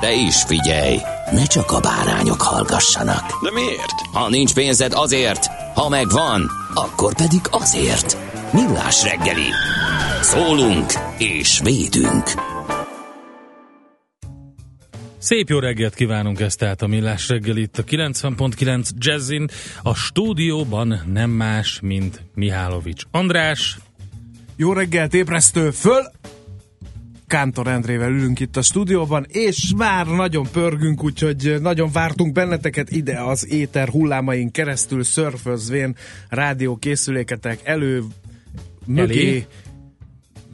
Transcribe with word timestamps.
De 0.00 0.12
is 0.12 0.42
figyelj, 0.42 0.96
ne 1.32 1.44
csak 1.44 1.70
a 1.70 1.80
bárányok 1.80 2.42
hallgassanak. 2.42 3.42
De 3.42 3.50
miért? 3.52 4.00
Ha 4.12 4.28
nincs 4.28 4.54
pénzed 4.54 4.92
azért, 4.94 5.46
ha 5.74 5.88
megvan, 5.88 6.50
akkor 6.74 7.14
pedig 7.14 7.40
azért. 7.50 8.16
Millás 8.52 9.02
reggeli. 9.02 9.48
Szólunk 10.22 10.92
és 11.18 11.60
védünk. 11.64 12.24
Szép 15.18 15.48
jó 15.48 15.58
reggelt 15.58 15.94
kívánunk 15.94 16.40
ezt 16.40 16.58
tehát 16.58 16.82
a 16.82 16.86
Millás 16.86 17.28
reggel 17.28 17.56
itt 17.56 17.78
a 17.78 17.84
90.9 17.84 18.88
Jazzin. 18.98 19.48
A 19.82 19.94
stúdióban 19.94 21.02
nem 21.12 21.30
más, 21.30 21.80
mint 21.82 22.22
Mihálovics 22.34 23.02
András. 23.10 23.78
Jó 24.56 24.72
reggelt, 24.72 25.14
ébresztő 25.14 25.70
föl! 25.70 26.02
Kántor 27.30 27.66
Endrével 27.66 28.10
ülünk 28.10 28.40
itt 28.40 28.56
a 28.56 28.62
stúdióban, 28.62 29.26
és 29.28 29.72
már 29.76 30.06
nagyon 30.06 30.46
pörgünk, 30.52 31.04
úgyhogy 31.04 31.56
nagyon 31.60 31.90
vártunk 31.92 32.32
benneteket 32.32 32.90
ide 32.90 33.20
az 33.20 33.52
éter 33.52 33.88
hullámain 33.88 34.50
keresztül 34.50 35.02
szörfözvén 35.02 35.96
rádiókészüléketek 36.28 37.60
elő, 37.64 38.02
mögé, 38.86 39.28
Elé. 39.28 39.46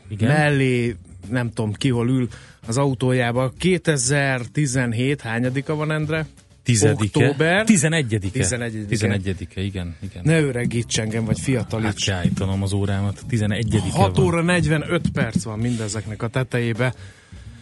Igen. 0.09 0.29
mellé, 0.29 0.97
nem 1.31 1.51
tudom 1.51 1.73
ki 1.73 1.89
hol 1.89 2.09
ül 2.09 2.29
az 2.67 2.77
autójába. 2.77 3.53
2017, 3.59 5.21
hányadika 5.21 5.75
van 5.75 5.91
Endre? 5.93 6.27
Tizedike. 6.67 7.19
Október. 7.27 7.65
11 7.65 8.19
11-e. 8.35 8.85
11 8.89 9.49
igen, 9.55 9.97
igen. 10.03 10.23
Ne 10.23 10.41
öregíts 10.41 10.99
engem, 10.99 11.25
vagy 11.25 11.37
Hát 11.37 11.45
fiatalíts. 11.45 12.05
kell 12.05 12.17
állítanom 12.17 12.63
az 12.63 12.73
órámat. 12.73 13.23
11 13.29 13.83
6 13.91 14.17
van. 14.17 14.27
óra 14.27 14.43
45 14.43 15.09
perc 15.13 15.43
van 15.45 15.59
mindezeknek 15.59 16.23
a 16.23 16.29
tetejébe. 16.29 16.95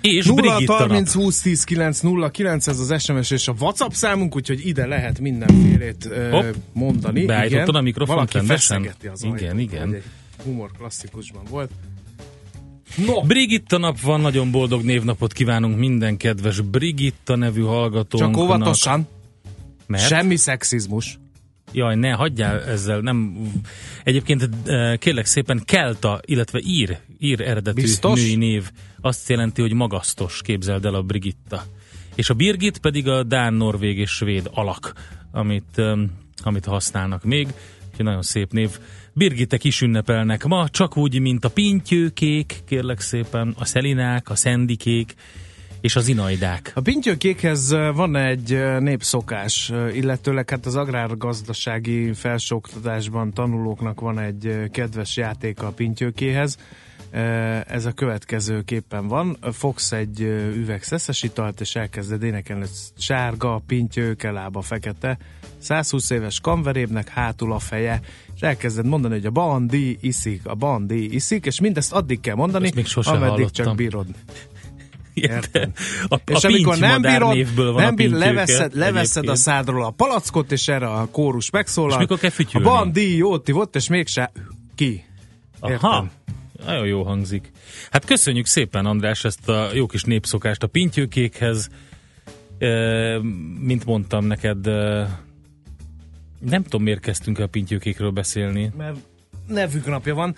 És 0.00 0.26
0 0.26 0.40
Brigitta 0.42 0.72
30 0.72 1.14
nap. 1.14 1.22
20 1.22 1.40
10 1.40 1.64
9 1.64 2.00
0 2.00 2.30
9 2.30 2.66
ez 2.66 2.78
az 2.78 3.02
SMS 3.02 3.30
és 3.30 3.48
a 3.48 3.54
WhatsApp 3.60 3.90
számunk, 3.90 4.36
úgyhogy 4.36 4.66
ide 4.66 4.86
lehet 4.86 5.20
mindenfélét 5.20 6.08
Hopp. 6.30 6.54
mondani. 6.72 7.24
Beállítottad 7.24 7.68
igen. 7.68 7.80
a 7.80 7.80
mikrofont 7.80 8.18
Valaki 8.18 8.36
rendesen? 8.36 8.88
az 9.12 9.22
Igen, 9.22 9.32
ajtót, 9.32 9.60
igen. 9.60 10.02
Humor 10.44 10.70
klasszikusban 10.78 11.42
volt. 11.50 11.70
No, 12.96 13.20
Brigitta 13.20 13.78
nap 13.78 14.00
van, 14.00 14.20
nagyon 14.20 14.50
boldog 14.50 14.82
névnapot 14.82 15.32
kívánunk 15.32 15.78
minden 15.78 16.16
kedves 16.16 16.60
Brigitta 16.60 17.36
nevű 17.36 17.60
hallgatónknak. 17.60 18.34
csak 18.34 18.42
óvatosan, 18.42 19.08
Mert? 19.86 20.06
semmi 20.06 20.36
szexizmus. 20.36 21.18
Jaj, 21.72 21.94
ne, 21.96 22.10
hagyjál 22.10 22.62
ezzel, 22.64 23.00
nem... 23.00 23.36
Egyébként 24.04 24.48
eh, 24.64 24.96
kérlek 24.96 25.26
szépen 25.26 25.62
Kelta, 25.64 26.20
illetve 26.24 26.60
ír, 26.64 26.98
ír 27.18 27.40
eredetű 27.40 27.80
Biztos? 27.80 28.20
női 28.20 28.36
név 28.36 28.70
azt 29.00 29.28
jelenti, 29.28 29.60
hogy 29.60 29.72
magasztos, 29.72 30.40
képzeld 30.42 30.84
el 30.84 30.94
a 30.94 31.02
Brigitta. 31.02 31.64
És 32.14 32.30
a 32.30 32.34
Birgit 32.34 32.78
pedig 32.78 33.08
a 33.08 33.22
Dán, 33.22 33.54
Norvég 33.54 33.98
és 33.98 34.10
Svéd 34.10 34.50
alak, 34.52 34.92
amit, 35.32 35.78
em, 35.78 36.10
amit 36.42 36.64
használnak 36.64 37.24
még. 37.24 37.48
Úgyhogy 37.94 38.08
nagyon 38.08 38.22
szép 38.22 38.52
név. 38.52 38.78
Birgitek 39.12 39.64
is 39.64 39.80
ünnepelnek 39.80 40.44
ma, 40.44 40.68
csak 40.68 40.96
úgy, 40.96 41.20
mint 41.20 41.44
a 41.44 41.48
pintyőkék, 41.48 42.62
kérlek 42.66 43.00
szépen, 43.00 43.54
a 43.58 43.64
szelinák, 43.64 44.30
a 44.30 44.34
szendikék 44.34 45.14
és 45.80 45.96
az 45.96 46.08
inaidák. 46.08 46.72
A 46.74 46.80
pintyőkékhez 46.80 47.70
van 47.94 48.16
egy 48.16 48.58
népszokás, 48.78 49.72
illetőleg 49.92 50.50
hát 50.50 50.66
az 50.66 50.76
agrárgazdasági 50.76 52.12
felsőoktatásban 52.12 53.32
tanulóknak 53.32 54.00
van 54.00 54.18
egy 54.18 54.70
kedves 54.70 55.16
játéka 55.16 55.66
a 55.66 55.72
pintyőkéhez. 55.72 56.58
Ö, 57.14 57.18
Ez 57.66 57.84
a 57.84 57.92
következőképpen 57.92 59.08
van. 59.08 59.36
Fogsz 59.52 59.92
egy 59.92 60.22
ö, 60.22 60.48
üveg 60.54 60.82
szeszes 60.82 61.22
italt, 61.22 61.60
és 61.60 61.74
elkezded 61.74 62.22
énekelni, 62.22 62.64
sárga, 62.98 63.62
pintyő, 63.66 64.14
kelába, 64.14 64.60
fekete. 64.60 65.18
120 65.58 66.10
éves 66.10 66.40
kamverébnek 66.40 67.08
hátul 67.08 67.52
a 67.52 67.58
feje, 67.58 68.00
és 68.34 68.40
elkezded 68.40 68.86
mondani, 68.86 69.14
hogy 69.14 69.26
a 69.26 69.30
bandi 69.30 69.98
iszik, 70.00 70.40
a 70.44 70.54
bandi 70.54 71.14
iszik, 71.14 71.46
és 71.46 71.60
mindezt 71.60 71.92
addig 71.92 72.20
kell 72.20 72.34
mondani, 72.34 72.64
Ezt 72.66 72.74
még 72.74 72.86
ameddig 72.94 73.28
hallottam. 73.28 73.64
csak 73.64 73.74
bírod. 73.76 74.06
Érted? 75.14 75.70
A, 76.08 76.16
És 76.26 76.44
a 76.44 76.48
amikor 76.48 76.78
nem 76.78 77.02
bírod, 77.02 77.20
nem 77.56 77.74
a 77.86 77.90
bír, 77.90 77.94
pintyőke 77.94 78.16
leveszed, 78.26 78.74
leveszed 78.76 79.28
a 79.28 79.34
szádról 79.34 79.84
a 79.84 79.90
palackot, 79.90 80.52
és 80.52 80.68
erre 80.68 80.86
a 80.88 81.06
kórus 81.10 81.50
megszólal. 81.50 81.90
És 81.90 81.96
mikor 81.96 82.18
kell 82.18 82.30
A 82.30 82.32
fütyülni? 82.32 82.66
bandi 82.68 83.16
jóti 83.16 83.52
volt, 83.52 83.76
és 83.76 83.88
mégse 83.88 84.32
ki. 84.74 85.04
Aha, 85.60 86.06
nagyon 86.64 86.86
jó 86.86 87.02
hangzik. 87.02 87.50
Hát 87.90 88.04
köszönjük 88.04 88.46
szépen, 88.46 88.86
András, 88.86 89.24
ezt 89.24 89.48
a 89.48 89.68
jó 89.74 89.86
kis 89.86 90.02
népszokást 90.02 90.62
a 90.62 90.66
pintyőkékhez. 90.66 91.68
E, 92.58 92.68
mint 93.58 93.84
mondtam 93.84 94.24
neked, 94.24 94.66
e, 94.66 95.08
nem 96.40 96.62
tudom, 96.62 96.82
miért 96.82 97.00
kezdtünk 97.00 97.38
a 97.38 97.46
pintyőkékről 97.46 98.10
beszélni. 98.10 98.72
Mert 98.76 98.96
nevük 99.46 99.86
napja 99.86 100.14
van. 100.14 100.36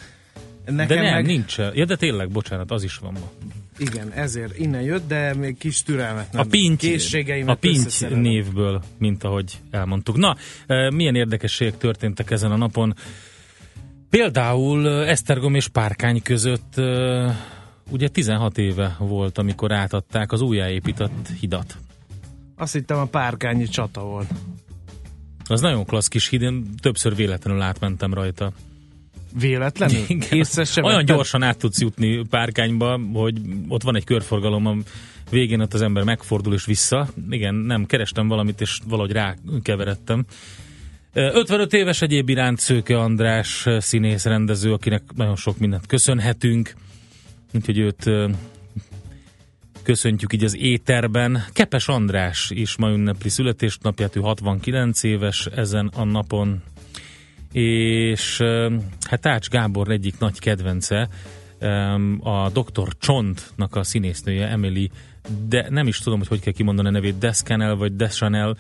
De 0.65 0.73
Nekem 0.73 1.03
nem, 1.03 1.15
meg, 1.15 1.27
nincs. 1.27 1.59
Ja, 1.59 1.85
de 1.85 1.97
tényleg, 1.97 2.29
bocsánat, 2.29 2.71
az 2.71 2.83
is 2.83 2.97
van 2.97 3.13
ma. 3.13 3.31
Igen, 3.79 4.13
ezért 4.13 4.59
innen 4.59 4.83
jött, 4.83 5.09
de 5.09 5.35
még 5.35 5.59
kis 5.59 5.83
türelmet 5.83 6.33
nem. 6.33 6.41
A 6.41 6.45
pinty, 6.51 6.97
a 7.47 7.55
pinty 7.55 8.05
névből, 8.15 8.83
mint 8.99 9.25
ahogy 9.25 9.59
elmondtuk. 9.71 10.17
Na, 10.17 10.37
milyen 10.91 11.15
érdekességek 11.15 11.79
történtek 11.79 12.31
ezen 12.31 12.51
a 12.51 12.57
napon? 12.57 12.95
Például 14.11 14.89
Esztergom 14.89 15.55
és 15.55 15.69
Párkány 15.69 16.23
között 16.23 16.75
ugye 17.91 18.09
16 18.09 18.59
éve 18.59 18.97
volt, 18.99 19.39
amikor 19.39 19.73
átadták 19.73 20.33
az 20.33 20.41
újjáépített 20.41 21.29
hidat. 21.41 21.77
Azt 22.57 22.73
hittem 22.73 22.99
a 22.99 23.05
párkányi 23.05 23.67
csata 23.67 24.01
volt. 24.01 24.31
Az 25.45 25.61
nagyon 25.61 25.85
klassz 25.85 26.09
kis 26.09 26.29
híd, 26.29 26.43
én 26.43 26.65
többször 26.81 27.15
véletlenül 27.15 27.63
átmentem 27.63 28.15
rajta. 28.15 28.53
Véletlenül? 29.39 30.05
Sem 30.65 30.85
Olyan 30.85 31.05
gyorsan 31.05 31.43
át 31.43 31.59
tudsz 31.59 31.81
jutni 31.81 32.27
párkányba, 32.31 33.01
hogy 33.13 33.41
ott 33.69 33.83
van 33.83 33.97
egy 33.97 34.05
körforgalom, 34.05 34.67
a 34.67 34.75
végén 35.31 35.61
ott 35.61 35.75
az 35.75 35.83
ember 35.83 36.05
megfordul 36.05 36.55
és 36.55 36.65
vissza. 36.65 37.09
Igen, 37.31 37.55
nem, 37.55 37.87
kerestem 37.87 38.29
valamit, 38.29 38.61
és 38.61 38.79
valahogy 38.89 39.13
rákeveredtem. 39.13 40.25
Ö, 41.17 41.31
55 41.33 41.73
éves 41.73 42.03
egyéb 42.03 42.29
iránt 42.29 42.59
Szőke 42.59 42.99
András 42.99 43.67
színész 43.79 44.25
rendező, 44.25 44.73
akinek 44.73 45.03
nagyon 45.15 45.37
sok 45.37 45.59
mindent 45.59 45.87
köszönhetünk. 45.87 46.75
Úgyhogy 47.55 47.79
őt 47.79 48.11
köszöntjük 49.83 50.33
így 50.33 50.45
az 50.45 50.57
éterben. 50.57 51.45
Kepes 51.53 51.89
András 51.89 52.51
is 52.51 52.77
ma 52.77 52.91
ünnepli 52.91 53.29
születésnapját, 53.29 54.17
ő 54.17 54.21
69 54.21 55.03
éves 55.03 55.47
ezen 55.47 55.91
a 55.95 56.05
napon, 56.05 56.63
és 57.53 58.43
hát 59.09 59.27
Ács 59.27 59.49
Gábor 59.49 59.91
egyik 59.91 60.19
nagy 60.19 60.39
kedvence, 60.39 61.09
a 62.21 62.49
Dr. 62.49 62.89
Csontnak 62.99 63.77
a 63.77 63.83
színésznője, 63.83 64.49
Emily, 64.49 64.91
de 65.49 65.67
nem 65.71 65.87
is 65.87 65.99
tudom, 65.99 66.19
hogy 66.19 66.29
hogy 66.29 66.41
kell 66.41 66.53
kimondani 66.53 66.89
a 66.89 66.91
nevét, 66.91 67.19
Descanel 67.19 67.75
vagy 67.75 67.97
Deschanel, 67.97 68.57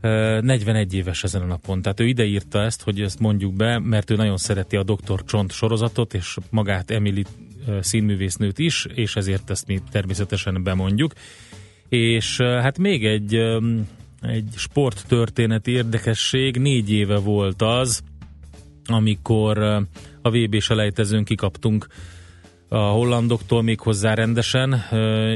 41 0.00 0.94
éves 0.94 1.24
ezen 1.24 1.42
a 1.42 1.46
napon. 1.46 1.82
Tehát 1.82 2.00
ő 2.00 2.06
ideírta 2.06 2.62
ezt, 2.62 2.82
hogy 2.82 3.00
ezt 3.00 3.18
mondjuk 3.18 3.54
be, 3.54 3.78
mert 3.78 4.10
ő 4.10 4.16
nagyon 4.16 4.36
szereti 4.36 4.76
a 4.76 4.82
Dr. 4.82 5.24
Csont 5.24 5.52
sorozatot, 5.52 6.14
és 6.14 6.36
magát 6.50 6.90
Emily 6.90 7.24
színművésznőt 7.80 8.58
is, 8.58 8.86
és 8.94 9.16
ezért 9.16 9.50
ezt 9.50 9.66
mi 9.66 9.80
természetesen 9.90 10.62
bemondjuk. 10.62 11.12
És 11.88 12.36
hát 12.40 12.78
még 12.78 13.06
egy 13.06 13.38
egy 14.22 14.48
sporttörténeti 14.56 15.70
érdekesség. 15.70 16.56
Négy 16.56 16.92
éve 16.92 17.16
volt 17.16 17.62
az, 17.62 18.02
amikor 18.86 19.58
a 20.22 20.30
VB 20.30 20.60
selejtezőn 20.60 21.24
kikaptunk 21.24 21.86
a 22.68 22.76
hollandoktól 22.78 23.62
még 23.62 23.80
hozzá 23.80 24.14
rendesen. 24.14 24.84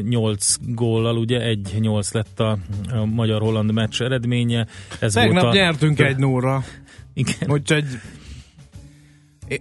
8 0.08 0.54
góllal, 0.60 1.16
ugye, 1.16 1.40
egy 1.40 1.76
8 1.80 2.12
lett 2.12 2.40
a, 2.40 2.58
magyar-holland 3.04 3.72
meccs 3.72 4.02
eredménye. 4.02 4.66
Ez 5.00 5.12
Tegnap 5.12 5.42
volt 5.42 5.54
a... 5.54 5.56
nyertünk 5.56 6.00
egy 6.00 6.16
nóra. 6.16 6.64
Igen. 7.14 7.50
Úgyhogy 7.50 7.84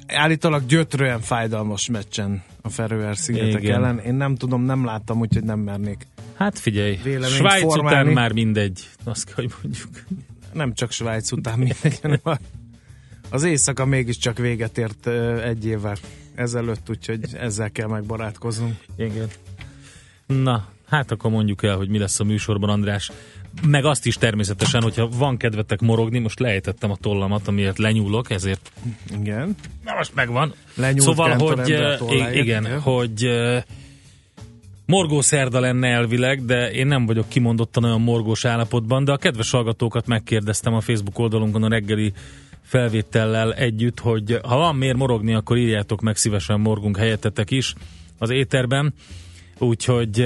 állítólag 0.07 0.65
gyötrően 0.65 1.19
fájdalmas 1.19 1.89
meccsen 1.89 2.43
a 2.61 2.69
Ferőer 2.69 3.17
szigetek 3.17 3.61
Igen. 3.61 3.75
ellen. 3.75 3.99
Én 3.99 4.13
nem 4.13 4.35
tudom, 4.35 4.63
nem 4.63 4.85
láttam, 4.85 5.19
úgyhogy 5.19 5.43
nem 5.43 5.59
mernék. 5.59 6.07
Hát 6.33 6.59
figyelj, 6.59 6.99
Svájc 7.21 7.61
formálni. 7.61 8.01
után 8.01 8.13
már 8.13 8.31
mindegy, 8.31 8.87
azt 9.03 9.25
kell, 9.25 9.35
hogy 9.35 9.51
mondjuk. 9.61 9.89
Nem 10.53 10.73
csak 10.73 10.91
Svájc 10.91 11.31
után 11.31 11.59
mindegy, 11.59 11.99
hanem 12.01 12.19
az 13.29 13.43
éjszaka 13.43 13.85
mégiscsak 13.85 14.37
véget 14.37 14.77
ért 14.77 15.07
egy 15.43 15.65
évvel 15.65 15.95
ezelőtt, 16.41 16.89
úgyhogy 16.89 17.19
ezzel 17.33 17.71
kell 17.71 17.87
megbarátkoznunk. 17.87 18.75
Igen. 18.97 19.27
Na, 20.25 20.67
hát 20.87 21.11
akkor 21.11 21.31
mondjuk 21.31 21.63
el, 21.63 21.75
hogy 21.75 21.89
mi 21.89 21.97
lesz 21.97 22.19
a 22.19 22.23
műsorban, 22.23 22.69
András. 22.69 23.11
Meg 23.67 23.85
azt 23.85 24.05
is 24.05 24.15
természetesen, 24.15 24.81
hogyha 24.81 25.09
van 25.17 25.37
kedvetek 25.37 25.79
morogni, 25.79 26.19
most 26.19 26.39
lejtettem 26.39 26.91
a 26.91 26.95
tollamat, 26.95 27.47
amiért 27.47 27.77
lenyúlok, 27.77 28.29
ezért... 28.29 28.71
Igen. 29.19 29.55
Na 29.85 29.93
most 29.95 30.15
megvan. 30.15 30.53
Lenyúlt 30.75 31.01
szóval, 31.01 31.37
hogy 31.37 31.69
igen, 31.69 32.33
igen, 32.33 32.79
hogy 32.79 33.29
morgó 34.85 35.21
szerda 35.21 35.59
lenne 35.59 35.87
elvileg, 35.87 36.45
de 36.45 36.71
én 36.71 36.87
nem 36.87 37.05
vagyok 37.05 37.29
kimondottan 37.29 37.83
olyan 37.83 38.01
morgós 38.01 38.45
állapotban, 38.45 39.03
de 39.03 39.11
a 39.11 39.17
kedves 39.17 39.51
hallgatókat 39.51 40.07
megkérdeztem 40.07 40.73
a 40.73 40.81
Facebook 40.81 41.19
oldalunkon 41.19 41.63
a 41.63 41.69
reggeli 41.69 42.13
felvétellel 42.71 43.53
együtt, 43.53 43.99
hogy 43.99 44.39
ha 44.43 44.57
van 44.57 44.75
miért 44.75 44.97
morogni, 44.97 45.33
akkor 45.33 45.57
írjátok 45.57 46.01
meg 46.01 46.15
szívesen 46.15 46.59
morgunk 46.59 46.97
helyettetek 46.97 47.51
is 47.51 47.73
az 48.17 48.29
éterben, 48.29 48.93
úgyhogy 49.57 50.17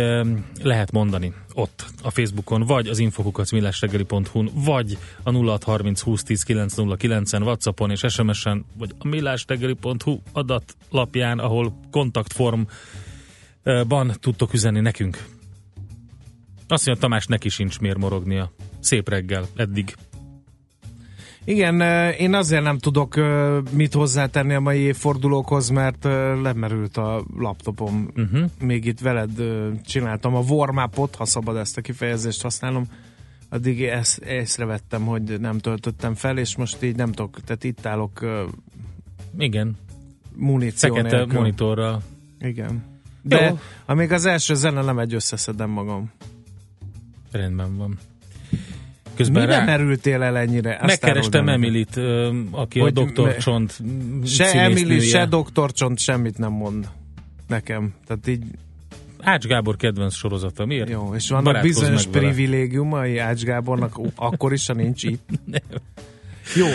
lehet 0.64 0.92
mondani 0.92 1.34
ott 1.54 1.86
a 2.04 2.10
Facebookon, 2.10 2.62
vagy 2.62 2.88
az 2.88 3.00
infokukacmillásreggeli.hu-n, 3.00 4.50
vagy 4.54 4.98
a 5.24 5.32
0630 5.32 6.04
2010 6.04 6.44
909-en, 6.48 7.42
Whatsappon 7.42 7.92
és 7.92 8.04
SMS-en, 8.08 8.66
vagy 8.78 8.92
a 8.98 9.08
millásreggeli.hu 9.08 10.20
adatlapján, 10.32 11.40
ahol 11.40 11.80
kontaktformban 11.92 12.68
tudtok 14.20 14.54
üzenni 14.54 14.80
nekünk. 14.80 15.26
Azt 16.68 16.86
mondja, 16.86 17.04
Tamás 17.04 17.26
neki 17.26 17.50
sincs 17.50 17.80
miért 17.80 17.98
morognia. 17.98 18.52
Szép 18.80 19.10
reggel, 19.10 19.46
eddig. 19.56 19.96
Igen, 21.46 21.82
én 22.12 22.34
azért 22.34 22.64
nem 22.64 22.78
tudok 22.78 23.16
mit 23.72 23.94
hozzátenni 23.94 24.54
a 24.54 24.60
mai 24.60 24.80
évfordulókhoz, 24.80 25.70
mert 25.70 26.04
lemerült 26.42 26.98
a 26.98 27.26
laptopom. 27.38 28.10
Uh-huh. 28.16 28.50
Még 28.60 28.86
itt 28.86 29.00
veled 29.00 29.32
csináltam 29.86 30.36
a 30.36 30.40
warm 30.40 30.78
ha 31.18 31.26
szabad 31.26 31.58
ezt 31.58 31.78
a 31.78 31.82
kifejezést 31.82 32.42
használnom. 32.42 32.86
Addig 33.50 33.84
ezt 33.84 34.18
észrevettem, 34.18 35.06
hogy 35.06 35.40
nem 35.40 35.58
töltöttem 35.58 36.14
fel, 36.16 36.38
és 36.38 36.56
most 36.56 36.84
így 36.84 36.96
nem 36.96 37.12
tudok, 37.12 37.42
tehát 37.42 37.64
itt 37.64 37.86
állok 37.86 38.26
Igen. 39.38 39.76
muníció 40.36 40.96
Fekete 40.96 41.16
nélkül. 41.16 41.38
monitorral. 41.40 42.02
Igen. 42.40 42.84
De 43.22 43.46
Jó. 43.46 43.60
amíg 43.86 44.12
az 44.12 44.26
első 44.26 44.56
zene 44.56 44.82
nem 44.82 45.00
egy 45.00 45.14
összeszedem 45.14 45.70
magam. 45.70 46.12
Rendben 47.32 47.78
van. 47.78 47.98
Közben 49.16 49.42
Mire 49.42 49.58
rá... 49.58 49.66
merültél 49.66 50.22
el 50.22 50.38
ennyire? 50.38 50.74
Azt 50.74 50.86
Megkerestem 50.86 51.50
Emilit, 51.50 52.00
aki 52.52 52.80
hogy 52.80 52.98
a 52.98 53.04
Dr. 53.04 53.38
Csont 53.38 53.82
Se 54.26 54.52
Emily, 54.52 55.00
se 55.00 55.26
Dr. 55.26 55.72
Csont 55.72 56.00
semmit 56.00 56.38
nem 56.38 56.52
mond 56.52 56.90
nekem. 57.48 57.94
Tehát 58.08 58.28
így 58.28 58.44
Ács 59.22 59.46
Gábor 59.46 59.76
kedvenc 59.76 60.16
sorozata, 60.16 60.66
miért? 60.66 60.90
Jó, 60.90 61.16
és 61.16 61.30
vannak 61.30 61.62
bizonyos 61.62 62.08
privilégiumai 62.08 63.18
Ács 63.18 63.44
Gábornak, 63.44 64.00
akkor 64.16 64.54
is, 64.54 64.68
ha 64.68 64.74
nincs 64.74 65.04
itt. 65.04 65.30
Jó, 66.56 66.68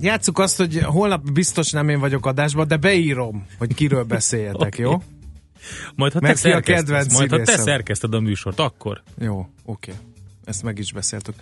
játsszuk 0.00 0.38
azt, 0.38 0.56
hogy 0.56 0.82
holnap 0.82 1.30
biztos 1.30 1.70
nem 1.70 1.88
én 1.88 2.00
vagyok 2.00 2.26
adásban, 2.26 2.68
de 2.68 2.76
beírom, 2.76 3.46
hogy 3.58 3.74
kiről 3.74 4.04
beszéljetek, 4.04 4.74
okay. 4.78 4.84
jó? 4.84 5.02
Majd 5.94 6.12
ha, 6.12 6.20
te 6.20 6.34
szerkeszted, 6.34 7.12
majd 7.12 7.30
ha 7.30 7.42
te 7.42 7.56
szerkeszted 7.56 8.14
a 8.14 8.20
műsort, 8.20 8.58
akkor. 8.58 9.02
Jó, 9.18 9.38
oké. 9.38 9.90
Okay. 9.90 9.94
Ezt 10.44 10.62
meg 10.62 10.78
is 10.78 10.92
beszéltük. 10.92 11.34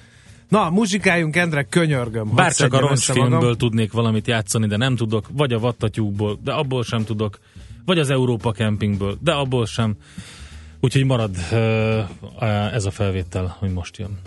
Na, 0.49 0.71
muzsikáljunk, 0.71 1.37
Endre, 1.37 1.63
könyörgöm. 1.63 2.35
Bár 2.35 2.53
csak 2.53 2.73
a 2.73 2.81
roncsfilmből 2.81 3.57
tudnék 3.57 3.93
valamit 3.93 4.27
játszani, 4.27 4.67
de 4.67 4.77
nem 4.77 4.97
tudok, 4.97 5.27
vagy 5.33 5.53
a 5.53 5.59
vattatyúkból, 5.59 6.39
de 6.45 6.53
abból 6.53 6.85
sem 6.85 7.05
tudok, 7.05 7.39
vagy 7.85 7.99
az 7.99 8.11
Európa 8.11 8.53
Campingből, 8.53 9.19
de 9.21 9.33
abból 9.33 9.67
sem. 9.67 9.97
Úgyhogy 10.81 11.05
marad 11.05 11.37
ez 12.73 12.85
a 12.85 12.91
felvétel, 12.91 13.57
hogy 13.59 13.73
most 13.73 13.97
jön. 13.97 14.19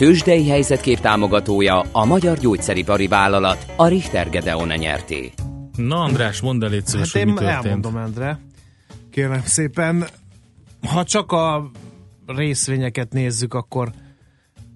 Tőzsdei 0.00 0.48
helyzetkép 0.48 1.00
támogatója 1.00 1.80
a 1.92 2.04
Magyar 2.04 2.38
Gyógyszeripari 2.38 3.06
Vállalat, 3.06 3.72
a 3.76 3.86
Richter 3.86 4.30
Gedeon 4.30 4.68
nyerté. 4.68 5.32
Na 5.76 5.96
András, 5.96 6.40
mondd 6.40 6.64
el 6.64 6.80
szíves, 6.84 7.12
Hát 7.12 7.22
hogy 7.22 7.24
mi 7.24 7.30
én 7.30 7.36
történt. 7.36 7.64
elmondom, 7.64 7.96
Endre. 7.96 8.40
Kérem 9.10 9.42
szépen, 9.44 10.06
ha 10.86 11.04
csak 11.04 11.32
a 11.32 11.70
részvényeket 12.26 13.12
nézzük, 13.12 13.54
akkor 13.54 13.92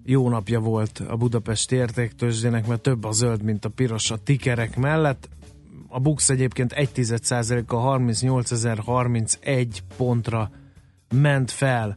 jó 0.03 0.29
napja 0.29 0.61
volt 0.61 1.03
a 1.09 1.17
Budapesti 1.17 1.77
értéktőzsdének, 1.77 2.67
mert 2.67 2.81
több 2.81 3.05
a 3.05 3.13
zöld, 3.13 3.43
mint 3.43 3.65
a 3.65 3.69
piros 3.69 4.11
a 4.11 4.17
tikerek 4.17 4.77
mellett. 4.77 5.29
A 5.89 6.01
Bux 6.01 6.29
egyébként 6.29 6.73
1,1%-a 6.77 7.99
38.031 7.99 9.67
pontra 9.97 10.51
ment 11.15 11.51
fel. 11.51 11.97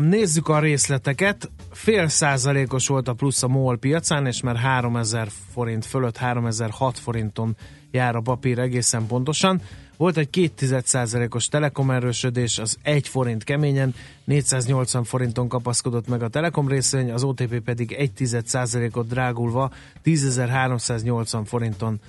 Nézzük 0.00 0.48
a 0.48 0.58
részleteket. 0.58 1.50
Fél 1.76 2.08
százalékos 2.08 2.86
volt 2.86 3.08
a 3.08 3.12
plusz 3.12 3.42
a 3.42 3.48
MOL 3.48 3.78
piacán, 3.78 4.26
és 4.26 4.40
már 4.40 4.56
3000 4.56 5.28
forint 5.52 5.84
fölött, 5.84 6.16
3006 6.16 6.98
forinton 6.98 7.56
jár 7.90 8.16
a 8.16 8.20
papír 8.20 8.58
egészen 8.58 9.06
pontosan. 9.06 9.60
Volt 9.96 10.16
egy 10.16 10.30
2 10.30 10.80
százalékos 10.84 11.46
telekom 11.46 11.90
erősödés, 11.90 12.58
az 12.58 12.78
1 12.82 13.08
forint 13.08 13.44
keményen, 13.44 13.94
480 14.24 15.04
forinton 15.04 15.48
kapaszkodott 15.48 16.08
meg 16.08 16.22
a 16.22 16.28
telekom 16.28 16.68
részvény, 16.68 17.12
az 17.12 17.22
OTP 17.22 17.60
pedig 17.60 17.92
1 17.92 18.42
százalékot 18.44 19.08
drágulva 19.08 19.70
10.380 20.04 21.42
forinton 21.44 22.00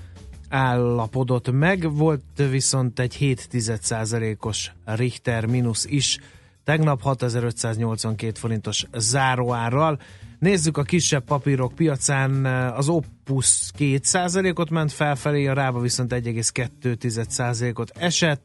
állapodott 0.50 1.51
meg, 1.51 1.93
volt 1.95 2.21
viszont 2.50 3.00
egy 3.00 3.17
7% 3.19 4.39
os 4.39 4.71
Richter 4.86 5.45
mínusz 5.45 5.86
is, 5.86 6.19
tegnap 6.67 7.01
6582 7.01 8.39
forintos 8.39 8.86
záróárral. 8.97 10.00
Nézzük 10.39 10.77
a 10.77 10.83
kisebb 10.83 11.24
papírok 11.24 11.74
piacán, 11.75 12.45
az 12.74 12.89
Opus 12.89 13.71
2%-ot 13.77 14.69
ment 14.69 14.91
felfelé, 14.91 15.47
a 15.47 15.53
Rába 15.53 15.79
viszont 15.79 16.13
1,2%-ot 16.13 17.91
esett, 17.95 18.41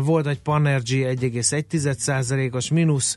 volt 0.00 0.26
egy 0.26 0.40
Panergy 0.40 1.06
1,1%-os 1.20 2.70
mínusz, 2.70 3.16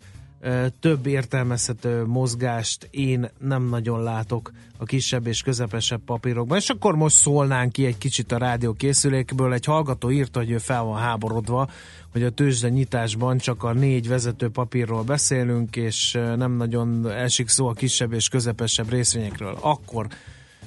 több 0.79 1.05
értelmezhető 1.05 2.05
mozgást 2.05 2.88
én 2.91 3.29
nem 3.39 3.63
nagyon 3.63 4.03
látok 4.03 4.51
a 4.77 4.86
kisebb 4.86 5.27
és 5.27 5.41
közepesebb 5.41 6.01
papírokban. 6.05 6.57
És 6.57 6.69
akkor 6.69 6.95
most 6.95 7.15
szólnánk 7.15 7.71
ki 7.71 7.86
egy 7.86 7.98
kicsit 7.98 8.31
a 8.31 8.38
rádió 8.38 8.74
készülékből. 8.74 9.53
Egy 9.53 9.65
hallgató 9.65 10.12
írta, 10.12 10.39
hogy 10.39 10.51
ő 10.51 10.57
fel 10.57 10.83
van 10.83 11.00
háborodva, 11.00 11.69
hogy 12.12 12.24
a 12.24 12.29
tőzsde 12.29 12.69
nyitásban 12.69 13.38
csak 13.38 13.63
a 13.63 13.74
négy 13.74 14.07
vezető 14.07 14.50
papírról 14.50 15.03
beszélünk, 15.03 15.75
és 15.75 16.12
nem 16.36 16.51
nagyon 16.51 17.10
esik 17.10 17.48
szó 17.48 17.67
a 17.67 17.74
kisebb 17.74 18.13
és 18.13 18.29
közepesebb 18.29 18.89
részvényekről. 18.89 19.57
Akkor 19.60 20.07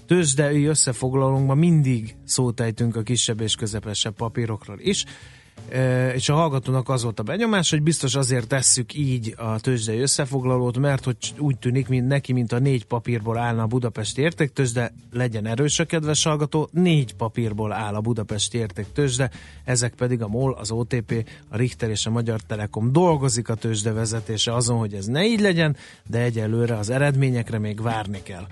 tőzsdei 0.07 0.65
összefoglalónkban 0.65 1.59
mindig 1.59 2.17
szót 2.25 2.61
ejtünk 2.61 2.97
a 2.97 3.03
kisebb 3.03 3.41
és 3.41 3.55
közepesebb 3.55 4.15
papírokról 4.15 4.79
is 4.81 5.05
és 6.15 6.29
a 6.29 6.35
hallgatónak 6.35 6.89
az 6.89 7.03
volt 7.03 7.19
a 7.19 7.23
benyomás, 7.23 7.71
hogy 7.71 7.83
biztos 7.83 8.15
azért 8.15 8.49
tesszük 8.49 8.95
így 8.95 9.35
a 9.37 9.61
tőzsdei 9.61 10.01
összefoglalót, 10.01 10.79
mert 10.79 11.05
hogy 11.05 11.17
úgy 11.39 11.59
tűnik, 11.59 11.89
mint 11.89 12.09
neki, 12.09 12.33
mint 12.33 12.53
a 12.53 12.59
négy 12.59 12.85
papírból 12.85 13.39
állna 13.39 13.63
a 13.63 13.67
Budapesti 13.67 14.23
értéktőzsde, 14.23 14.93
legyen 15.13 15.47
erős 15.47 15.79
a 15.79 15.85
kedves 15.85 16.25
hallgató, 16.25 16.69
négy 16.73 17.15
papírból 17.15 17.73
áll 17.73 17.95
a 17.95 18.01
Budapesti 18.01 18.59
értéktőzsde, 18.59 19.31
ezek 19.65 19.95
pedig 19.95 20.23
a 20.23 20.29
MOL, 20.29 20.53
az 20.53 20.71
OTP, 20.71 21.29
a 21.49 21.57
Richter 21.57 21.91
és 21.91 22.07
a 22.07 22.11
Magyar 22.11 22.41
Telekom. 22.41 22.93
Dolgozik 22.93 23.49
a 23.49 23.55
tőzsde 23.55 23.93
vezetése 23.93 24.55
azon, 24.55 24.79
hogy 24.79 24.95
ez 24.95 25.07
ne 25.07 25.25
így 25.25 25.41
legyen, 25.41 25.77
de 26.07 26.21
egyelőre 26.21 26.77
az 26.77 26.91
eredményekre 26.91 27.59
még 27.59 27.83
várni 27.83 28.23
kell. 28.23 28.47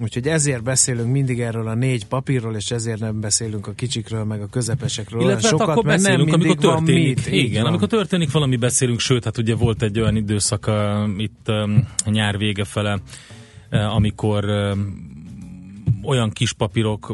Úgyhogy 0.00 0.26
ezért 0.26 0.62
beszélünk 0.62 1.12
mindig 1.12 1.40
erről 1.40 1.68
a 1.68 1.74
négy 1.74 2.06
papírról, 2.06 2.54
és 2.54 2.70
ezért 2.70 3.00
nem 3.00 3.20
beszélünk 3.20 3.66
a 3.66 3.72
kicsikről, 3.72 4.24
meg 4.24 4.42
a 4.42 4.46
közepesekről. 4.46 5.20
Illetve 5.20 5.40
hát 5.40 5.50
sokat, 5.50 5.68
akkor 5.68 5.84
beszélünk, 5.84 6.20
amikor 6.20 6.38
mindig 6.38 6.60
van 6.60 6.76
történik. 6.76 7.16
mit. 7.16 7.26
Igen, 7.26 7.62
van. 7.62 7.70
amikor 7.70 7.88
történik 7.88 8.30
valami, 8.30 8.56
beszélünk, 8.56 9.00
sőt, 9.00 9.24
hát 9.24 9.38
ugye 9.38 9.54
volt 9.54 9.82
egy 9.82 10.00
olyan 10.00 10.16
időszak 10.16 10.66
uh, 10.66 11.08
itt 11.16 11.48
um, 11.48 11.88
a 12.04 12.10
nyár 12.10 12.38
vége 12.38 12.64
fele, 12.64 13.00
uh, 13.70 13.94
amikor 13.94 14.44
um, 14.44 15.06
olyan 16.02 16.30
kis 16.30 16.52
papírok 16.52 17.12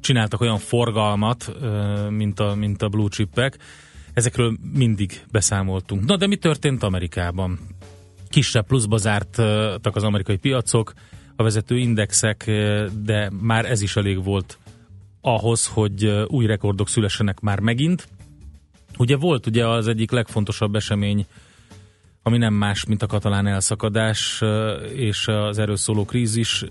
csináltak 0.00 0.40
olyan 0.40 0.58
forgalmat, 0.58 1.56
uh, 1.60 2.10
mint 2.10 2.40
a, 2.40 2.54
mint 2.54 2.82
a 2.82 2.88
blue 2.88 3.08
chipek, 3.08 3.58
ezekről 4.12 4.56
mindig 4.72 5.20
beszámoltunk. 5.30 6.04
Na, 6.04 6.16
de 6.16 6.26
mi 6.26 6.36
történt 6.36 6.82
Amerikában? 6.82 7.58
Kisebb 8.28 8.66
pluszba 8.66 8.96
zártak 8.96 9.96
az 9.96 10.02
amerikai 10.02 10.36
piacok, 10.36 10.92
a 11.36 11.42
vezető 11.42 11.78
indexek, 11.78 12.44
de 13.02 13.30
már 13.40 13.64
ez 13.64 13.80
is 13.80 13.96
elég 13.96 14.24
volt 14.24 14.58
ahhoz, 15.20 15.66
hogy 15.66 16.04
új 16.26 16.46
rekordok 16.46 16.88
szülessenek 16.88 17.40
már 17.40 17.60
megint. 17.60 18.08
Ugye 18.98 19.16
volt 19.16 19.46
ugye 19.46 19.66
az 19.66 19.88
egyik 19.88 20.10
legfontosabb 20.10 20.74
esemény, 20.74 21.26
ami 22.22 22.38
nem 22.38 22.54
más, 22.54 22.84
mint 22.84 23.02
a 23.02 23.06
katalán 23.06 23.46
elszakadás 23.46 24.42
és 24.94 25.28
az 25.28 25.58
erről 25.58 25.76
szóló 25.76 26.04
krízis 26.04 26.64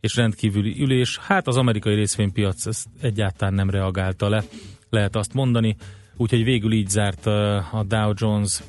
és 0.00 0.16
rendkívüli 0.16 0.80
ülés. 0.80 1.18
Hát 1.18 1.46
az 1.46 1.56
amerikai 1.56 1.94
részvénypiac 1.94 2.66
ezt 2.66 2.86
egyáltalán 3.00 3.54
nem 3.54 3.70
reagálta 3.70 4.28
le, 4.28 4.44
lehet 4.90 5.16
azt 5.16 5.34
mondani. 5.34 5.76
Úgyhogy 6.16 6.44
végül 6.44 6.72
így 6.72 6.88
zárt 6.88 7.26
a 7.72 7.84
Dow 7.88 8.12
Jones 8.14 8.62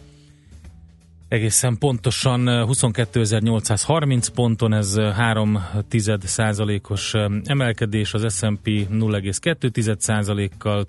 egészen 1.27 1.77
pontosan 1.77 2.41
22.830 2.45 4.27
ponton, 4.33 4.73
ez 4.73 4.97
3 4.99 5.59
százalékos 6.19 7.13
emelkedés, 7.43 8.13
az 8.13 8.35
S&P 8.35 8.67
0,2% 8.67 10.49
kal 10.57 10.85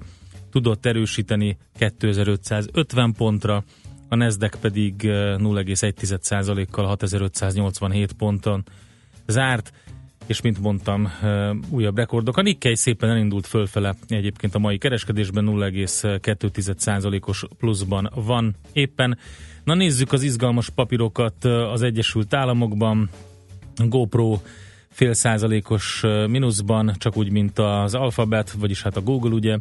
tudott 0.50 0.86
erősíteni 0.86 1.56
2550 1.78 3.12
pontra, 3.12 3.64
a 4.08 4.16
Nasdaq 4.16 4.58
pedig 4.60 4.94
0,1 5.02 6.18
százalékkal 6.20 6.86
6587 6.86 8.12
ponton 8.12 8.64
zárt, 9.26 9.72
és 10.26 10.40
mint 10.40 10.60
mondtam, 10.60 11.12
újabb 11.70 11.96
rekordok. 11.96 12.36
A 12.36 12.42
Nikkei 12.42 12.76
szépen 12.76 13.10
elindult 13.10 13.46
fölfele, 13.46 13.94
egyébként 14.08 14.54
a 14.54 14.58
mai 14.58 14.78
kereskedésben 14.78 15.44
0,2 15.48 16.78
százalékos 16.78 17.44
pluszban 17.58 18.10
van 18.14 18.54
éppen. 18.72 19.18
Na 19.68 19.74
nézzük 19.74 20.12
az 20.12 20.22
izgalmas 20.22 20.70
papírokat 20.70 21.44
az 21.44 21.82
Egyesült 21.82 22.34
Államokban. 22.34 23.08
GoPro 23.76 24.38
fél 24.90 25.12
százalékos 25.12 26.00
mínuszban, 26.26 26.94
csak 26.98 27.16
úgy, 27.16 27.30
mint 27.30 27.58
az 27.58 27.94
Alphabet, 27.94 28.50
vagyis 28.52 28.82
hát 28.82 28.96
a 28.96 29.00
Google 29.00 29.30
ugye. 29.30 29.58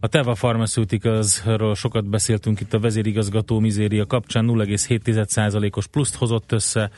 A 0.00 0.06
Teva 0.06 0.32
Pharmaceuticals-ről 0.32 1.74
sokat 1.74 2.08
beszéltünk 2.08 2.60
itt 2.60 2.74
a 2.74 2.78
vezérigazgató 2.78 3.58
mizéria 3.58 4.06
kapcsán, 4.06 4.46
0,7 4.48 5.26
százalékos 5.26 5.86
pluszt 5.86 6.14
hozott 6.14 6.52
össze. 6.52 6.90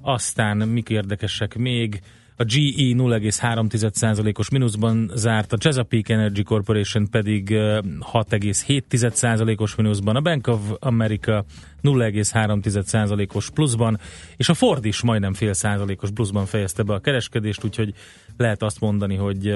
Aztán 0.00 0.56
mik 0.56 0.88
érdekesek 0.88 1.56
még? 1.56 2.00
A 2.40 2.44
GE 2.44 2.94
0,3%-os 2.94 4.50
mínuszban 4.50 5.10
zárt, 5.14 5.52
a 5.52 5.56
Chesapeake 5.56 6.14
Energy 6.14 6.42
Corporation 6.42 7.10
pedig 7.10 7.50
ö, 7.50 7.78
6,7%-os 8.12 9.74
mínuszban, 9.74 10.16
a 10.16 10.20
Bank 10.20 10.46
of 10.46 10.60
America 10.78 11.44
0,3%-os 11.82 13.50
pluszban, 13.50 14.00
és 14.36 14.48
a 14.48 14.54
Ford 14.54 14.84
is 14.84 15.02
majdnem 15.02 15.34
fél 15.34 15.52
százalékos 15.52 16.10
pluszban 16.10 16.46
fejezte 16.46 16.82
be 16.82 16.94
a 16.94 16.98
kereskedést, 16.98 17.64
úgyhogy 17.64 17.94
lehet 18.36 18.62
azt 18.62 18.80
mondani, 18.80 19.16
hogy 19.16 19.54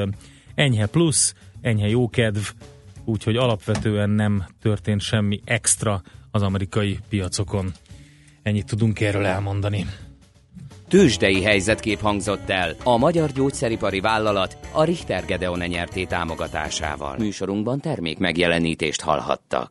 enyhe 0.55 0.87
plusz, 0.87 1.35
enyhe 1.61 1.89
jókedv, 1.89 2.49
úgyhogy 3.05 3.37
alapvetően 3.37 4.11
nem 4.11 4.47
történt 4.63 5.01
semmi 5.01 5.41
extra 5.45 6.03
az 6.31 6.43
amerikai 6.43 6.99
piacokon. 7.09 7.73
Ennyit 8.43 8.67
tudunk 8.67 9.01
erről 9.01 9.25
elmondani. 9.25 9.87
Tőzsdei 10.93 11.43
helyzetkép 11.43 12.01
hangzott 12.01 12.51
el 12.51 12.75
a 12.85 12.97
Magyar 12.97 13.31
Gyógyszeripari 13.31 14.01
Vállalat 14.01 14.57
a 14.73 14.85
Richter 14.85 15.25
Gedeon 15.25 15.59
nyerté 15.59 16.05
támogatásával. 16.05 17.17
Műsorunkban 17.19 17.81
termék 17.81 18.19
megjelenítést 18.19 19.01
hallhattak. 19.01 19.71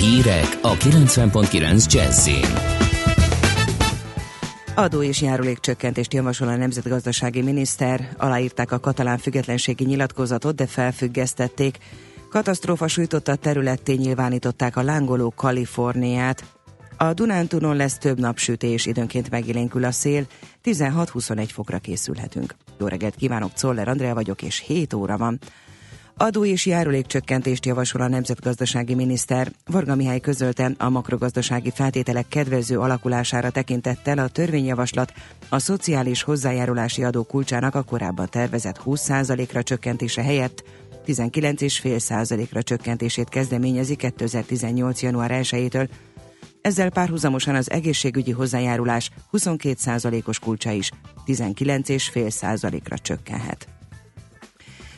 Hírek 0.00 0.58
a 0.62 0.74
90.9 0.74 1.92
Jazzin. 1.92 2.44
Adó 4.74 5.02
és 5.02 5.22
járulékcsökkentést 5.22 6.12
javasol 6.12 6.48
a 6.48 6.56
nemzetgazdasági 6.56 7.42
miniszter, 7.42 8.14
aláírták 8.16 8.72
a 8.72 8.80
katalán 8.80 9.18
függetlenségi 9.18 9.84
nyilatkozatot, 9.84 10.54
de 10.54 10.66
felfüggesztették. 10.66 11.78
Katasztrófa 12.30 12.88
sújtotta 12.88 13.34
területté 13.34 13.94
nyilvánították 13.94 14.76
a 14.76 14.82
lángoló 14.82 15.32
Kaliforniát. 15.36 16.44
A 16.96 17.12
Dunántúnon 17.12 17.76
lesz 17.76 17.98
több 17.98 18.18
napsütés, 18.18 18.86
időnként 18.86 19.30
megélénkül 19.30 19.84
a 19.84 19.90
szél, 19.90 20.26
16-21 20.64 21.48
fokra 21.52 21.78
készülhetünk. 21.78 22.54
Jó 22.78 22.86
reggelt 22.86 23.14
kívánok, 23.14 23.52
Czoller 23.52 23.88
Andrea 23.88 24.14
vagyok, 24.14 24.42
és 24.42 24.58
7 24.66 24.94
óra 24.94 25.16
van. 25.16 25.38
Adó 26.18 26.44
és 26.44 26.66
járulékcsökkentést 26.66 27.66
javasol 27.66 28.00
a 28.00 28.08
nemzetgazdasági 28.08 28.94
miniszter. 28.94 29.52
Varga 29.66 29.94
Mihály 29.94 30.20
közölte 30.20 30.70
a 30.78 30.88
makrogazdasági 30.88 31.70
feltételek 31.70 32.28
kedvező 32.28 32.78
alakulására 32.78 33.50
tekintettel 33.50 34.18
a 34.18 34.28
törvényjavaslat 34.28 35.12
a 35.48 35.58
szociális 35.58 36.22
hozzájárulási 36.22 37.04
adó 37.04 37.22
kulcsának 37.22 37.74
a 37.74 37.82
korábban 37.82 38.28
tervezett 38.30 38.80
20%-ra 38.84 39.62
csökkentése 39.62 40.22
helyett 40.22 40.64
19,5%-ra 41.06 42.62
csökkentését 42.62 43.28
kezdeményezi 43.28 43.96
2018. 43.96 45.02
január 45.02 45.30
1-től. 45.34 45.88
Ezzel 46.60 46.90
párhuzamosan 46.90 47.54
az 47.54 47.70
egészségügyi 47.70 48.30
hozzájárulás 48.30 49.10
22%-os 49.32 50.38
kulcsa 50.38 50.70
is 50.70 50.90
19,5%-ra 51.26 52.98
csökkenhet. 52.98 53.75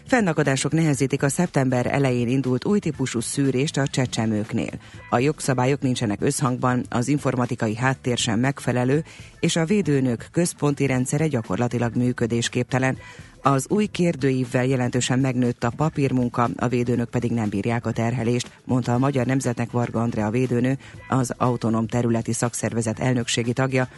Fennakadások 0.09 0.73
nehezítik 0.73 1.23
a 1.23 1.29
szeptember 1.29 1.87
elején 1.87 2.29
indult 2.29 2.65
új 2.65 2.79
típusú 2.79 3.21
szűrést 3.21 3.77
a 3.77 3.87
csecsemőknél. 3.87 4.71
A 5.11 5.19
jogszabályok 5.19 5.81
nincsenek 5.81 6.21
összhangban, 6.23 6.85
az 6.88 7.09
informatikai 7.09 7.77
háttér 7.77 8.18
sem 8.18 8.40
megfelelő, 8.40 9.05
és 9.40 9.57
a 9.57 9.64
védőnök 9.64 10.27
központi 10.33 10.87
rendszere 10.87 11.27
gyakorlatilag 11.27 11.97
működésképtelen. 11.97 12.99
Az 13.42 13.66
új 13.68 13.87
kérdőívvel 13.87 14.66
jelentősen 14.66 15.18
megnőtt 15.18 15.64
a 15.64 15.73
papírmunka, 15.77 16.49
a 16.57 16.68
védőnök 16.68 17.09
pedig 17.09 17.31
nem 17.31 17.49
bírják 17.49 17.87
a 17.87 17.92
terhelést, 17.92 18.51
mondta 18.64 18.94
a 18.94 18.99
Magyar 18.99 19.27
Nemzetnek 19.27 19.71
Varga 19.71 20.01
Andrea 20.01 20.31
védőnő, 20.31 20.79
az 21.09 21.35
autonóm 21.37 21.87
területi 21.87 22.33
szakszervezet 22.33 22.99
elnökségi 22.99 23.53
tagja. 23.53 23.88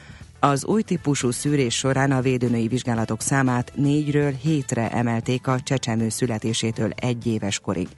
Az 0.42 0.64
új 0.64 0.83
típusú 0.83 1.31
szűrés 1.31 1.74
során 1.74 2.12
a 2.12 2.20
védőnői 2.20 2.68
vizsgálatok 2.68 3.20
számát 3.20 3.72
négyről 3.74 4.33
hétre 4.33 4.90
emelték 4.90 5.46
a 5.46 5.61
csecsemő 5.61 6.09
születésétől 6.09 6.90
egy 6.90 7.26
éves 7.26 7.59
korig. 7.59 7.88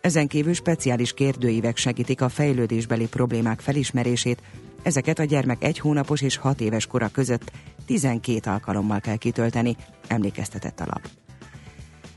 Ezen 0.00 0.26
kívül 0.26 0.54
speciális 0.54 1.12
kérdőívek 1.12 1.76
segítik 1.76 2.20
a 2.20 2.28
fejlődésbeli 2.28 3.06
problémák 3.06 3.60
felismerését, 3.60 4.42
ezeket 4.82 5.18
a 5.18 5.24
gyermek 5.24 5.64
egy 5.64 5.78
hónapos 5.78 6.22
és 6.22 6.36
hat 6.36 6.60
éves 6.60 6.86
kora 6.86 7.08
között 7.08 7.52
12 7.86 8.50
alkalommal 8.50 9.00
kell 9.00 9.16
kitölteni, 9.16 9.76
emlékeztetett 10.08 10.80
a 10.80 10.86
lap. 10.86 11.08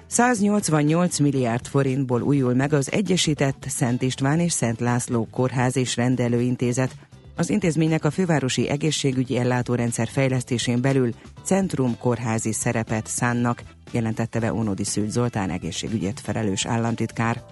188 0.07 1.19
milliárd 1.19 1.67
forintból 1.67 2.21
újul 2.21 2.53
meg 2.53 2.73
az 2.73 2.91
Egyesített 2.91 3.65
Szent 3.67 4.01
István 4.01 4.39
és 4.39 4.51
Szent 4.51 4.79
László 4.79 5.27
Kórház 5.31 5.75
és 5.75 5.95
Rendelőintézet, 5.95 6.95
az 7.39 7.49
intézménynek 7.49 8.05
a 8.05 8.11
fővárosi 8.11 8.69
egészségügyi 8.69 9.37
ellátórendszer 9.37 10.07
fejlesztésén 10.07 10.81
belül 10.81 11.13
centrum 11.43 11.97
kórházi 11.97 12.51
szerepet 12.51 13.07
szánnak, 13.07 13.63
jelentette 13.91 14.39
be 14.39 14.53
Ónodi 14.53 14.83
Szűcs 14.83 15.09
Zoltán 15.09 15.49
egészségügyért 15.49 16.19
felelős 16.19 16.65
államtitkár. 16.65 17.43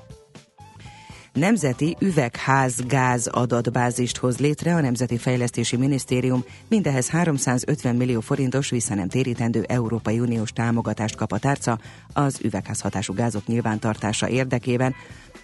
Nemzeti 1.34 1.96
üvegház 2.00 2.86
gáz 2.88 3.28
adatbázist 3.28 4.18
hoz 4.18 4.38
létre 4.38 4.76
a 4.76 4.82
Nemzeti 4.82 5.18
Fejlesztési 5.18 5.78
Minisztérium, 5.78 6.44
mindehez 6.68 7.10
350 7.10 7.96
millió 7.96 8.20
forintos 8.20 8.70
vissza 8.70 8.96
nem 8.96 9.08
térítendő 9.08 9.64
Európai 9.68 10.20
Uniós 10.20 10.52
támogatást 10.52 11.16
kap 11.16 11.32
a 11.32 11.38
tárca 11.38 11.80
az 12.14 12.40
üvegházhatású 12.44 13.14
gázok 13.14 13.46
nyilvántartása 13.46 14.30
érdekében. 14.30 14.96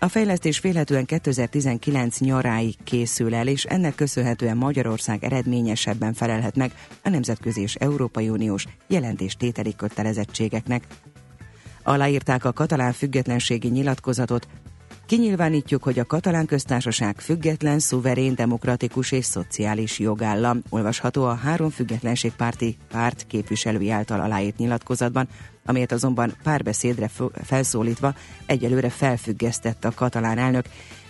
A 0.04 0.08
fejlesztés 0.08 0.60
félhetően 0.60 1.06
2019 1.06 2.20
nyaráig 2.20 2.76
készül 2.84 3.36
el, 3.36 3.48
és 3.48 3.64
ennek 3.64 3.96
köszönhetően 3.96 4.58
Magyarország 4.58 5.24
eredményesebben 5.24 6.14
felelhet 6.14 6.56
meg 6.56 6.72
a 7.04 7.10
nemzetközi 7.10 7.62
és 7.62 7.76
Európai 7.76 8.30
Uniós 8.30 8.66
jelentéstételi 8.88 9.76
kötelezettségeknek. 9.76 10.88
Aláírták 11.84 12.46
a 12.46 12.52
katalán 12.52 12.92
függetlenségi 12.92 13.68
nyilatkozatot, 13.68 14.48
Kinyilvánítjuk, 15.06 15.84
hogy 15.84 16.00
a 16.00 16.06
katalán 16.06 16.46
köztársaság 16.46 17.20
független, 17.20 17.80
szuverén, 17.80 18.36
demokratikus 18.36 19.12
és 19.12 19.26
szociális 19.26 20.00
jogállam. 20.00 20.62
Olvasható 20.70 21.24
a 21.24 21.34
három 21.34 21.70
függetlenségpárti 21.70 22.78
párt 22.92 23.26
képviselői 23.28 23.90
által 23.90 24.20
aláírt 24.20 24.58
nyilatkozatban, 24.58 25.28
amelyet 25.66 25.92
azonban 25.92 26.34
párbeszédre 26.44 27.10
felszólítva 27.44 28.14
egyelőre 28.46 28.90
felfüggesztett 28.90 29.86
a 29.86 29.92
katalán 29.96 30.38
elnök. 30.38 30.66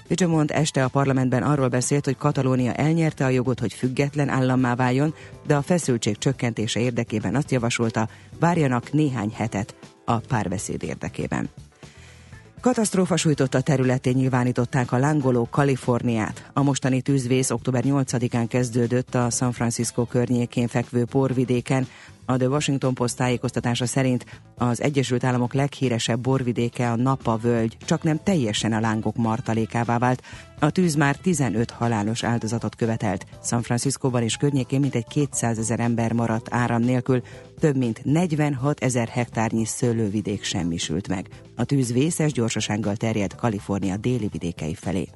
Puigdemont 0.07 0.51
este 0.51 0.83
a 0.83 0.87
parlamentben 0.87 1.43
arról 1.43 1.67
beszélt, 1.67 2.05
hogy 2.05 2.17
Katalónia 2.17 2.73
elnyerte 2.73 3.25
a 3.25 3.29
jogot, 3.29 3.59
hogy 3.59 3.73
független 3.73 4.29
állammá 4.29 4.75
váljon, 4.75 5.13
de 5.47 5.55
a 5.55 5.61
feszültség 5.61 6.17
csökkentése 6.17 6.79
érdekében 6.79 7.35
azt 7.35 7.51
javasolta, 7.51 8.07
várjanak 8.39 8.91
néhány 8.91 9.31
hetet 9.35 9.75
a 10.05 10.17
párbeszéd 10.17 10.83
érdekében. 10.83 11.49
Katasztrófa 12.63 13.17
sújtotta 13.17 13.61
területén 13.61 14.13
nyilvánították 14.15 14.91
a 14.91 14.97
lángoló 14.97 15.47
Kaliforniát. 15.51 16.49
A 16.53 16.63
mostani 16.63 17.01
tűzvész 17.01 17.49
október 17.49 17.83
8-án 17.85 18.45
kezdődött 18.49 19.15
a 19.15 19.29
San 19.29 19.51
Francisco 19.51 20.05
környékén 20.05 20.67
fekvő 20.67 21.05
porvidéken. 21.05 21.87
A 22.25 22.37
The 22.37 22.47
Washington 22.47 22.93
Post 22.93 23.17
tájékoztatása 23.17 23.85
szerint 23.85 24.25
az 24.57 24.81
Egyesült 24.81 25.23
Államok 25.23 25.53
leghíresebb 25.53 26.19
borvidéke 26.19 26.91
a 26.91 26.95
Napa 26.95 27.37
völgy, 27.37 27.77
csak 27.85 28.03
nem 28.03 28.19
teljesen 28.23 28.73
a 28.73 28.79
lángok 28.79 29.15
martalékává 29.15 29.97
vált. 29.97 30.21
A 30.59 30.69
tűz 30.69 30.95
már 30.95 31.15
15 31.15 31.71
halálos 31.71 32.23
áldozatot 32.23 32.75
követelt. 32.75 33.25
San 33.43 33.61
Franciscóban 33.61 34.23
és 34.23 34.37
környékén 34.37 34.79
mintegy 34.79 35.07
200 35.07 35.57
ezer 35.57 35.79
ember 35.79 36.13
maradt 36.13 36.53
áram 36.53 36.81
nélkül, 36.81 37.21
több 37.59 37.77
mint 37.77 38.03
46 38.03 38.79
ezer 38.79 39.07
hektárnyi 39.07 39.65
szőlővidék 39.65 40.43
semmisült 40.43 41.07
meg. 41.07 41.27
A 41.55 41.63
tűz 41.63 41.93
vészes 41.93 42.31
gyorsasággal 42.31 42.95
terjed 42.95 43.35
Kalifornia 43.35 43.97
déli 43.97 44.27
vidékei 44.31 44.75
felé. 44.75 45.07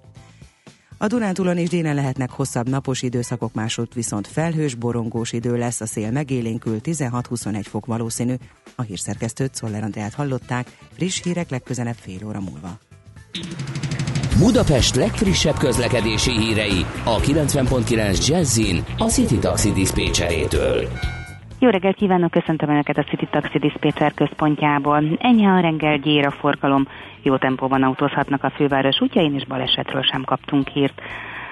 A 0.99 1.07
Dunántúlon 1.07 1.57
és 1.57 1.69
délen 1.69 1.95
lehetnek 1.95 2.31
hosszabb 2.31 2.69
napos 2.69 3.01
időszakok, 3.01 3.53
másod 3.53 3.87
viszont 3.93 4.27
felhős, 4.27 4.75
borongós 4.75 5.33
idő 5.33 5.57
lesz, 5.57 5.81
a 5.81 5.85
szél 5.85 6.11
megélénkül 6.11 6.77
16-21 6.83 7.63
fok 7.63 7.85
valószínű. 7.85 8.33
A 8.75 8.81
hírszerkesztőt 8.81 9.55
Szoller 9.55 9.83
Andrát 9.83 10.13
hallották, 10.13 10.77
friss 10.91 11.21
hírek 11.23 11.49
legközelebb 11.49 11.95
fél 11.95 12.27
óra 12.27 12.39
múlva. 12.39 12.69
Budapest 14.39 14.95
legfrissebb 14.95 15.57
közlekedési 15.57 16.31
hírei 16.31 16.85
a 17.03 17.17
90.9 17.17 18.27
Jazzin 18.27 18.83
a 18.97 19.03
City 19.03 19.37
Taxi 19.37 19.71
Dispécsejétől. 19.71 20.87
Jó 21.59 21.69
reggelt 21.69 21.95
kívánok, 21.95 22.31
köszöntöm 22.31 22.69
Önöket 22.69 22.97
a 22.97 23.03
City 23.03 23.27
Taxi 23.31 23.57
Dispatcher 23.57 24.13
központjából. 24.13 25.03
Enyhe 25.19 25.49
a 25.49 25.59
reggel, 25.59 25.97
gyér 25.97 26.25
a 26.25 26.31
forgalom, 26.31 26.87
jó 27.27 27.37
tempóban 27.37 27.83
autózhatnak 27.83 28.43
a 28.43 28.49
főváros 28.49 29.01
útjain, 29.01 29.35
és 29.35 29.45
balesetről 29.45 30.03
sem 30.03 30.23
kaptunk 30.23 30.67
hírt. 30.67 31.01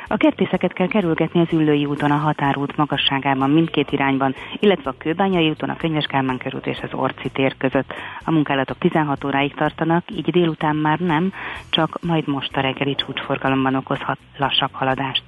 A 0.07 0.17
kertészeket 0.17 0.73
kell 0.73 0.87
kerülgetni 0.87 1.39
az 1.39 1.53
Üllői 1.53 1.85
úton, 1.85 2.11
a 2.11 2.17
Határút 2.17 2.77
magasságában 2.77 3.49
mindkét 3.49 3.91
irányban, 3.91 4.35
illetve 4.59 4.89
a 4.89 4.95
Kőbányai 4.97 5.49
úton, 5.49 5.69
a 5.69 5.75
Könyves 5.75 6.05
Kálmán 6.05 6.37
körút 6.37 6.67
és 6.67 6.79
az 6.81 6.93
Orci 6.93 7.29
tér 7.29 7.57
között. 7.57 7.93
A 8.25 8.31
munkálatok 8.31 8.77
16 8.77 9.23
óráig 9.23 9.53
tartanak, 9.53 10.03
így 10.11 10.31
délután 10.31 10.75
már 10.75 10.99
nem, 10.99 11.33
csak 11.69 11.99
majd 12.01 12.27
most 12.27 12.57
a 12.57 12.61
reggeli 12.61 12.95
csúcsforgalomban 12.95 13.75
okozhat 13.75 14.17
lassabb 14.37 14.71
haladást. 14.71 15.23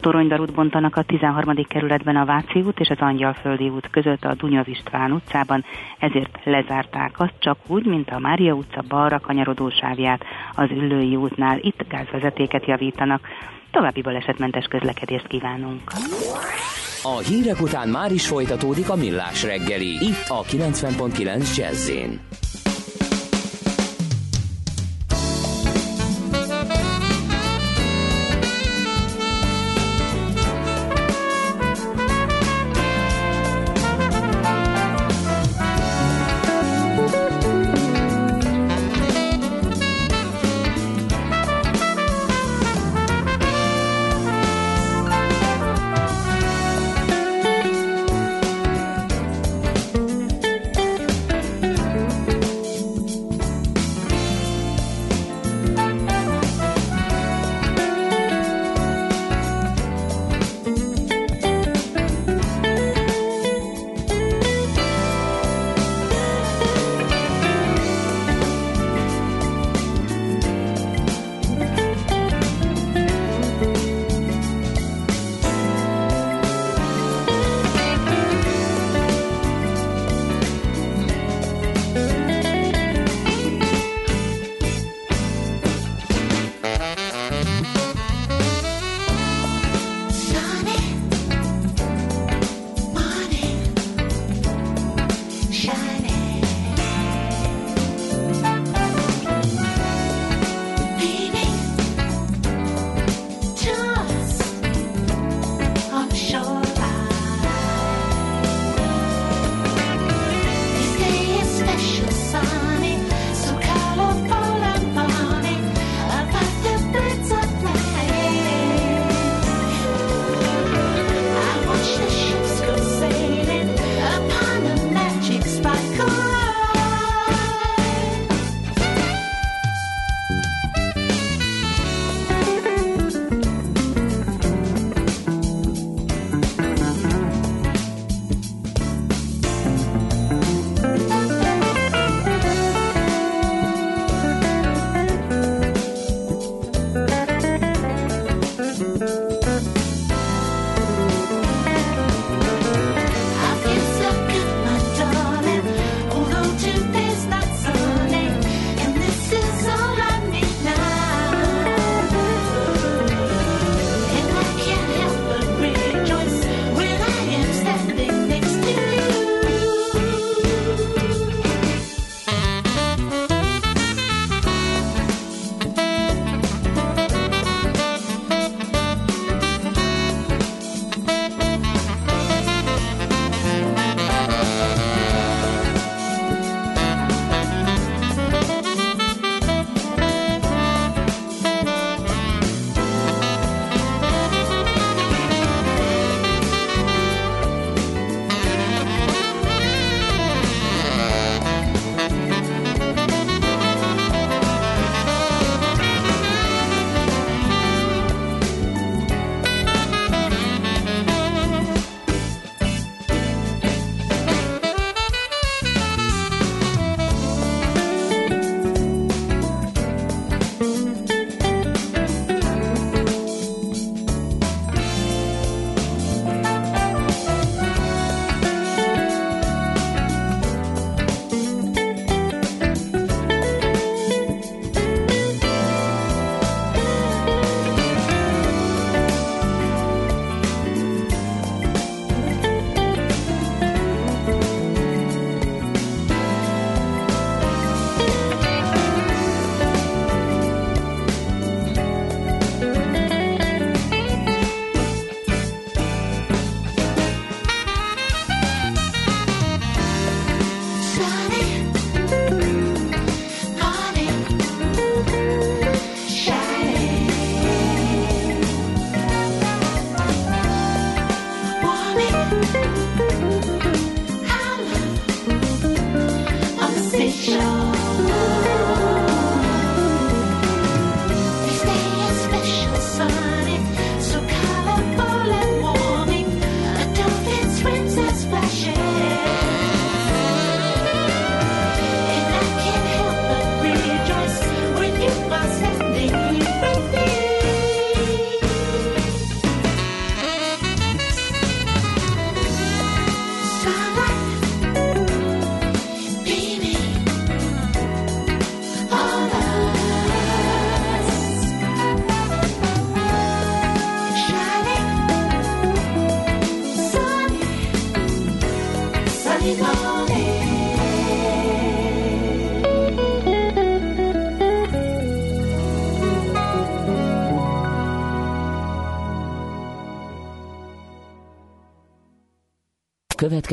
Toronydarút 0.00 0.52
bontanak 0.52 0.96
a 0.96 1.02
13. 1.02 1.54
kerületben 1.68 2.16
a 2.16 2.24
Váci 2.24 2.60
út 2.60 2.80
és 2.80 2.88
az 2.88 2.98
Angyalföldi 3.00 3.68
út 3.68 3.90
között 3.90 4.24
a 4.24 4.34
Dunya 4.34 4.62
István 4.64 5.12
utcában, 5.12 5.64
ezért 5.98 6.38
lezárták 6.44 7.20
azt 7.20 7.34
csak 7.38 7.58
úgy, 7.66 7.86
mint 7.86 8.10
a 8.10 8.18
Mária 8.18 8.52
utca 8.52 8.84
balra 8.88 9.18
kanyarodó 9.18 9.70
sávját 9.70 10.24
az 10.54 10.70
Üllői 10.70 11.16
útnál. 11.16 11.58
Itt 11.60 11.88
gázvezetéket 11.88 12.66
javítanak. 12.66 13.28
További 13.70 14.02
balesetmentes 14.02 14.64
közlekedést 14.64 15.26
kívánunk. 15.26 15.80
A 17.02 17.18
hírek 17.18 17.60
után 17.60 17.88
már 17.88 18.12
is 18.12 18.28
folytatódik 18.28 18.90
a 18.90 18.96
millás 18.96 19.44
reggeli, 19.44 19.88
itt 19.88 20.24
a 20.28 20.42
90.9 20.42 21.56
jazz 21.56 21.90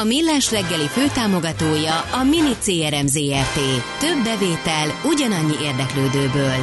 A 0.00 0.04
Millás 0.04 0.50
reggeli 0.50 0.86
főtámogatója 0.86 2.00
a 2.00 2.24
Mini 2.24 2.54
CRM 2.60 3.06
Zrt. 3.06 3.56
Több 3.98 4.24
bevétel 4.24 4.88
ugyanannyi 5.04 5.54
érdeklődőből. 5.62 6.58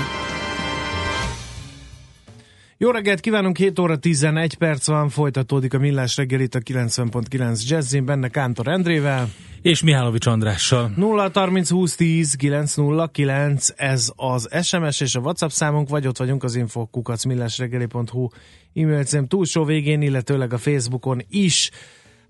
Jó 2.78 2.92
reggelt 2.92 3.20
kívánunk, 3.20 3.58
7 3.58 3.80
óra 3.80 3.98
11 3.98 4.56
perc 4.56 4.88
van, 4.88 5.10
folytatódik 5.10 5.74
a 5.74 5.78
Millás 5.78 6.18
reggelit 6.18 6.56
a 6.56 6.60
90.9 6.60 7.68
Jazzin, 7.68 8.06
benne 8.06 8.28
Kántor 8.28 8.68
Endrével. 8.68 9.30
És 9.62 9.84
Mihálovics 9.84 10.26
Andrással. 10.26 10.92
0 10.96 11.30
30 11.34 11.70
20 11.70 11.96
10 11.96 12.34
909, 12.36 13.68
ez 13.76 14.12
az 14.16 14.50
SMS 14.64 15.00
és 15.00 15.16
a 15.16 15.20
WhatsApp 15.20 15.50
számunk, 15.50 15.90
vagy 15.90 16.08
ott 16.08 16.18
vagyunk 16.18 16.44
az 16.44 16.56
infokukac 16.56 17.26
millásreggeli.hu 17.26 18.28
e-mail 18.76 19.04
cím 19.04 19.28
túlsó 19.28 19.64
végén, 19.64 20.02
illetőleg 20.02 20.54
a 20.54 20.58
Facebookon 20.58 21.22
is. 21.30 21.72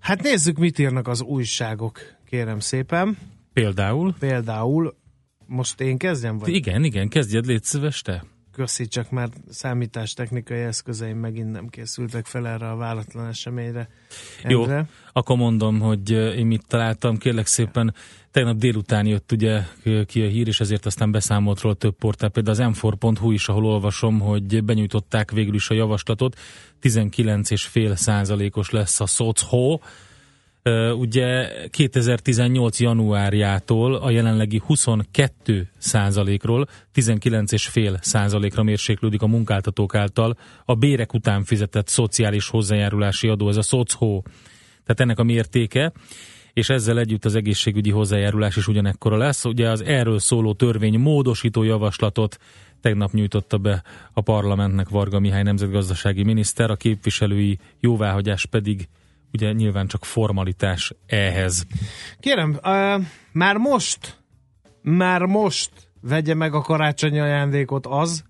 Hát 0.00 0.22
nézzük, 0.22 0.58
mit 0.58 0.78
írnak 0.78 1.08
az 1.08 1.22
újságok, 1.22 2.00
kérem 2.28 2.58
szépen. 2.58 3.18
Például? 3.52 4.14
Például, 4.18 4.96
most 5.46 5.80
én 5.80 5.98
kezdjem? 5.98 6.38
Vagy? 6.38 6.48
Igen, 6.48 6.84
igen, 6.84 7.08
kezdjed, 7.08 7.46
légy 7.46 7.62
szíves 7.62 8.02
te. 8.02 8.24
Köszi, 8.52 8.86
csak 8.86 9.10
már 9.10 9.28
számítástechnikai 9.48 10.60
eszközeim 10.60 11.18
megint 11.18 11.50
nem 11.50 11.68
készültek 11.68 12.26
fel 12.26 12.48
erre 12.48 12.70
a 12.70 12.76
váratlan 12.76 13.26
eseményre. 13.26 13.88
Jó, 14.44 14.62
Endre. 14.62 14.88
akkor 15.12 15.36
mondom, 15.36 15.80
hogy 15.80 16.12
eh, 16.12 16.38
én 16.38 16.46
mit 16.46 16.66
találtam. 16.66 17.16
Kérlek 17.16 17.46
szépen, 17.46 17.94
tegnap 18.30 18.56
délután 18.56 19.06
jött 19.06 19.32
ugye 19.32 19.62
ki 20.06 20.22
a 20.22 20.28
hír, 20.28 20.46
és 20.46 20.60
ezért 20.60 20.86
aztán 20.86 21.10
beszámolt 21.10 21.60
róla 21.60 21.74
több 21.74 21.94
portál, 21.94 22.30
például 22.30 22.60
az 22.60 22.78
m4.hu 22.80 23.30
is, 23.30 23.48
ahol 23.48 23.64
olvasom, 23.64 24.20
hogy 24.20 24.64
benyújtották 24.64 25.30
végül 25.30 25.54
is 25.54 25.70
a 25.70 25.74
javaslatot. 25.74 26.36
19,5 26.82 27.94
százalékos 27.94 28.70
lesz 28.70 29.00
a. 29.00 29.06
Ö, 30.62 30.90
Ugye 30.90 31.50
2018 31.70 32.80
januárjától 32.80 33.94
a 33.94 34.10
jelenlegi 34.10 34.60
22 34.66 35.68
százalékról 35.78 36.66
19,5 36.94 38.02
százalékra 38.02 38.62
mérséklődik 38.62 39.22
a 39.22 39.26
munkáltatók 39.26 39.94
által 39.94 40.36
a 40.64 40.74
bérek 40.74 41.14
után 41.14 41.44
fizetett 41.44 41.88
szociális 41.88 42.48
hozzájárulási 42.48 43.28
adó, 43.28 43.48
ez 43.48 43.56
a 43.56 43.62
SOCHO. 43.62 44.22
Tehát 44.84 45.00
ennek 45.00 45.18
a 45.18 45.22
mértéke, 45.22 45.92
és 46.58 46.68
ezzel 46.68 46.98
együtt 46.98 47.24
az 47.24 47.34
egészségügyi 47.34 47.90
hozzájárulás 47.90 48.56
is 48.56 48.68
ugyanekkora 48.68 49.16
lesz. 49.16 49.44
Ugye 49.44 49.70
az 49.70 49.82
erről 49.82 50.18
szóló 50.18 50.54
törvény 50.54 50.98
módosító 50.98 51.62
javaslatot 51.62 52.38
tegnap 52.80 53.12
nyújtotta 53.12 53.58
be 53.58 53.82
a 54.12 54.20
parlamentnek 54.20 54.88
Varga 54.88 55.18
Mihály 55.18 55.42
nemzetgazdasági 55.42 56.22
miniszter, 56.22 56.70
a 56.70 56.76
képviselői 56.76 57.58
jóváhagyás 57.80 58.46
pedig 58.46 58.88
ugye 59.32 59.52
nyilván 59.52 59.86
csak 59.86 60.04
formalitás 60.04 60.92
ehhez. 61.06 61.66
Kérem, 62.20 62.50
uh, 62.50 63.04
már 63.32 63.56
most, 63.56 64.18
már 64.82 65.22
most 65.22 65.70
vegye 66.00 66.34
meg 66.34 66.54
a 66.54 66.60
karácsonyi 66.60 67.18
ajándékot 67.18 67.86
az, 67.86 68.24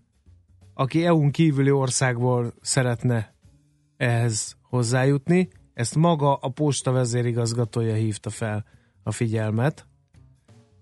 aki 0.75 1.05
EU-n 1.05 1.31
kívüli 1.31 1.71
országból 1.71 2.55
szeretne 2.61 3.35
ehhez 3.97 4.57
hozzájutni. 4.63 5.49
Ezt 5.79 5.95
maga 5.95 6.35
a 6.35 6.49
posta 6.49 6.93
vezérigazgatója 6.93 7.95
hívta 7.95 8.31
fel 8.31 8.65
a 9.03 9.13
figyelmet, 9.13 9.87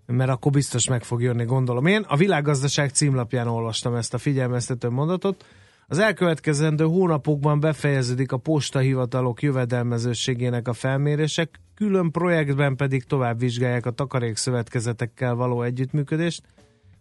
mert 0.07 0.31
akkor 0.31 0.53
biztos 0.53 0.89
meg 0.89 1.05
fog 1.05 1.23
jönni, 1.23 1.45
gondolom 1.45 1.87
én. 1.87 2.05
A 2.09 2.17
világgazdaság 2.17 2.91
címlapján 2.91 3.47
olvastam 3.47 3.95
ezt 3.95 4.15
a 4.15 4.19
figyelmeztető 4.19 4.89
mondatot. 4.89 5.45
Az 5.87 5.99
elkövetkezendő 5.99 6.85
hónapokban 6.85 7.61
befejeződik 7.61 8.33
a 8.33 8.37
postahivatalok 8.37 9.43
jövedelmezőségének 9.43 10.69
a 10.69 10.73
felmérések, 10.73 11.61
külön 11.75 12.11
projektben 12.11 12.77
pedig 12.77 13.05
tovább 13.05 13.39
vizsgálják 13.39 13.87
a 13.87 13.91
takarékszövetkezetekkel 13.91 15.35
való 15.35 15.63
együttműködést, 15.63 16.43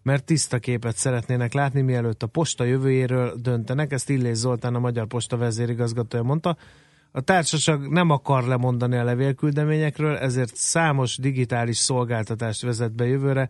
mert 0.03 0.25
tiszta 0.25 0.59
képet 0.59 0.95
szeretnének 0.95 1.53
látni, 1.53 1.81
mielőtt 1.81 2.23
a 2.23 2.27
posta 2.27 2.63
jövőjéről 2.63 3.35
döntenek, 3.41 3.91
ezt 3.91 4.09
Illés 4.09 4.37
Zoltán, 4.37 4.75
a 4.75 4.79
Magyar 4.79 5.07
Posta 5.07 5.37
vezérigazgatója 5.37 6.23
mondta. 6.23 6.57
A 7.15 7.21
társaság 7.21 7.89
nem 7.89 8.09
akar 8.09 8.43
lemondani 8.43 8.97
a 8.97 9.03
levélküldeményekről, 9.03 10.17
ezért 10.17 10.55
számos 10.55 11.17
digitális 11.17 11.77
szolgáltatást 11.77 12.61
vezet 12.61 12.95
be 12.95 13.05
jövőre. 13.05 13.49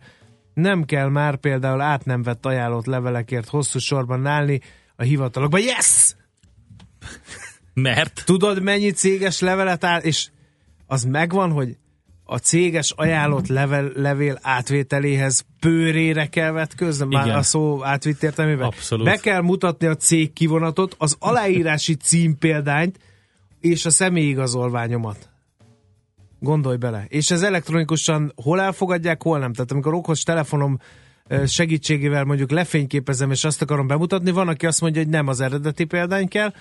Nem 0.54 0.84
kell 0.84 1.08
már 1.08 1.36
például 1.36 1.80
át 1.80 2.04
nem 2.04 2.22
vett 2.22 2.46
ajánlott 2.46 2.86
levelekért 2.86 3.48
hosszú 3.48 3.78
sorban 3.78 4.26
állni 4.26 4.60
a 4.96 5.02
hivatalokban. 5.02 5.60
Yes! 5.60 6.16
Mert? 7.74 8.22
Tudod, 8.24 8.62
mennyi 8.62 8.90
céges 8.90 9.40
levelet 9.40 9.84
áll, 9.84 10.00
és 10.00 10.28
az 10.86 11.04
megvan, 11.04 11.50
hogy 11.50 11.76
a 12.24 12.36
céges 12.36 12.90
ajánlott 12.90 13.46
level, 13.46 13.90
levél 13.94 14.38
átvételéhez 14.42 15.44
pőrére 15.60 16.26
kell 16.26 16.50
vetközni, 16.50 17.06
már 17.06 17.26
Igen. 17.26 17.38
a 17.38 17.42
szó 17.42 17.84
átvitt 17.84 18.22
értelmében. 18.22 18.66
Abszolút. 18.66 19.04
Be 19.04 19.16
kell 19.16 19.40
mutatni 19.40 19.86
a 19.86 19.96
cég 19.96 20.32
kivonatot, 20.32 20.94
az 20.98 21.16
aláírási 21.18 21.94
címpéldányt 21.94 22.98
és 23.70 23.86
a 23.86 23.90
személyigazolványomat. 23.90 25.28
Gondolj 26.40 26.76
bele. 26.76 27.04
És 27.08 27.30
ez 27.30 27.42
elektronikusan 27.42 28.32
hol 28.42 28.60
elfogadják, 28.60 29.22
hol 29.22 29.38
nem. 29.38 29.52
Tehát 29.52 29.72
amikor 29.72 29.94
okos 29.94 30.22
telefonom 30.22 30.78
segítségével 31.46 32.24
mondjuk 32.24 32.50
lefényképezem, 32.50 33.30
és 33.30 33.44
azt 33.44 33.62
akarom 33.62 33.86
bemutatni, 33.86 34.30
van, 34.30 34.48
aki 34.48 34.66
azt 34.66 34.80
mondja, 34.80 35.02
hogy 35.02 35.10
nem 35.10 35.28
az 35.28 35.40
eredeti 35.40 35.84
példány 35.84 36.28
kell, 36.28 36.52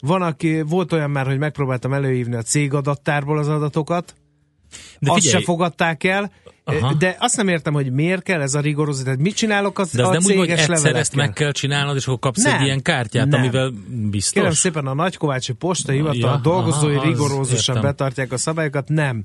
van, 0.00 0.22
aki, 0.22 0.60
volt 0.60 0.92
olyan 0.92 1.10
már, 1.10 1.26
hogy 1.26 1.38
megpróbáltam 1.38 1.92
előhívni 1.92 2.34
a 2.34 2.42
cég 2.42 2.74
adattárból 2.74 3.38
az 3.38 3.48
adatokat, 3.48 4.14
De 4.98 5.10
azt 5.10 5.22
figyelj, 5.22 5.40
se 5.40 5.44
fogadták 5.44 6.04
el, 6.04 6.32
Aha. 6.64 6.94
de 6.94 7.16
azt 7.18 7.36
nem 7.36 7.48
értem, 7.48 7.72
hogy 7.72 7.92
miért 7.92 8.22
kell 8.22 8.40
ez 8.40 8.54
a 8.54 8.60
rigorozat. 8.60 9.04
Tehát 9.04 9.18
mit 9.18 9.34
csinálok 9.34 9.78
az, 9.78 9.90
de 9.92 10.02
ez 10.02 10.08
a 10.08 10.12
nem 10.12 10.22
úgy, 10.24 10.36
hogy 10.36 10.48
egyszer 10.48 10.68
levelekkel? 10.68 11.00
ezt 11.00 11.14
meg 11.14 11.32
kell 11.32 11.52
csinálnod, 11.52 11.96
és 11.96 12.06
akkor 12.06 12.18
kapsz 12.18 12.42
Nem. 12.42 12.56
egy 12.56 12.62
ilyen 12.64 12.82
kártyát, 12.82 13.26
Nem. 13.26 13.40
amivel 13.40 13.72
biztos. 14.10 14.32
Kérem 14.32 14.52
szépen, 14.52 14.86
a 14.86 14.94
Nagykovácsi 14.94 15.52
Posta 15.52 15.92
Hivatal 15.92 16.30
Ja, 16.30 16.40
dolgozói 16.42 16.94
aha, 16.94 17.02
az 17.02 17.08
rigorózusan 17.08 17.76
értem. 17.76 17.90
betartják 17.90 18.32
a 18.32 18.36
szabályokat, 18.36 18.88
nem. 18.88 19.24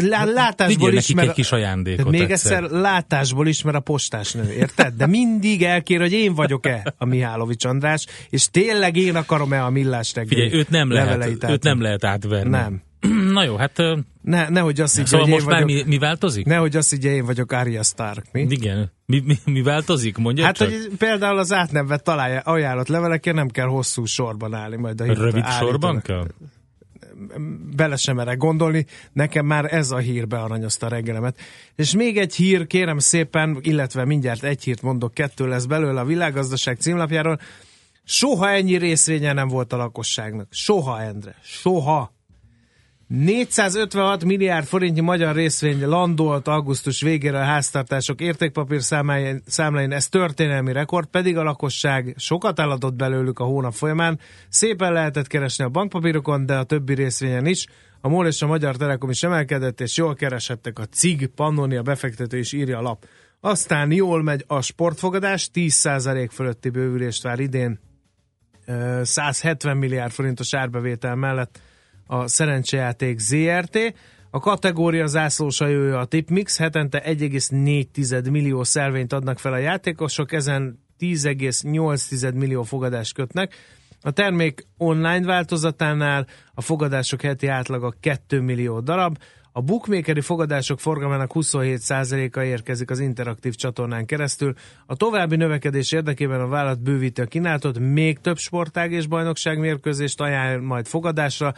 Lá- 0.00 0.32
Látásból 0.32 0.88
nekik 0.90 1.08
ismer... 1.08 1.24
egy 1.24 1.32
kis 1.32 1.52
ajándékot 1.52 2.10
még 2.10 2.30
egyszer. 2.30 2.62
egyszer 2.62 2.78
látásból 2.78 3.46
ismer 3.46 3.74
a 3.74 3.80
postás 3.80 4.32
nő, 4.32 4.52
érted? 4.52 4.94
De 4.94 5.06
mindig 5.06 5.62
elkér, 5.62 6.00
hogy 6.00 6.12
én 6.12 6.34
vagyok-e 6.34 6.94
a 6.98 7.04
Mihálovics 7.04 7.64
András, 7.64 8.06
és 8.30 8.48
tényleg 8.50 8.96
én 8.96 9.16
akarom-e 9.16 9.64
a 9.64 9.70
millás 9.70 10.14
reggeli 10.14 10.42
Figyelj, 10.42 10.60
őt 10.60 10.68
nem, 10.70 10.90
lehet, 10.90 11.44
őt 11.48 11.62
nem 11.62 11.80
lehet 11.80 12.04
átverni. 12.04 12.50
Nem. 12.50 12.82
Na 13.32 13.44
jó, 13.44 13.56
hát 13.56 13.82
Ne, 14.28 14.48
nehogy 14.48 14.80
azt 14.80 14.98
így, 14.98 15.06
szóval 15.06 15.20
hogy 15.26 15.30
most 15.34 15.44
én 15.44 15.50
már 15.52 15.62
vagyok, 15.62 15.84
mi, 15.84 15.90
mi 15.90 15.98
változik? 15.98 16.46
nehogy 16.46 16.76
azt 16.76 16.92
így, 16.92 17.04
én 17.04 17.24
vagyok 17.24 17.52
Arya 17.52 17.82
Stark, 17.82 18.26
mi? 18.32 18.46
Igen. 18.48 18.92
Mi, 19.06 19.22
mi, 19.24 19.38
mi 19.44 19.62
változik? 19.62 20.16
Mondja 20.16 20.44
Hát, 20.44 20.56
csak. 20.56 20.68
hogy 20.68 20.90
például 20.98 21.38
az 21.38 21.52
átnevet 21.52 22.02
találja, 22.02 22.40
ajánlott 22.40 22.88
levelekkel 22.88 23.32
nem 23.34 23.48
kell 23.48 23.66
hosszú 23.66 24.04
sorban 24.04 24.54
állni 24.54 24.76
majd 24.76 25.00
a 25.00 25.02
hivatal 25.04 25.24
Rövid 25.24 25.42
állítólag. 25.44 25.70
sorban 25.72 26.00
kell? 26.00 26.26
bele 27.76 27.96
sem 27.96 28.16
merek 28.16 28.36
gondolni, 28.36 28.86
nekem 29.12 29.46
már 29.46 29.74
ez 29.74 29.90
a 29.90 29.96
hír 29.98 30.26
bearanyozta 30.26 30.86
a 30.86 30.88
reggelemet. 30.88 31.38
És 31.76 31.94
még 31.94 32.18
egy 32.18 32.34
hír, 32.34 32.66
kérem 32.66 32.98
szépen, 32.98 33.58
illetve 33.60 34.04
mindjárt 34.04 34.42
egy 34.44 34.62
hírt 34.62 34.82
mondok, 34.82 35.14
kettő 35.14 35.46
lesz 35.46 35.64
belőle 35.64 36.00
a 36.00 36.04
világgazdaság 36.04 36.76
címlapjáról. 36.76 37.40
Soha 38.04 38.50
ennyi 38.50 38.76
részvénye 38.76 39.32
nem 39.32 39.48
volt 39.48 39.72
a 39.72 39.76
lakosságnak. 39.76 40.46
Soha, 40.50 41.02
Endre. 41.02 41.34
Soha. 41.42 42.12
456 43.08 44.24
milliárd 44.24 44.66
forintnyi 44.66 45.00
magyar 45.00 45.34
részvény 45.34 45.86
landolt 45.86 46.48
augusztus 46.48 47.00
végére 47.00 47.40
a 47.40 47.44
háztartások 47.44 48.20
értékpapír 48.20 48.82
számláin, 48.82 49.42
számláin. 49.46 49.92
Ez 49.92 50.08
történelmi 50.08 50.72
rekord, 50.72 51.06
pedig 51.06 51.36
a 51.36 51.42
lakosság 51.42 52.14
sokat 52.16 52.58
eladott 52.58 52.94
belőlük 52.94 53.38
a 53.38 53.44
hónap 53.44 53.72
folyamán. 53.72 54.18
Szépen 54.48 54.92
lehetett 54.92 55.26
keresni 55.26 55.64
a 55.64 55.68
bankpapírokon, 55.68 56.46
de 56.46 56.56
a 56.56 56.64
többi 56.64 56.94
részvényen 56.94 57.46
is. 57.46 57.66
A 58.00 58.08
MOL 58.08 58.26
és 58.26 58.42
a 58.42 58.46
Magyar 58.46 58.76
Telekom 58.76 59.10
is 59.10 59.22
emelkedett, 59.22 59.80
és 59.80 59.96
jól 59.96 60.14
keresettek 60.14 60.78
a 60.78 60.84
CIG, 60.84 61.26
Pannonia 61.26 61.82
befektető 61.82 62.38
is 62.38 62.52
írja 62.52 62.78
a 62.78 62.82
lap. 62.82 63.06
Aztán 63.40 63.92
jól 63.92 64.22
megy 64.22 64.44
a 64.46 64.60
sportfogadás, 64.60 65.50
10% 65.54 66.28
fölötti 66.32 66.68
bővülést 66.68 67.22
vár 67.22 67.40
idén, 67.40 67.78
Ö, 68.66 69.00
170 69.04 69.76
milliárd 69.76 70.12
forintos 70.12 70.54
árbevétel 70.54 71.14
mellett 71.14 71.60
a 72.08 72.28
szerencsejáték 72.28 73.18
ZRT. 73.18 73.78
A 74.30 74.38
kategória 74.38 75.06
zászlósajója 75.06 75.98
a 75.98 76.04
Tipmix, 76.04 76.58
hetente 76.58 77.02
1,4 77.06 78.30
millió 78.30 78.64
szelvényt 78.64 79.12
adnak 79.12 79.38
fel 79.38 79.52
a 79.52 79.56
játékosok, 79.56 80.32
ezen 80.32 80.82
10,8 80.98 82.34
millió 82.34 82.62
fogadást 82.62 83.14
kötnek. 83.14 83.54
A 84.00 84.10
termék 84.10 84.66
online 84.76 85.26
változatánál 85.26 86.26
a 86.54 86.60
fogadások 86.60 87.22
heti 87.22 87.46
átlaga 87.46 87.94
2 88.00 88.40
millió 88.40 88.80
darab, 88.80 89.18
a 89.58 89.60
bookmakeri 89.60 90.20
fogadások 90.20 90.80
forgalmának 90.80 91.30
27%-a 91.34 92.40
érkezik 92.40 92.90
az 92.90 93.00
interaktív 93.00 93.54
csatornán 93.54 94.06
keresztül. 94.06 94.54
A 94.86 94.96
további 94.96 95.36
növekedés 95.36 95.92
érdekében 95.92 96.40
a 96.40 96.46
vállalat 96.46 96.82
bővíti 96.82 97.20
a 97.20 97.26
kínálatot, 97.26 97.78
még 97.78 98.18
több 98.18 98.38
sportág 98.38 98.92
és 98.92 99.06
bajnokság 99.06 99.58
mérkőzést 99.58 100.20
ajánl 100.20 100.60
majd 100.60 100.86
fogadásra, 100.86 101.54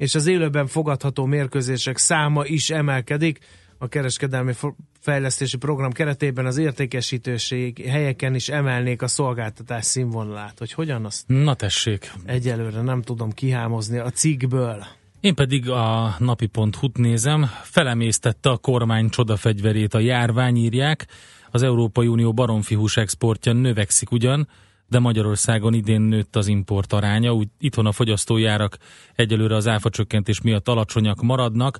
és 0.00 0.14
az 0.14 0.26
élőben 0.26 0.66
fogadható 0.66 1.24
mérkőzések 1.24 1.96
száma 1.96 2.44
is 2.46 2.70
emelkedik. 2.70 3.38
A 3.78 3.88
kereskedelmi 3.88 4.52
fejlesztési 5.00 5.56
program 5.56 5.92
keretében 5.92 6.46
az 6.46 6.56
értékesítőség 6.56 7.86
helyeken 7.86 8.34
is 8.34 8.48
emelnék 8.48 9.02
a 9.02 9.08
szolgáltatás 9.08 9.84
színvonalát. 9.84 10.58
Hogy 10.58 10.72
hogyan 10.72 11.04
azt 11.04 11.24
Na 11.26 11.54
tessék. 11.54 12.12
egyelőre 12.24 12.80
nem 12.82 13.02
tudom 13.02 13.30
kihámozni 13.30 13.98
a 13.98 14.10
cikkből. 14.10 14.84
Én 15.20 15.34
pedig 15.34 15.70
a 15.70 16.14
napi.hu-t 16.18 16.96
nézem, 16.96 17.50
felemésztette 17.62 18.50
a 18.50 18.56
kormány 18.56 19.08
csodafegyverét 19.08 19.94
a 19.94 19.98
járvány, 19.98 20.56
írják. 20.56 21.06
Az 21.50 21.62
Európai 21.62 22.06
Unió 22.06 22.32
baromfihús 22.32 22.96
exportja 22.96 23.52
növekszik 23.52 24.10
ugyan, 24.10 24.48
de 24.90 24.98
Magyarországon 24.98 25.74
idén 25.74 26.00
nőtt 26.00 26.36
az 26.36 26.46
import 26.46 26.92
aránya, 26.92 27.32
úgy 27.32 27.48
itthon 27.58 27.86
a 27.86 27.92
fogyasztójárak 27.92 28.76
egyelőre 29.14 29.54
az 29.54 29.68
áfacsökkentés 29.68 30.40
miatt 30.40 30.68
alacsonyak 30.68 31.22
maradnak, 31.22 31.78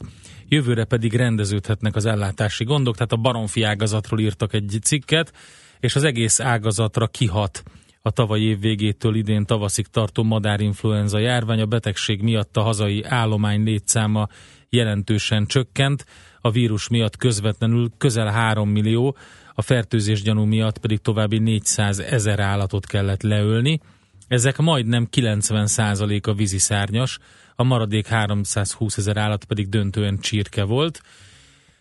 jövőre 0.48 0.84
pedig 0.84 1.14
rendeződhetnek 1.14 1.96
az 1.96 2.06
ellátási 2.06 2.64
gondok, 2.64 2.94
tehát 2.94 3.12
a 3.12 3.16
baromfi 3.16 3.62
ágazatról 3.62 4.20
írtak 4.20 4.52
egy 4.52 4.78
cikket, 4.82 5.32
és 5.80 5.96
az 5.96 6.04
egész 6.04 6.40
ágazatra 6.40 7.06
kihat 7.06 7.62
a 8.02 8.10
tavaly 8.10 8.40
év 8.40 8.60
végétől 8.60 9.14
idén 9.14 9.46
tavaszig 9.46 9.86
tartó 9.86 10.22
madárinfluenza 10.22 11.18
járvány. 11.18 11.60
A 11.60 11.66
betegség 11.66 12.22
miatt 12.22 12.56
a 12.56 12.62
hazai 12.62 13.04
állomány 13.04 13.62
létszáma 13.62 14.28
jelentősen 14.68 15.46
csökkent, 15.46 16.04
a 16.40 16.50
vírus 16.50 16.88
miatt 16.88 17.16
közvetlenül 17.16 17.90
közel 17.98 18.26
3 18.26 18.68
millió, 18.68 19.16
a 19.60 19.62
fertőzés 19.62 20.22
gyanú 20.22 20.44
miatt 20.44 20.78
pedig 20.78 20.98
további 20.98 21.38
400 21.38 21.98
ezer 21.98 22.40
állatot 22.40 22.86
kellett 22.86 23.22
leölni. 23.22 23.80
Ezek 24.28 24.58
majdnem 24.58 25.08
90% 25.16 26.28
a 26.28 26.34
víziszárnyas, 26.34 27.18
a 27.56 27.62
maradék 27.62 28.06
320 28.06 28.96
ezer 28.96 29.16
állat 29.16 29.44
pedig 29.44 29.68
döntően 29.68 30.18
csirke 30.18 30.64
volt. 30.64 31.00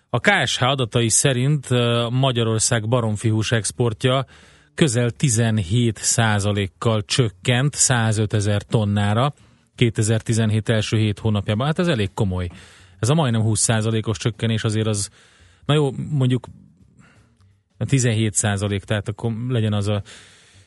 A 0.10 0.20
KSH 0.20 0.64
adatai 0.64 1.10
szerint 1.10 1.68
Magyarország 2.10 2.88
baromfihús 2.88 3.52
exportja 3.52 4.26
közel 4.74 5.10
17 5.10 6.00
kal 6.78 7.02
csökkent 7.06 7.74
105 7.74 8.34
ezer 8.34 8.62
tonnára 8.62 9.34
2017 9.76 10.70
első 10.70 10.98
7 10.98 11.20
hónapjában. 11.20 11.66
Hát 11.66 11.80
ez 11.80 11.88
elég 11.88 12.10
komoly. 12.14 12.50
Ez 13.00 13.10
a 13.10 13.14
majdnem 13.14 13.42
20 13.42 13.70
os 14.02 14.18
csökkenés 14.18 14.64
azért 14.64 14.88
az, 14.88 15.10
na 15.66 15.74
jó, 15.74 15.92
mondjuk 16.10 16.48
17 17.86 18.34
százalék, 18.34 18.84
tehát 18.84 19.08
akkor 19.08 19.32
legyen 19.48 19.74
az 19.74 19.88
a 19.88 20.02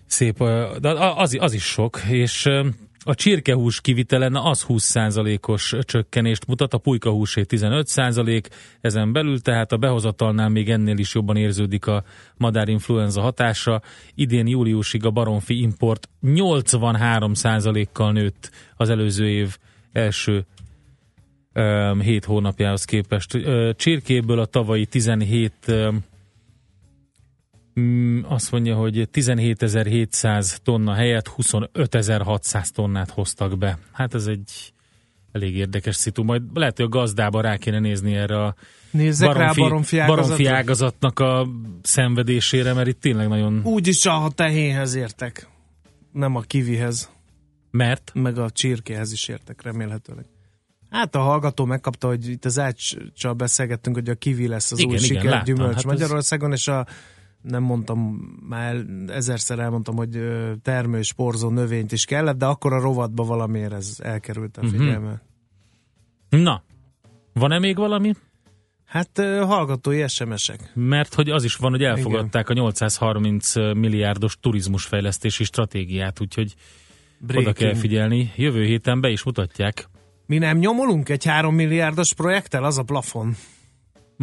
szép, 0.06 0.38
de 0.80 0.90
az, 0.90 1.36
az 1.40 1.52
is 1.52 1.64
sok, 1.64 2.00
és 2.08 2.48
a 3.04 3.14
csirkehús 3.14 3.80
kivitele, 3.80 4.28
na 4.28 4.44
az 4.44 4.64
20%-os 4.68 5.76
csökkenést 5.80 6.46
mutat, 6.46 6.74
a 6.74 6.78
pulykahúsé 6.78 7.44
15%, 7.48 8.44
ezen 8.80 9.12
belül 9.12 9.40
tehát 9.40 9.72
a 9.72 9.76
behozatalnál 9.76 10.48
még 10.48 10.70
ennél 10.70 10.98
is 10.98 11.14
jobban 11.14 11.36
érződik 11.36 11.86
a 11.86 12.04
madárinfluenza 12.36 13.20
hatása. 13.20 13.82
Idén 14.14 14.46
júliusig 14.46 15.04
a 15.04 15.10
baromfi 15.10 15.60
import 15.60 16.08
83%-kal 16.22 18.12
nőtt 18.12 18.50
az 18.76 18.90
előző 18.90 19.28
év 19.28 19.56
első 19.92 20.44
um, 21.54 22.00
7 22.00 22.24
hónapjához 22.24 22.84
képest. 22.84 23.38
Csirkéből 23.76 24.38
a 24.38 24.46
tavalyi 24.46 24.86
17 24.86 25.52
um, 25.68 25.74
Mm, 25.74 25.96
azt 28.28 28.50
mondja, 28.52 28.74
hogy 28.76 29.08
17.700 29.12 30.56
tonna 30.62 30.94
helyett 30.94 31.30
25.600 31.36 32.68
tonnát 32.68 33.10
hoztak 33.10 33.58
be. 33.58 33.78
Hát 33.92 34.14
ez 34.14 34.26
egy 34.26 34.72
elég 35.32 35.56
érdekes 35.56 35.96
szitu. 35.96 36.22
Majd 36.22 36.42
lehet, 36.54 36.76
hogy 36.76 36.86
a 36.86 36.88
gazdába 36.88 37.40
rá 37.40 37.56
kéne 37.56 37.78
nézni 37.78 38.14
erre 38.14 38.44
a 38.44 38.54
Nézzek 38.90 39.32
rá 39.32 39.50
a 39.50 39.54
baromfi 39.54 39.98
ágazatra. 39.98 40.22
baromfi 40.22 40.46
ágazatnak 40.46 41.18
a 41.18 41.48
szenvedésére, 41.82 42.72
mert 42.72 42.88
itt 42.88 43.00
tényleg 43.00 43.28
nagyon... 43.28 43.60
Úgy 43.64 43.86
is 43.86 44.06
a 44.06 44.30
tehénhez 44.34 44.94
értek, 44.94 45.48
nem 46.12 46.36
a 46.36 46.40
kivihez, 46.40 47.10
Mert? 47.70 48.10
meg 48.14 48.38
a 48.38 48.50
csirkéhez 48.50 49.12
is 49.12 49.28
értek 49.28 49.62
remélhetőleg. 49.62 50.24
Hát 50.90 51.14
a 51.14 51.18
hallgató 51.20 51.64
megkapta, 51.64 52.06
hogy 52.06 52.28
itt 52.28 52.44
az 52.44 52.58
áccsal 52.58 53.32
beszélgettünk, 53.32 53.96
hogy 53.96 54.08
a 54.08 54.14
kivi 54.14 54.46
lesz 54.48 54.72
az 54.72 54.78
Igen, 54.78 54.90
új 54.90 54.96
igen, 54.96 55.08
siker 55.08 55.24
láttam. 55.24 55.44
gyümölcs 55.44 55.68
Hát 55.74 55.84
ez- 55.84 55.90
Magyarországon, 55.90 56.52
és 56.52 56.68
a 56.68 56.86
nem 57.42 57.62
mondtam, 57.62 57.98
már 58.48 58.76
ezerszer 59.06 59.58
elmondtam, 59.58 59.96
hogy 59.96 60.16
ö, 60.16 60.52
termős, 60.62 61.12
porzó 61.12 61.48
növényt 61.50 61.92
is 61.92 62.04
kellett, 62.04 62.38
de 62.38 62.46
akkor 62.46 62.72
a 62.72 62.80
rovatba 62.80 63.24
valamiért 63.24 63.72
ez 63.72 63.96
elkerült 64.02 64.56
a 64.56 64.62
Mhm. 64.62 64.70
figyelme. 64.76 65.22
Na, 66.28 66.62
van-e 67.32 67.58
még 67.58 67.76
valami? 67.76 68.12
Hát 68.84 69.18
hallgatói 69.42 70.08
SMS-ek. 70.08 70.70
Mert 70.74 71.14
hogy 71.14 71.30
az 71.30 71.44
is 71.44 71.54
van, 71.54 71.70
hogy 71.70 71.82
elfogadták 71.82 72.48
a 72.48 72.52
830 72.52 73.54
milliárdos 73.56 74.36
turizmusfejlesztési 74.40 75.44
stratégiát, 75.44 76.20
úgyhogy 76.20 76.54
oda 77.22 77.26
Breaking. 77.32 77.56
kell 77.56 77.74
figyelni. 77.74 78.32
Jövő 78.36 78.64
héten 78.64 79.00
be 79.00 79.08
is 79.10 79.22
mutatják. 79.22 79.88
Mi 80.26 80.38
nem 80.38 80.58
nyomulunk 80.58 81.08
egy 81.08 81.24
3 81.24 81.54
milliárdos 81.54 82.14
projekttel? 82.14 82.64
Az 82.64 82.78
a 82.78 82.82
plafon. 82.82 83.34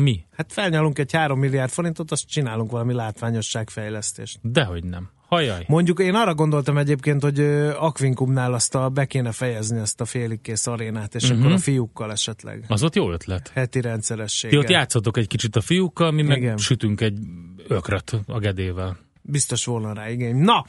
Mi? 0.04 0.26
Hát 0.38 0.54
felnyalunk 0.54 1.00
egy 1.00 1.12
3 1.12 1.40
milliárd 1.40 1.72
forintot, 1.72 2.12
azt 2.12 2.28
csinálunk 2.28 2.72
valami 2.72 2.94
látványosságfejlesztést. 2.94 4.40
Dehogy 4.42 4.84
nem. 4.84 5.10
Hajaj. 5.28 5.64
Mondjuk 5.68 6.00
én 6.00 6.14
arra 6.16 6.34
gondoltam 6.36 6.78
egyébként, 6.78 7.22
hogy 7.24 7.40
ö, 7.40 7.70
Aquincumnál 7.78 8.54
azt 8.54 8.76
a, 8.76 8.90
be 8.90 9.06
kéne 9.06 9.32
fejezni 9.32 9.80
ezt 9.80 10.02
a 10.02 10.06
félig 10.06 10.42
kész 10.42 10.68
arénát, 10.68 11.16
és 11.16 11.30
Mhm. 11.32 11.40
akkor 11.40 11.52
a 11.52 11.58
fiúkkal 11.58 12.12
esetleg. 12.12 12.66
Az 12.68 12.84
ott 12.84 12.96
jó 12.96 13.12
ötlet. 13.12 13.52
Heti 13.54 13.80
Ti 13.80 13.88
rendszerességgel. 13.88 14.60
ott 14.60 14.70
játszotok 14.70 15.18
egy 15.18 15.28
kicsit 15.28 15.56
a 15.56 15.62
fiúkkal, 15.62 16.12
mi 16.12 16.22
meg 16.22 16.38
Igen. 16.38 16.58
sütünk 16.58 17.02
egy 17.02 17.20
ökröt 17.68 18.16
a 18.28 18.40
gedével. 18.40 18.98
Biztos 19.22 19.66
volna 19.66 19.94
rá 19.94 20.10
igény. 20.10 20.36
Na, 20.36 20.66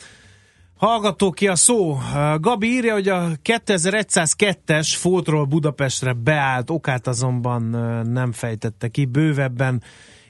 hallgató 0.80 1.30
ki 1.30 1.48
a 1.48 1.56
szó. 1.56 1.98
Gabi 2.36 2.66
írja, 2.66 2.92
hogy 2.92 3.08
a 3.08 3.28
2102-es 3.44 4.92
Fótról 4.96 5.44
Budapestre 5.44 6.12
beállt, 6.12 6.70
okát 6.70 7.06
azonban 7.06 7.62
nem 8.06 8.32
fejtette 8.32 8.88
ki 8.88 9.04
bővebben. 9.04 9.82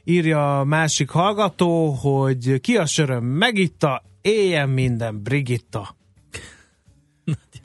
Írja 0.05 0.59
a 0.59 0.64
másik 0.64 1.11
hallgató, 1.11 1.90
hogy 1.90 2.61
ki 2.61 2.76
a 2.76 2.86
söröm 2.86 3.24
megitta, 3.24 4.03
éljen 4.20 4.68
minden 4.68 5.22
Brigitta. 5.22 5.96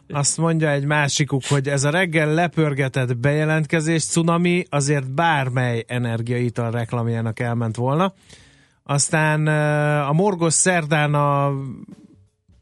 Azt 0.09 0.37
mondja 0.37 0.69
egy 0.69 0.85
másikuk, 0.85 1.45
hogy 1.45 1.67
ez 1.67 1.83
a 1.83 1.89
reggel 1.89 2.33
lepörgetett 2.33 3.17
bejelentkezés 3.17 4.05
cunami 4.05 4.65
azért 4.69 5.11
bármely 5.11 5.83
energiaital 5.87 6.71
reklamjának 6.71 7.39
elment 7.39 7.75
volna. 7.75 8.13
Aztán 8.83 9.47
a 10.07 10.13
Morgos 10.13 10.53
szerdán 10.53 11.13
a 11.13 11.53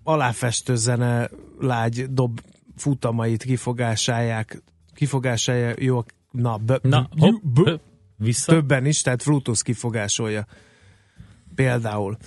aláfestő 0.04 0.76
zene 0.76 1.30
lágy 1.60 2.06
dob 2.10 2.42
futamait 2.76 3.44
kifogásáják, 3.44 4.64
kifogásája 4.94 5.74
jó, 5.78 6.04
na, 6.32 6.58
b, 6.58 6.72
Na, 6.82 7.10
hopp, 7.18 7.44
b, 7.44 7.80
vissza. 8.18 8.52
többen 8.52 8.86
is, 8.86 9.02
tehát 9.02 9.22
Frutus 9.22 9.64
kifogásolja 9.64 10.46
például. 11.56 12.18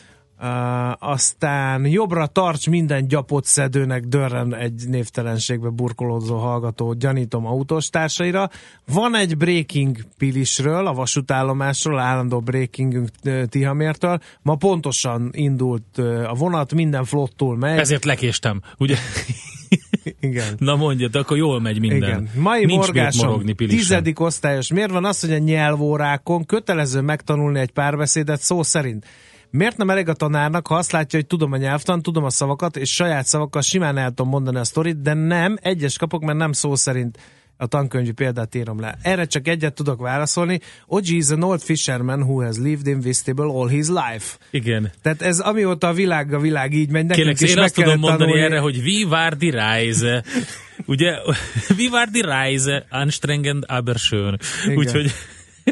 Uh, 0.40 1.10
aztán 1.10 1.86
jobbra 1.86 2.26
tarts 2.26 2.68
minden 2.68 3.08
gyapot 3.08 3.44
szedőnek 3.44 4.04
dörren 4.04 4.54
egy 4.54 4.82
névtelenségbe 4.88 5.68
burkolózó 5.68 6.36
hallgató, 6.36 6.92
gyanítom 6.92 7.46
autós 7.46 7.90
társaira. 7.90 8.50
Van 8.86 9.14
egy 9.14 9.36
breaking 9.36 9.96
pilisről, 10.18 10.86
a 10.86 10.92
vasútállomásról, 10.92 11.98
állandó 11.98 12.40
breakingünk 12.40 13.08
Tihamértől. 13.48 14.20
Ma 14.42 14.54
pontosan 14.54 15.30
indult 15.32 15.98
a 16.26 16.34
vonat, 16.34 16.74
minden 16.74 17.04
flottul 17.04 17.56
megy. 17.56 17.78
Ezért 17.78 18.04
lekéstem, 18.04 18.60
ugye? 18.78 18.96
Igen. 20.20 20.54
Na 20.58 20.76
mondjad, 20.76 21.16
akkor 21.16 21.36
jól 21.36 21.60
megy 21.60 21.80
minden. 21.80 22.08
Igen. 22.08 22.30
Mai 22.34 22.64
Nincs 22.64 22.90
Pilisen. 22.90 23.44
tizedik 23.68 24.20
osztályos. 24.20 24.68
Miért 24.68 24.90
van 24.90 25.04
az, 25.04 25.20
hogy 25.20 25.32
a 25.32 25.38
nyelvórákon 25.38 26.44
kötelező 26.44 27.00
megtanulni 27.00 27.58
egy 27.58 27.70
párbeszédet 27.70 28.40
szó 28.40 28.62
szerint? 28.62 29.06
Miért 29.50 29.76
nem 29.76 29.90
elég 29.90 30.08
a 30.08 30.14
tanárnak, 30.14 30.66
ha 30.66 30.74
azt 30.74 30.92
látja, 30.92 31.18
hogy 31.18 31.28
tudom 31.28 31.52
a 31.52 31.56
nyelvtan, 31.56 32.02
tudom 32.02 32.24
a 32.24 32.30
szavakat, 32.30 32.76
és 32.76 32.94
saját 32.94 33.26
szavakkal 33.26 33.62
simán 33.62 33.98
el 33.98 34.08
tudom 34.08 34.28
mondani 34.28 34.58
a 34.58 34.64
sztorit, 34.64 35.02
de 35.02 35.14
nem, 35.14 35.56
egyes 35.60 35.98
kapok, 35.98 36.22
mert 36.22 36.38
nem 36.38 36.52
szó 36.52 36.74
szerint 36.74 37.18
a 37.56 37.66
tankönyvi 37.66 38.12
példát 38.12 38.54
írom 38.54 38.80
le. 38.80 38.98
Erre 39.02 39.24
csak 39.24 39.48
egyet 39.48 39.74
tudok 39.74 40.00
válaszolni. 40.00 40.60
Oji 40.86 41.16
is 41.16 41.30
an 41.30 41.42
old 41.42 41.60
fisherman 41.60 42.22
who 42.22 42.42
has 42.42 42.58
lived 42.58 42.86
in 42.86 43.00
Vistable 43.00 43.44
all 43.44 43.68
his 43.68 43.86
life. 43.88 44.36
Igen. 44.50 44.90
Tehát 45.02 45.22
ez 45.22 45.38
amióta 45.38 45.88
a 45.88 45.92
világ 45.92 46.32
a 46.32 46.40
világ 46.40 46.72
így 46.72 46.90
megy, 46.90 47.06
nekünk 47.06 47.16
Kérlek, 47.16 47.40
is 47.40 47.48
én 47.48 47.54
meg 47.54 47.64
azt 47.64 47.74
tudom 47.74 47.98
mondani 47.98 48.18
tanulni. 48.18 48.42
erre, 48.42 48.58
hogy 48.58 49.04
war 49.08 49.36
die 49.36 49.50
Reise? 49.50 50.24
Ugye, 50.86 51.12
war 51.92 52.08
die 52.10 52.26
Reise? 52.26 52.86
Anstrengend, 52.90 53.64
aber 53.66 53.94
schön. 53.98 54.38
Úgyhogy 54.76 55.12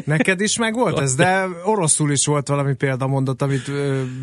Neked 0.03 0.41
is 0.41 0.57
meg 0.57 0.73
volt 0.73 0.99
ez, 0.99 1.15
de 1.15 1.47
oroszul 1.63 2.11
is 2.11 2.25
volt 2.25 2.47
valami 2.47 2.73
példamondat, 2.73 3.41
amit 3.41 3.71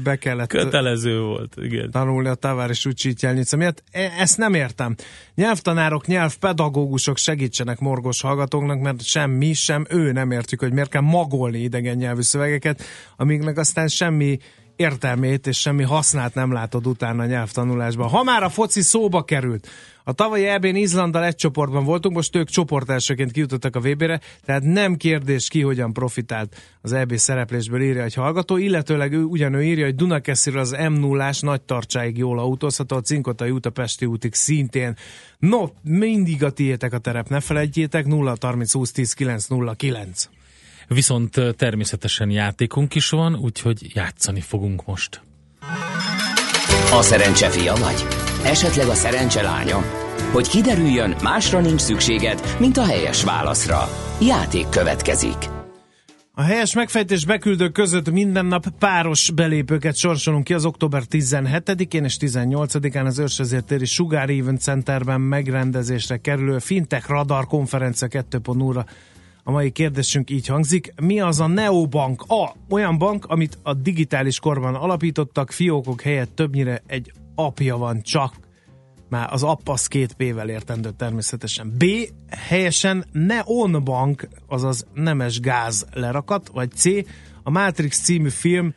be 0.03 0.16
kellett 0.16 0.49
kötelező 0.49 1.20
volt. 1.20 1.55
Igen. 1.57 1.91
tanulni 1.91 2.29
a 2.29 2.35
Tavares 2.35 2.85
Ucsítjelnica 2.85 3.57
miatt. 3.57 3.83
E- 3.91 4.12
Ezt 4.18 4.39
nem 4.39 4.55
értem. 4.55 4.95
Nyelvtanárok, 5.35 6.07
nyelvpedagógusok 6.07 7.16
segítsenek 7.16 7.79
morgos 7.79 8.20
hallgatóknak, 8.20 8.81
mert 8.81 9.05
sem 9.05 9.31
mi, 9.31 9.53
sem 9.53 9.87
ő 9.91 10.12
nem 10.12 10.31
értjük, 10.31 10.61
hogy 10.61 10.73
miért 10.73 10.91
kell 10.91 11.03
magolni 11.03 11.59
idegen 11.59 11.97
nyelvű 11.97 12.23
szövegeket, 12.23 12.83
amiknek 13.16 13.59
aztán 13.59 13.89
semmi 13.89 14.39
értelmét 14.83 15.47
és 15.47 15.61
semmi 15.61 15.83
hasznát 15.83 16.35
nem 16.35 16.53
látod 16.53 16.87
utána 16.87 17.22
a 17.22 17.26
nyelvtanulásban. 17.26 18.09
Ha 18.09 18.22
már 18.22 18.43
a 18.43 18.49
foci 18.49 18.80
szóba 18.80 19.22
került, 19.22 19.68
a 20.05 20.12
tavalyi 20.12 20.47
EB-n 20.47 20.74
Izlanddal 20.74 21.24
egy 21.24 21.35
csoportban 21.35 21.85
voltunk, 21.85 22.14
most 22.14 22.37
ők 22.37 22.49
csoportelsőként 22.49 23.33
kijutottak 23.33 23.76
a 23.76 23.80
VB-re, 23.80 24.20
tehát 24.45 24.62
nem 24.62 24.97
kérdés 24.97 25.49
ki 25.49 25.61
hogyan 25.61 25.93
profitált 25.93 26.57
az 26.80 26.93
EB 26.93 27.16
szereplésből 27.16 27.83
írja 27.83 28.03
egy 28.03 28.14
hallgató, 28.14 28.57
illetőleg 28.57 29.12
ő 29.12 29.22
ugyanő 29.22 29.62
írja, 29.62 29.85
hogy 29.85 29.95
Dunakesziről 29.95 30.61
az 30.61 30.70
m 30.70 30.93
0 30.93 31.30
nagy 31.41 31.62
tartsáig 31.62 32.18
jól 32.18 32.39
autózható, 32.39 32.97
a 32.97 33.01
Cinkotai 33.01 33.51
út 33.51 33.66
a 33.66 33.70
Pesti 33.70 34.07
útig 34.07 34.35
szintén. 34.35 34.97
No, 35.39 35.66
mindig 35.83 36.45
a 36.45 36.51
tiétek 36.51 36.93
a 36.93 36.99
terep, 36.99 37.28
ne 37.28 37.41
felejtjétek, 37.41 38.07
0 38.07 38.37
30 38.41 38.72
20 38.72 38.93
10 38.93 39.12
9 39.12 39.47
0 39.47 39.74
9. 39.74 40.28
Viszont 40.93 41.40
természetesen 41.57 42.30
játékunk 42.30 42.95
is 42.95 43.11
van, 43.11 43.36
úgyhogy 43.36 43.90
játszani 43.95 44.40
fogunk 44.40 44.86
most. 44.86 45.22
A 46.93 47.03
szerencse 47.03 47.51
fia 47.51 47.74
vagy? 47.74 48.07
Esetleg 48.45 48.88
a 48.88 48.95
szerencse 48.95 49.43
lánya? 49.43 49.84
Hogy 50.32 50.49
kiderüljön, 50.49 51.14
másra 51.22 51.61
nincs 51.61 51.80
szükséged, 51.80 52.57
mint 52.59 52.76
a 52.76 52.84
helyes 52.84 53.24
válaszra. 53.24 53.88
Játék 54.20 54.68
következik. 54.68 55.36
A 56.34 56.43
helyes 56.43 56.74
megfejtés 56.74 57.24
beküldők 57.24 57.72
között 57.72 58.11
minden 58.11 58.47
nap 58.47 58.64
páros 58.78 59.30
belépőket 59.30 59.97
sorsolunk 59.97 60.45
ki 60.45 60.55
az 60.55 60.64
október 60.64 61.03
17-én 61.11 62.05
és 62.05 62.16
18-án 62.20 63.07
az 63.07 63.18
Őrsvezértéri 63.18 63.84
Sugár 63.84 64.30
Event 64.30 64.61
Centerben 64.61 65.20
megrendezésre 65.20 66.16
kerülő 66.16 66.59
Fintech 66.59 67.09
Radar 67.09 67.47
konferencia 67.47 68.09
2.0-ra. 68.09 68.84
A 69.45 69.51
mai 69.51 69.70
kérdésünk 69.70 70.30
így 70.30 70.47
hangzik. 70.47 70.93
Mi 71.01 71.20
az 71.20 71.40
a 71.40 71.47
Neobank? 71.47 72.22
A. 72.28 72.53
Olyan 72.68 72.99
bank, 72.99 73.24
amit 73.24 73.59
a 73.62 73.74
digitális 73.74 74.38
korban 74.38 74.74
alapítottak, 74.74 75.51
fiókok 75.51 76.01
helyett 76.01 76.34
többnyire 76.34 76.82
egy 76.86 77.12
apja 77.34 77.76
van 77.76 78.03
csak. 78.03 78.34
Már 79.09 79.32
az 79.32 79.43
app 79.43 79.68
az 79.68 79.86
két 79.86 80.14
P-vel 80.14 80.49
értendő 80.49 80.90
természetesen. 80.90 81.74
B. 81.78 81.84
Helyesen 82.28 83.05
Neon 83.12 83.84
Bank, 83.84 84.28
azaz 84.47 84.86
nemes 84.95 85.40
gáz 85.40 85.86
lerakat, 85.93 86.49
vagy 86.49 86.70
C. 86.72 86.84
A 87.43 87.51
Matrix 87.51 88.01
című 88.01 88.28
film 88.28 88.74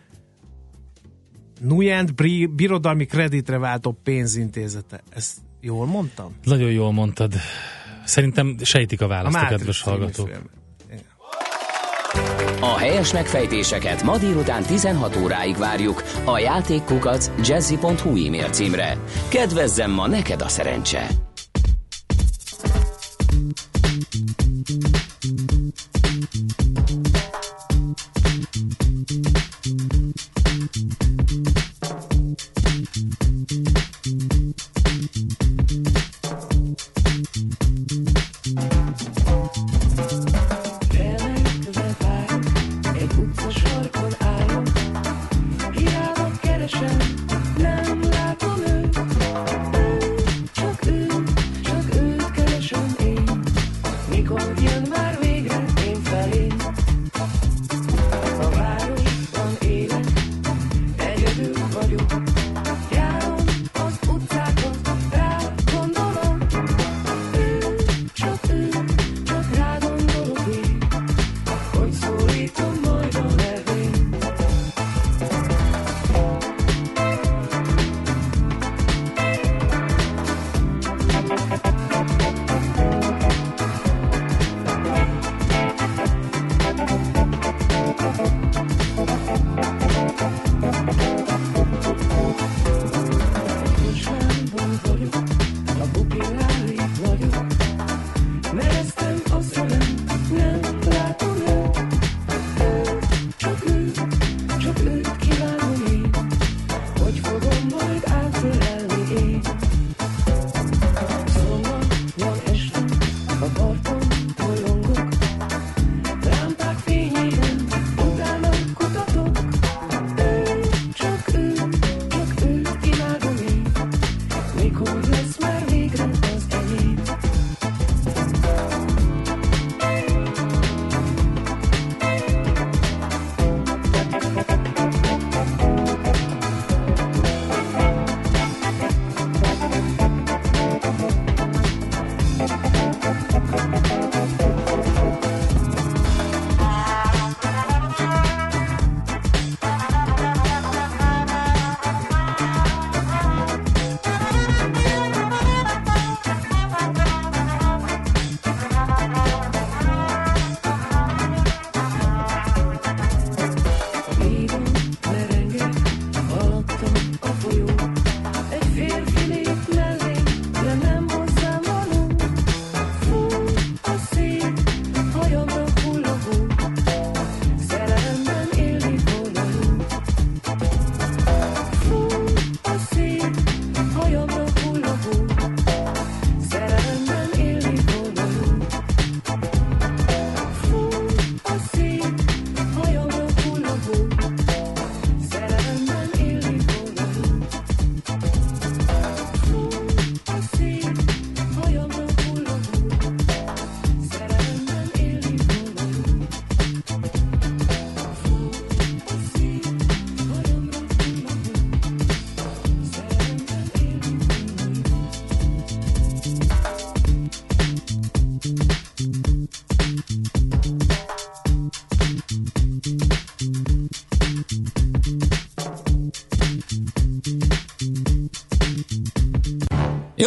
Nuyent 1.61 2.15
birodalmi 2.55 3.05
kreditre 3.05 3.57
váltó 3.57 3.97
pénzintézete. 4.03 5.03
Ezt 5.09 5.37
jól 5.61 5.85
mondtam? 5.85 6.35
Nagyon 6.43 6.71
jól 6.71 6.91
mondtad. 6.91 7.33
Szerintem 8.05 8.55
sejtik 8.63 9.01
a 9.01 9.05
A 9.05 9.07
választ 9.07 9.35
a, 9.35 9.39
Matrix 9.39 9.59
kedves 9.59 9.81
hallgatók. 9.81 10.29
A 12.59 12.77
helyes 12.77 13.13
megfejtéseket 13.13 14.03
ma 14.03 14.17
délután 14.17 14.63
16 14.63 15.15
óráig 15.15 15.57
várjuk 15.57 16.03
a 16.25 16.39
játékkukac 16.39 17.31
jazzy.hu 17.47 18.25
e-mail 18.25 18.49
címre. 18.49 18.97
Kedvezzem 19.29 19.91
ma 19.91 20.07
neked 20.07 20.41
a 20.41 20.47
szerencse! 20.47 21.07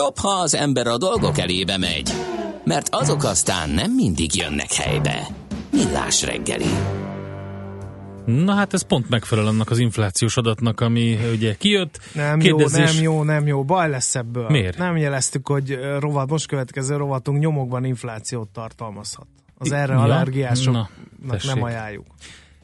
Jobb, 0.09 0.19
ha 0.19 0.41
az 0.43 0.55
ember 0.55 0.87
a 0.87 0.97
dolgok 0.99 1.39
elébe 1.39 1.77
megy, 1.79 2.11
mert 2.65 2.89
azok 2.91 3.25
aztán 3.25 3.71
nem 3.71 3.93
mindig 3.95 4.35
jönnek 4.37 4.73
helybe. 4.73 5.27
Millás 5.73 6.23
reggeli. 6.25 6.65
Na 8.25 8.55
hát 8.55 8.75
ez 8.75 8.83
pont 8.83 9.09
megfelel 9.09 9.47
annak 9.47 9.71
az 9.71 9.79
inflációs 9.79 10.37
adatnak, 10.37 10.81
ami 10.81 11.19
ugye 11.33 11.55
kijött. 11.55 11.99
Nem 12.15 12.39
Kérdezés- 12.39 13.01
jó, 13.01 13.03
nem 13.03 13.03
jó, 13.03 13.23
nem 13.23 13.47
jó. 13.47 13.65
Baj 13.65 13.89
lesz 13.91 14.15
ebből. 14.15 14.47
Miért? 14.49 14.79
Nem 14.79 14.97
jeleztük, 14.97 15.49
hogy 15.49 15.79
rovat, 15.99 16.29
most 16.31 16.47
következő 16.47 16.97
rovatunk 16.97 17.39
nyomokban 17.41 17.85
inflációt 17.85 18.49
tartalmazhat. 18.49 19.27
Az 19.59 19.73
erre 19.73 19.93
Ja? 19.93 20.01
allergiásoknak 20.01 20.91
Na, 21.27 21.31
tessék. 21.33 21.55
nem 21.55 21.63
ajánljuk. 21.63 22.07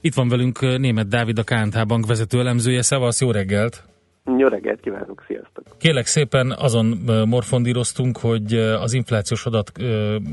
Itt 0.00 0.14
van 0.14 0.28
velünk 0.28 0.60
német 0.60 1.08
Dávid, 1.08 1.38
a 1.38 1.42
KNH 1.42 1.86
Bank 1.86 2.06
vezető 2.06 2.38
elemzője. 2.40 2.82
Szevasz, 2.82 3.20
jó 3.20 3.30
reggelt! 3.30 3.84
Jó 4.24 4.48
reggelt 4.48 4.80
kívánok, 4.80 5.24
sziasztok! 5.26 5.64
Kérlek 5.78 6.06
szépen 6.06 6.50
azon 6.50 6.86
morfondíroztunk, 7.28 8.18
hogy 8.18 8.54
az 8.54 8.92
inflációs 8.92 9.46
adat 9.46 9.72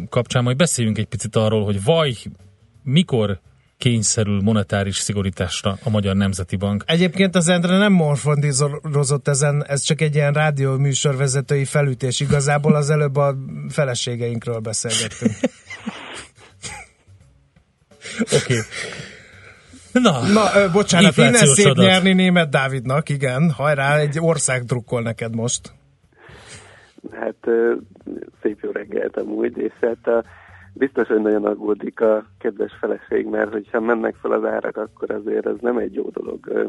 kapcsán 0.09 0.43
majd 0.43 0.57
beszéljünk 0.57 0.97
egy 0.97 1.05
picit 1.05 1.35
arról, 1.35 1.63
hogy 1.63 1.83
vaj, 1.83 2.13
mikor 2.83 3.39
kényszerül 3.77 4.41
monetáris 4.41 4.95
szigorításra 4.95 5.77
a 5.83 5.89
Magyar 5.89 6.15
Nemzeti 6.15 6.55
Bank. 6.55 6.83
Egyébként 6.87 7.35
az 7.35 7.47
Endre 7.47 7.77
nem 7.77 7.93
morfondírozott 7.93 9.27
ezen, 9.27 9.65
ez 9.67 9.81
csak 9.81 10.01
egy 10.01 10.15
ilyen 10.15 10.33
rádió 10.33 10.77
műsorvezetői 10.77 11.65
felütés. 11.65 12.19
Igazából 12.19 12.75
az 12.75 12.89
előbb 12.89 13.15
a 13.15 13.35
feleségeinkről 13.69 14.59
beszélgettünk. 14.59 15.31
Oké. 18.21 18.35
Okay. 18.35 18.59
Na, 19.93 20.11
Na, 20.33 20.45
ö, 20.55 20.69
bocsánat, 20.71 21.17
innen 21.17 21.33
szép 21.33 21.65
adat. 21.65 21.85
nyerni 21.85 22.13
német 22.13 22.49
Dávidnak, 22.49 23.09
igen. 23.09 23.51
Hajrá, 23.51 23.97
egy 23.97 24.17
ország 24.19 24.63
drukkol 24.63 25.01
neked 25.01 25.35
most. 25.35 25.71
Hát 27.11 27.35
ö, 27.41 27.73
szép 28.41 28.59
jó 28.61 28.71
reggelt 28.71 29.17
amúgy, 29.17 29.57
és 29.57 29.73
hát 29.81 30.07
a, 30.07 30.23
biztos, 30.73 31.07
hogy 31.07 31.21
nagyon 31.21 31.45
aggódik 31.45 31.99
a 31.99 32.25
kedves 32.39 32.71
feleség, 32.79 33.25
mert 33.25 33.51
hogyha 33.51 33.79
mennek 33.79 34.15
fel 34.21 34.31
az 34.31 34.43
árak, 34.43 34.77
akkor 34.77 35.11
azért 35.11 35.45
ez 35.45 35.55
nem 35.61 35.77
egy 35.77 35.93
jó 35.93 36.09
dolog 36.09 36.47
ö, 36.47 36.65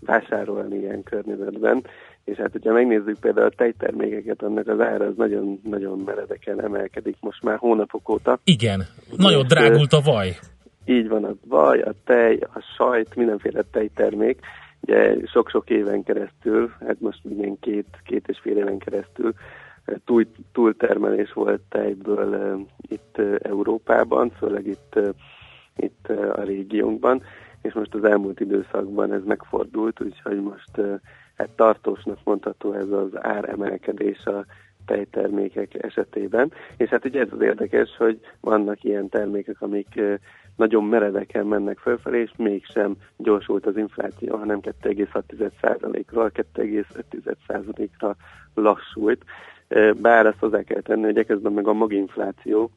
vásárolni 0.00 0.76
ilyen 0.78 1.02
környezetben. 1.02 1.84
És 2.24 2.36
hát, 2.36 2.52
hogyha 2.52 2.72
megnézzük 2.72 3.18
például 3.20 3.46
a 3.46 3.54
tejtermékeket, 3.56 4.42
annak 4.42 4.68
az 4.68 4.80
ára 4.80 5.06
az 5.06 5.14
nagyon-nagyon 5.16 5.98
meredeken 5.98 6.62
emelkedik 6.64 7.16
most 7.20 7.42
már 7.42 7.56
hónapok 7.56 8.08
óta. 8.08 8.38
Igen, 8.44 8.86
nagyon 9.16 9.46
drágult 9.46 9.92
a 9.92 10.00
vaj. 10.00 10.36
Így 10.90 11.08
van, 11.08 11.24
a 11.24 11.34
vaj, 11.46 11.80
a 11.80 11.92
tej, 12.04 12.38
a 12.54 12.60
sajt, 12.76 13.14
mindenféle 13.16 13.62
tejtermék. 13.62 14.40
Ugye 14.80 15.16
sok-sok 15.26 15.70
éven 15.70 16.02
keresztül, 16.02 16.72
hát 16.80 17.00
most 17.00 17.20
igen 17.24 17.58
két, 17.58 17.86
két 18.04 18.28
és 18.28 18.38
fél 18.38 18.56
éven 18.56 18.78
keresztül 18.78 19.32
eh, 19.84 19.94
túl, 20.04 20.26
túltermelés 20.52 21.32
volt 21.32 21.60
tejből 21.68 22.28
uh, 22.28 22.60
itt 22.88 23.18
uh, 23.18 23.36
Európában, 23.42 24.30
főleg 24.30 24.66
itt, 24.66 24.98
itt 25.76 26.08
a 26.08 26.42
régiónkban, 26.42 27.22
és 27.62 27.72
most 27.72 27.94
az 27.94 28.04
elmúlt 28.04 28.40
időszakban 28.40 29.12
ez 29.12 29.24
megfordult, 29.24 30.00
úgyhogy 30.00 30.42
most 30.42 31.00
hát 31.36 31.50
tartósnak 31.56 32.18
mondható 32.24 32.72
ez 32.72 32.90
az 32.90 33.10
áremelkedés 33.12 34.24
a 34.24 34.44
tejtermékek 34.86 35.82
esetében. 35.82 36.52
És 36.76 36.88
hát 36.88 37.04
ugye 37.04 37.20
ez 37.20 37.32
az 37.32 37.40
érdekes, 37.40 37.96
hogy 37.96 38.20
vannak 38.40 38.84
ilyen 38.84 39.08
termékek, 39.08 39.60
amik 39.60 40.00
nagyon 40.60 40.84
meredeken 40.84 41.46
mennek 41.46 41.78
fölfelé, 41.78 42.20
és 42.20 42.30
mégsem 42.36 42.96
gyorsult 43.16 43.66
az 43.66 43.76
infláció, 43.76 44.36
hanem 44.36 44.60
2,6%-ról 44.60 46.30
2,5%-ra 46.34 48.16
lassult. 48.54 49.24
Bár 50.00 50.26
azt 50.26 50.38
hozzá 50.38 50.62
kell 50.62 50.80
tenni, 50.80 51.04
hogy 51.04 51.16
eközben 51.16 51.52
meg 51.52 51.68
a 51.68 51.72
maginfláció, 51.72 52.70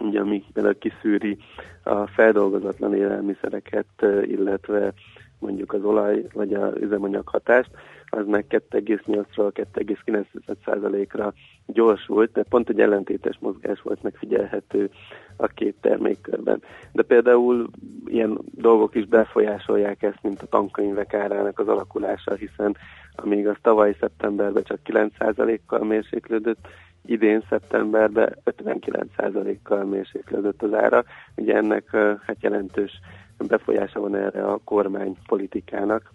ugye, 0.00 0.20
ami 0.20 0.44
például 0.52 0.78
kiszűri 0.78 1.36
a 1.82 2.06
feldolgozatlan 2.06 2.94
élelmiszereket, 2.94 3.86
illetve 4.22 4.92
mondjuk 5.38 5.72
az 5.72 5.84
olaj 5.84 6.24
vagy 6.32 6.54
az 6.54 6.72
üzemanyag 6.80 7.28
hatást, 7.28 7.70
az 8.06 8.26
meg 8.26 8.44
2,8-ról 8.48 9.66
2,9%-ra 9.74 11.32
gyorsult, 11.66 12.32
de 12.32 12.42
pont 12.42 12.68
egy 12.68 12.80
ellentétes 12.80 13.38
mozgás 13.40 13.80
volt 13.82 14.02
megfigyelhető 14.02 14.90
a 15.36 15.46
két 15.46 15.74
termékkörben. 15.80 16.62
De 16.92 17.02
például 17.02 17.70
ilyen 18.06 18.38
dolgok 18.50 18.94
is 18.94 19.06
befolyásolják 19.06 20.02
ezt, 20.02 20.22
mint 20.22 20.42
a 20.42 20.46
tankönyvek 20.46 21.14
árának 21.14 21.58
az 21.58 21.68
alakulása, 21.68 22.34
hiszen 22.34 22.76
amíg 23.14 23.46
az 23.46 23.56
tavaly 23.62 23.96
szeptemberben 24.00 24.62
csak 24.62 24.78
9%-kal 24.84 25.84
mérséklődött, 25.84 26.68
idén 27.04 27.44
szeptemberben 27.48 28.38
59%-kal 28.44 29.84
mérséklődött 29.84 30.62
az 30.62 30.74
ára. 30.74 31.04
Ugye 31.36 31.56
ennek 31.56 31.90
hát 32.26 32.36
jelentős 32.40 33.00
befolyása 33.48 34.00
van 34.00 34.16
erre 34.16 34.44
a 34.44 34.60
kormány 34.64 35.16
politikának, 35.26 36.12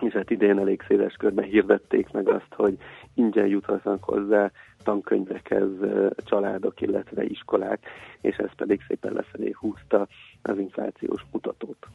és 0.00 0.12
hát 0.12 0.30
idén 0.30 0.58
elég 0.58 0.82
széles 0.88 1.14
körben 1.14 1.44
hirdették 1.44 2.12
meg 2.12 2.28
azt, 2.28 2.54
hogy 2.54 2.78
ingyen 3.14 3.46
juthatnak 3.46 4.04
hozzá 4.04 4.50
tankönyvekhez 4.82 5.68
családok, 6.16 6.80
illetve 6.80 7.24
iskolák, 7.24 7.86
és 8.20 8.36
ez 8.36 8.54
pedig 8.56 8.80
szépen 8.88 9.12
lefelé 9.12 9.50
húzta 9.50 10.06
az 10.42 10.58
inflációs 10.58 11.22
mutatót. 11.32 11.86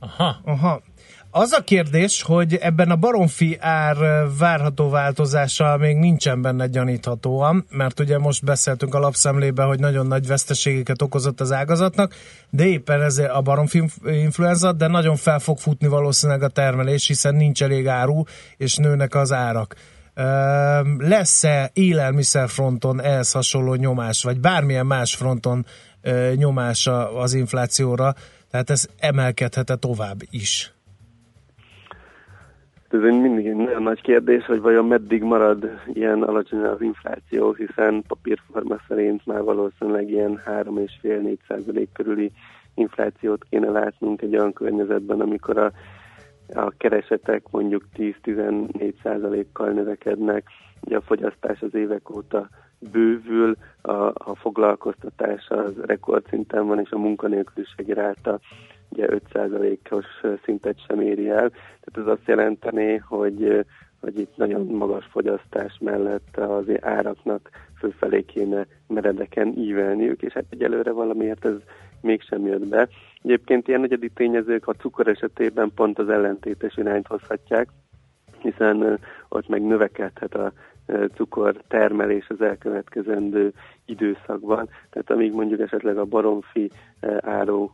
Aha. 0.00 0.36
Aha. 0.44 0.82
Az 1.30 1.52
a 1.52 1.64
kérdés, 1.64 2.22
hogy 2.22 2.54
ebben 2.54 2.90
a 2.90 2.96
baromfi 2.96 3.56
ár 3.60 3.96
várható 4.38 4.88
változása 4.88 5.76
még 5.76 5.96
nincsen 5.96 6.42
benne 6.42 6.66
gyaníthatóan, 6.66 7.66
mert 7.70 8.00
ugye 8.00 8.18
most 8.18 8.44
beszéltünk 8.44 8.94
a 8.94 8.98
lapszemlébe, 8.98 9.62
hogy 9.62 9.78
nagyon 9.78 10.06
nagy 10.06 10.26
veszteségeket 10.26 11.02
okozott 11.02 11.40
az 11.40 11.52
ágazatnak, 11.52 12.14
de 12.50 12.64
éppen 12.66 13.02
ezért 13.02 13.30
a 13.30 13.40
baromfi 13.40 13.84
influenza, 14.04 14.72
de 14.72 14.86
nagyon 14.86 15.16
fel 15.16 15.38
fog 15.38 15.58
futni 15.58 15.86
valószínűleg 15.86 16.42
a 16.42 16.48
termelés, 16.48 17.06
hiszen 17.06 17.34
nincs 17.34 17.62
elég 17.62 17.86
áru, 17.88 18.22
és 18.56 18.76
nőnek 18.76 19.14
az 19.14 19.32
árak. 19.32 19.74
Lesz-e 20.98 21.70
élelmiszer 21.72 22.48
fronton 22.48 23.02
ehhez 23.02 23.32
hasonló 23.32 23.74
nyomás, 23.74 24.22
vagy 24.22 24.40
bármilyen 24.40 24.86
más 24.86 25.14
fronton 25.14 25.66
ö, 26.02 26.32
nyomás 26.34 26.86
a- 26.86 27.20
az 27.20 27.34
inflációra, 27.34 28.14
tehát 28.50 28.70
ez 28.70 28.88
emelkedhet 28.98 29.78
tovább 29.80 30.18
is. 30.30 30.72
Ez 32.90 33.02
egy 33.02 33.20
mindig 33.20 33.46
egy 33.46 33.54
nagyon 33.54 33.82
nagy 33.82 34.00
kérdés, 34.00 34.44
hogy 34.44 34.60
vajon 34.60 34.84
meddig 34.86 35.22
marad 35.22 35.70
ilyen 35.92 36.22
alacsony 36.22 36.60
az 36.60 36.80
infláció, 36.80 37.52
hiszen 37.52 38.02
papírforma 38.06 38.76
szerint 38.88 39.26
már 39.26 39.42
valószínűleg 39.42 40.10
ilyen 40.10 40.42
3,5-4 40.46 41.36
százalék 41.48 41.88
körüli 41.92 42.32
inflációt 42.74 43.44
kéne 43.50 43.70
látnunk 43.70 44.22
egy 44.22 44.36
olyan 44.36 44.52
környezetben, 44.52 45.20
amikor 45.20 45.58
a, 45.58 45.72
a 46.54 46.70
keresetek 46.76 47.42
mondjuk 47.50 47.84
10-14 47.96 48.92
százalékkal 49.02 49.70
növekednek, 49.70 50.44
ugye 50.80 50.96
a 50.96 51.00
fogyasztás 51.00 51.60
az 51.60 51.74
évek 51.74 52.16
óta 52.16 52.48
bővül, 52.78 53.56
a, 53.82 53.92
a 54.14 54.34
foglalkoztatás 54.34 55.48
az 55.48 55.72
rekordszinten 55.86 56.66
van, 56.66 56.80
és 56.80 56.90
a 56.90 56.98
munkanélküliség 56.98 57.88
iráta 57.88 58.40
ugye 58.88 59.06
5%-os 59.32 60.06
szintet 60.44 60.84
sem 60.86 61.00
éri 61.00 61.28
el. 61.28 61.50
Tehát 61.50 61.94
ez 61.94 62.06
azt 62.06 62.26
jelenteni, 62.26 62.96
hogy, 62.96 63.66
hogy 64.00 64.18
itt 64.18 64.36
nagyon 64.36 64.66
magas 64.66 65.04
fogyasztás 65.10 65.78
mellett 65.80 66.36
az 66.36 66.64
áraknak 66.80 67.50
fölfelé 67.78 68.22
kéne 68.22 68.66
meredeken 68.86 69.52
ívelniük, 69.56 70.22
és 70.22 70.32
hát 70.32 70.44
egyelőre 70.50 70.90
valamiért 70.90 71.44
ez 71.44 71.56
mégsem 72.00 72.46
jött 72.46 72.68
be. 72.68 72.88
Egyébként 73.22 73.68
ilyen 73.68 73.82
egyedi 73.82 74.08
tényezők 74.08 74.68
a 74.68 74.72
cukor 74.72 75.08
esetében 75.08 75.72
pont 75.74 75.98
az 75.98 76.08
ellentétes 76.08 76.76
irányt 76.76 77.06
hozhatják, 77.06 77.68
hiszen 78.38 78.98
ott 79.28 79.48
meg 79.48 79.62
növekedhet 79.62 80.34
a 80.34 80.52
ö, 80.88 81.06
cukortermelés 81.14 82.26
az 82.28 82.40
elkövetkezendő 82.40 83.52
időszakban. 83.84 84.68
Tehát 84.90 85.10
amíg 85.10 85.32
mondjuk 85.32 85.60
esetleg 85.60 85.98
a 85.98 86.04
baromfi 86.04 86.70
áró 87.20 87.72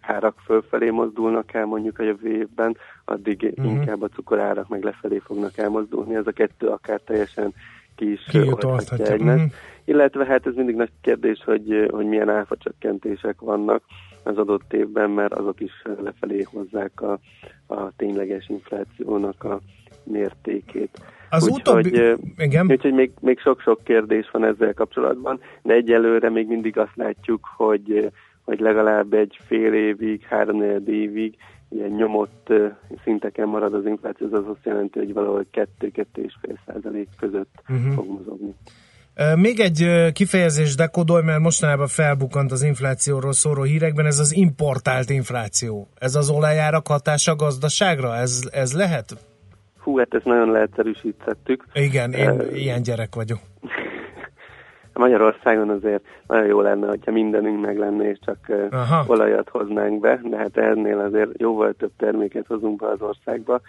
árak 0.00 0.38
fölfelé 0.44 0.90
mozdulnak 0.90 1.54
el 1.54 1.66
mondjuk 1.66 1.98
a 1.98 2.02
jövő 2.02 2.28
évben, 2.28 2.76
addig 3.04 3.54
uh-huh. 3.56 3.72
inkább 3.72 4.02
a 4.02 4.08
cukorárak 4.08 4.68
meg 4.68 4.82
lefelé 4.82 5.18
fognak 5.18 5.58
elmozdulni. 5.58 6.14
Ez 6.14 6.26
a 6.26 6.32
kettő 6.32 6.66
akár 6.66 7.00
teljesen 7.00 7.54
ki 7.96 8.12
is 8.12 8.26
oldhatja 8.32 9.06
egymást. 9.06 9.44
Mhm. 9.44 9.52
Illetve 9.84 10.26
hát 10.26 10.46
ez 10.46 10.54
mindig 10.54 10.74
nagy 10.74 10.92
kérdés, 11.00 11.42
hogy, 11.44 11.88
hogy 11.90 12.06
milyen 12.06 12.28
áfacsökkentések 12.28 13.40
vannak 13.40 13.82
az 14.22 14.38
adott 14.38 14.72
évben, 14.72 15.10
mert 15.10 15.32
azok 15.32 15.60
is 15.60 15.82
lefelé 16.02 16.42
hozzák 16.42 17.00
a, 17.00 17.18
a 17.66 17.96
tényleges 17.96 18.48
inflációnak 18.48 19.44
a 19.44 19.60
mértékét. 20.04 20.98
Az 21.30 21.48
úgyhogy, 21.48 21.86
utóbbi- 21.86 22.16
igen. 22.36 22.70
Úgyhogy 22.70 22.92
még, 22.92 23.10
még 23.20 23.38
sok-sok 23.40 23.80
kérdés 23.84 24.30
van 24.32 24.44
ezzel 24.44 24.74
kapcsolatban, 24.74 25.40
de 25.62 25.74
egyelőre 25.74 26.30
még 26.30 26.46
mindig 26.46 26.78
azt 26.78 26.94
látjuk, 26.96 27.40
hogy, 27.56 28.12
hogy 28.44 28.60
legalább 28.60 29.12
egy 29.12 29.38
fél 29.46 29.74
évig, 29.74 30.22
három 30.22 30.62
évig 30.86 31.34
ilyen 31.68 31.90
nyomott 31.90 32.52
szinteken 33.04 33.48
marad 33.48 33.74
az 33.74 33.86
infláció, 33.86 34.26
az 34.32 34.44
azt 34.46 34.64
jelenti, 34.64 34.98
hogy 34.98 35.12
valahol 35.12 35.46
2-2,5 35.52 36.58
százalék 36.66 37.08
között 37.20 37.62
Mhm. 37.66 37.90
fog 37.90 38.06
mozogni. 38.08 38.54
Még 39.36 39.60
egy 39.60 40.12
kifejezés 40.12 40.74
dekodolj, 40.74 41.22
mert 41.24 41.40
mostanában 41.40 41.86
felbukkant 41.86 42.52
az 42.52 42.62
inflációról 42.62 43.32
szóró 43.32 43.62
hírekben, 43.62 44.06
ez 44.06 44.18
az 44.18 44.34
importált 44.36 45.10
infláció. 45.10 45.88
Ez 45.98 46.14
az 46.14 46.30
olajárak 46.30 46.86
hatása 46.86 47.32
a 47.32 47.36
gazdaságra? 47.36 48.16
Ez, 48.16 48.48
ez 48.52 48.72
lehet? 48.72 49.16
Hú, 49.82 49.98
hát 49.98 50.14
ezt 50.14 50.24
nagyon 50.24 50.50
leegyszerűsítettük. 50.50 51.64
Igen, 51.72 52.12
én 52.12 52.40
Ö, 52.40 52.54
ilyen 52.54 52.82
gyerek 52.82 53.14
vagyok. 53.14 53.38
Magyarországon 54.94 55.68
azért 55.68 56.04
nagyon 56.26 56.46
jó 56.46 56.60
lenne, 56.60 56.86
hogyha 56.86 57.12
mindenünk 57.12 57.60
meg 57.60 57.78
lenne, 57.78 58.10
és 58.10 58.18
csak 58.24 58.38
Aha. 58.70 59.04
olajat 59.06 59.48
hoznánk 59.48 60.00
be, 60.00 60.20
de 60.22 60.36
hát 60.36 60.56
ennél 60.56 60.98
azért 60.98 61.40
jóval 61.40 61.72
több 61.72 61.92
terméket 61.96 62.46
hozunk 62.46 62.80
be 62.80 62.86
az 62.86 63.00
országba. 63.00 63.60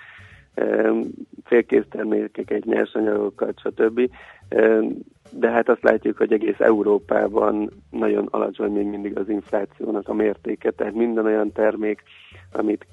Félkész 1.43 1.85
termékeket, 1.89 2.65
nyersanyagokat, 2.65 3.59
stb. 3.59 4.09
De 5.31 5.49
hát 5.49 5.69
azt 5.69 5.83
látjuk, 5.83 6.17
hogy 6.17 6.33
egész 6.33 6.59
Európában 6.59 7.69
nagyon 7.89 8.27
alacsony 8.31 8.71
még 8.71 8.85
mindig 8.85 9.17
az 9.17 9.29
inflációnak 9.29 10.09
a 10.09 10.13
mértéke, 10.13 10.71
tehát 10.71 10.93
minden 10.93 11.25
olyan 11.25 11.51
termék, 11.51 12.03
amit 12.51 12.85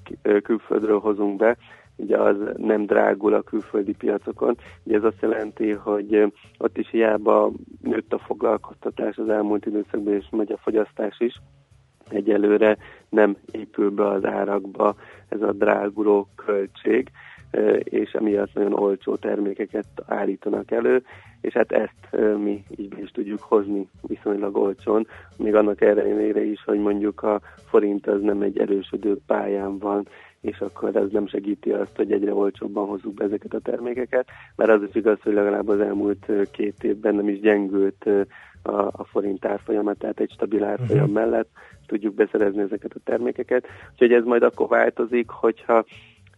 külföldről 0.43 0.99
hozunk 0.99 1.37
be, 1.37 1.57
ugye 2.01 2.17
az 2.17 2.37
nem 2.57 2.87
drágul 2.87 3.35
a 3.35 3.43
külföldi 3.43 3.93
piacokon. 3.93 4.57
Ugye 4.85 4.97
ez 4.97 5.05
azt 5.05 5.21
jelenti, 5.21 5.71
hogy 5.71 6.33
ott 6.59 6.79
is 6.79 6.91
hiába 6.91 7.51
nőtt 7.83 8.13
a 8.13 8.19
foglalkoztatás 8.19 9.17
az 9.17 9.29
elmúlt 9.29 9.67
időszakban, 9.67 10.15
és 10.15 10.27
megy 10.31 10.53
a 10.53 10.61
fogyasztás 10.63 11.21
is, 11.21 11.35
egyelőre 12.11 12.77
nem 13.09 13.37
épül 13.51 13.91
be 13.91 14.09
az 14.09 14.25
árakba 14.25 14.95
ez 15.29 15.43
a 15.43 15.53
dráguló 15.53 16.29
költség, 16.35 17.11
és 17.79 18.11
emiatt 18.13 18.55
nagyon 18.55 18.73
olcsó 18.73 19.17
termékeket 19.17 19.87
állítanak 20.07 20.71
elő, 20.71 21.03
és 21.41 21.53
hát 21.53 21.73
ezt 21.73 22.23
mi 22.43 22.63
így 22.77 22.89
be 22.89 23.03
is 23.03 23.11
tudjuk 23.11 23.41
hozni 23.41 23.89
viszonylag 24.03 24.57
olcsón, 24.57 25.07
még 25.37 25.55
annak 25.55 25.81
ellenére 25.81 26.45
is, 26.45 26.63
hogy 26.65 26.79
mondjuk 26.79 27.23
a 27.23 27.41
forint 27.69 28.07
az 28.07 28.21
nem 28.21 28.43
egy 28.43 28.59
erősödő 28.59 29.19
pályán 29.27 29.79
van, 29.79 30.07
és 30.41 30.61
akkor 30.61 30.97
ez 30.97 31.11
nem 31.11 31.27
segíti 31.27 31.71
azt, 31.71 31.97
hogy 31.97 32.13
egyre 32.13 32.35
olcsóbban 32.35 32.87
hozzuk 32.87 33.15
be 33.15 33.25
ezeket 33.25 33.55
a 33.55 33.61
termékeket, 33.61 34.27
mert 34.57 34.71
az 34.71 34.83
is 34.89 34.95
igaz, 34.95 35.19
hogy 35.23 35.33
legalább 35.33 35.69
az 35.69 35.81
elmúlt 35.81 36.27
két 36.51 36.85
évben 36.85 37.15
nem 37.15 37.29
is 37.29 37.41
gyengült 37.41 38.07
a, 38.63 38.71
a 38.73 39.05
forint 39.05 39.45
árfolyama, 39.45 39.95
tehát 39.95 40.21
egy 40.21 40.31
stabil 40.31 40.65
árfolyam 40.65 41.05
Mhm. 41.05 41.13
mellett 41.13 41.49
tudjuk 41.87 42.15
beszerezni 42.15 42.61
ezeket 42.61 42.93
a 42.95 43.01
termékeket. 43.05 43.67
Úgyhogy 43.93 44.13
ez 44.13 44.25
majd 44.25 44.43
akkor 44.43 44.69
változik, 44.69 45.29
hogyha 45.29 45.85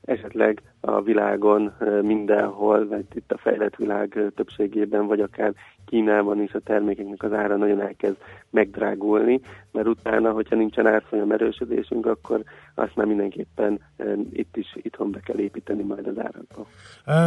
esetleg 0.05 0.63
a 0.81 1.03
világon 1.03 1.73
mindenhol, 2.03 2.89
vagy 2.89 3.05
itt 3.15 3.33
a 3.33 3.39
fejlett 3.39 3.77
világ 3.77 4.33
többségében, 4.35 5.07
vagy 5.07 5.21
akár 5.21 5.53
Kínában 5.87 6.43
is 6.43 6.53
a 6.53 6.61
termékeknek 6.65 7.23
az 7.23 7.33
ára 7.33 7.57
nagyon 7.57 7.81
elkezd 7.81 8.17
megdrágulni, 8.51 9.41
mert 9.73 9.87
utána, 9.87 10.31
hogyha 10.31 10.57
nincsen 10.57 10.87
árfolyam 10.87 11.33
erősödésünk, 11.33 12.07
akkor 12.07 12.43
azt 12.75 12.97
már 12.97 13.07
mindenképpen 13.07 13.81
itt 14.33 14.57
is 14.57 14.77
itthon 14.83 15.11
be 15.11 15.21
kell 15.21 15.39
építeni 15.39 15.83
majd 15.83 16.07
az 16.07 16.19
árakba. 16.19 16.67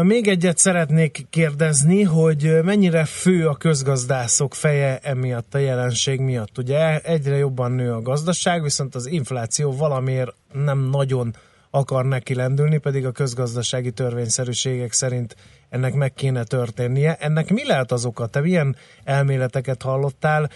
Még 0.04 0.28
egyet 0.28 0.58
szeretnék 0.58 1.26
kérdezni, 1.30 2.04
hogy 2.04 2.60
mennyire 2.64 3.06
fő 3.06 3.48
a 3.48 3.56
közgazdászok 3.56 4.54
feje 4.54 5.00
emiatt 5.04 5.54
a 5.54 5.58
jelenség 5.58 6.20
miatt. 6.20 6.58
Ugye 6.58 7.00
egyre 7.00 7.36
jobban 7.36 7.72
nő 7.72 7.92
a 7.92 8.02
gazdaság, 8.02 8.64
viszont 8.64 8.96
az 8.96 9.06
infláció 9.06 9.72
valamiért 9.72 10.34
nem 10.54 10.90
nagyon 10.92 11.32
akar 11.76 12.06
neki 12.06 12.36
lendülni, 12.36 12.78
pedig 12.78 13.06
a 13.06 13.12
közgazdasági 13.12 13.92
törvényszerűségek 13.92 14.92
szerint 14.92 15.36
ennek 15.70 15.94
meg 15.94 16.14
kéne 16.14 16.44
történnie. 16.44 17.16
Ennek 17.20 17.50
mi 17.50 17.66
lehet 17.66 17.92
az 17.92 18.06
oka? 18.06 18.28
Te 18.28 18.40
milyen 18.40 18.76
elméleteket 19.04 19.82
hallottál? 19.82 20.50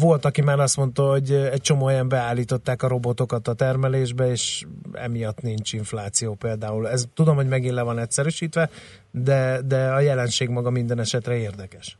Volt, 0.00 0.24
aki 0.24 0.42
már 0.42 0.58
azt 0.58 0.76
mondta, 0.76 1.02
hogy 1.02 1.30
egy 1.52 1.60
csomó 1.60 1.84
olyan 1.84 2.08
beállították 2.08 2.82
a 2.82 2.88
robotokat 2.88 3.48
a 3.48 3.54
termelésbe, 3.54 4.30
és 4.30 4.64
emiatt 4.92 5.40
nincs 5.40 5.72
infláció 5.72 6.34
például. 6.34 6.88
Ez 6.88 7.04
tudom, 7.14 7.34
hogy 7.36 7.48
megint 7.48 7.74
le 7.74 7.82
van 7.82 7.98
egyszerűsítve, 7.98 8.68
de, 9.10 9.60
de 9.66 9.88
a 9.88 10.00
jelenség 10.00 10.48
maga 10.48 10.70
minden 10.70 10.98
esetre 10.98 11.36
érdekes. 11.36 11.96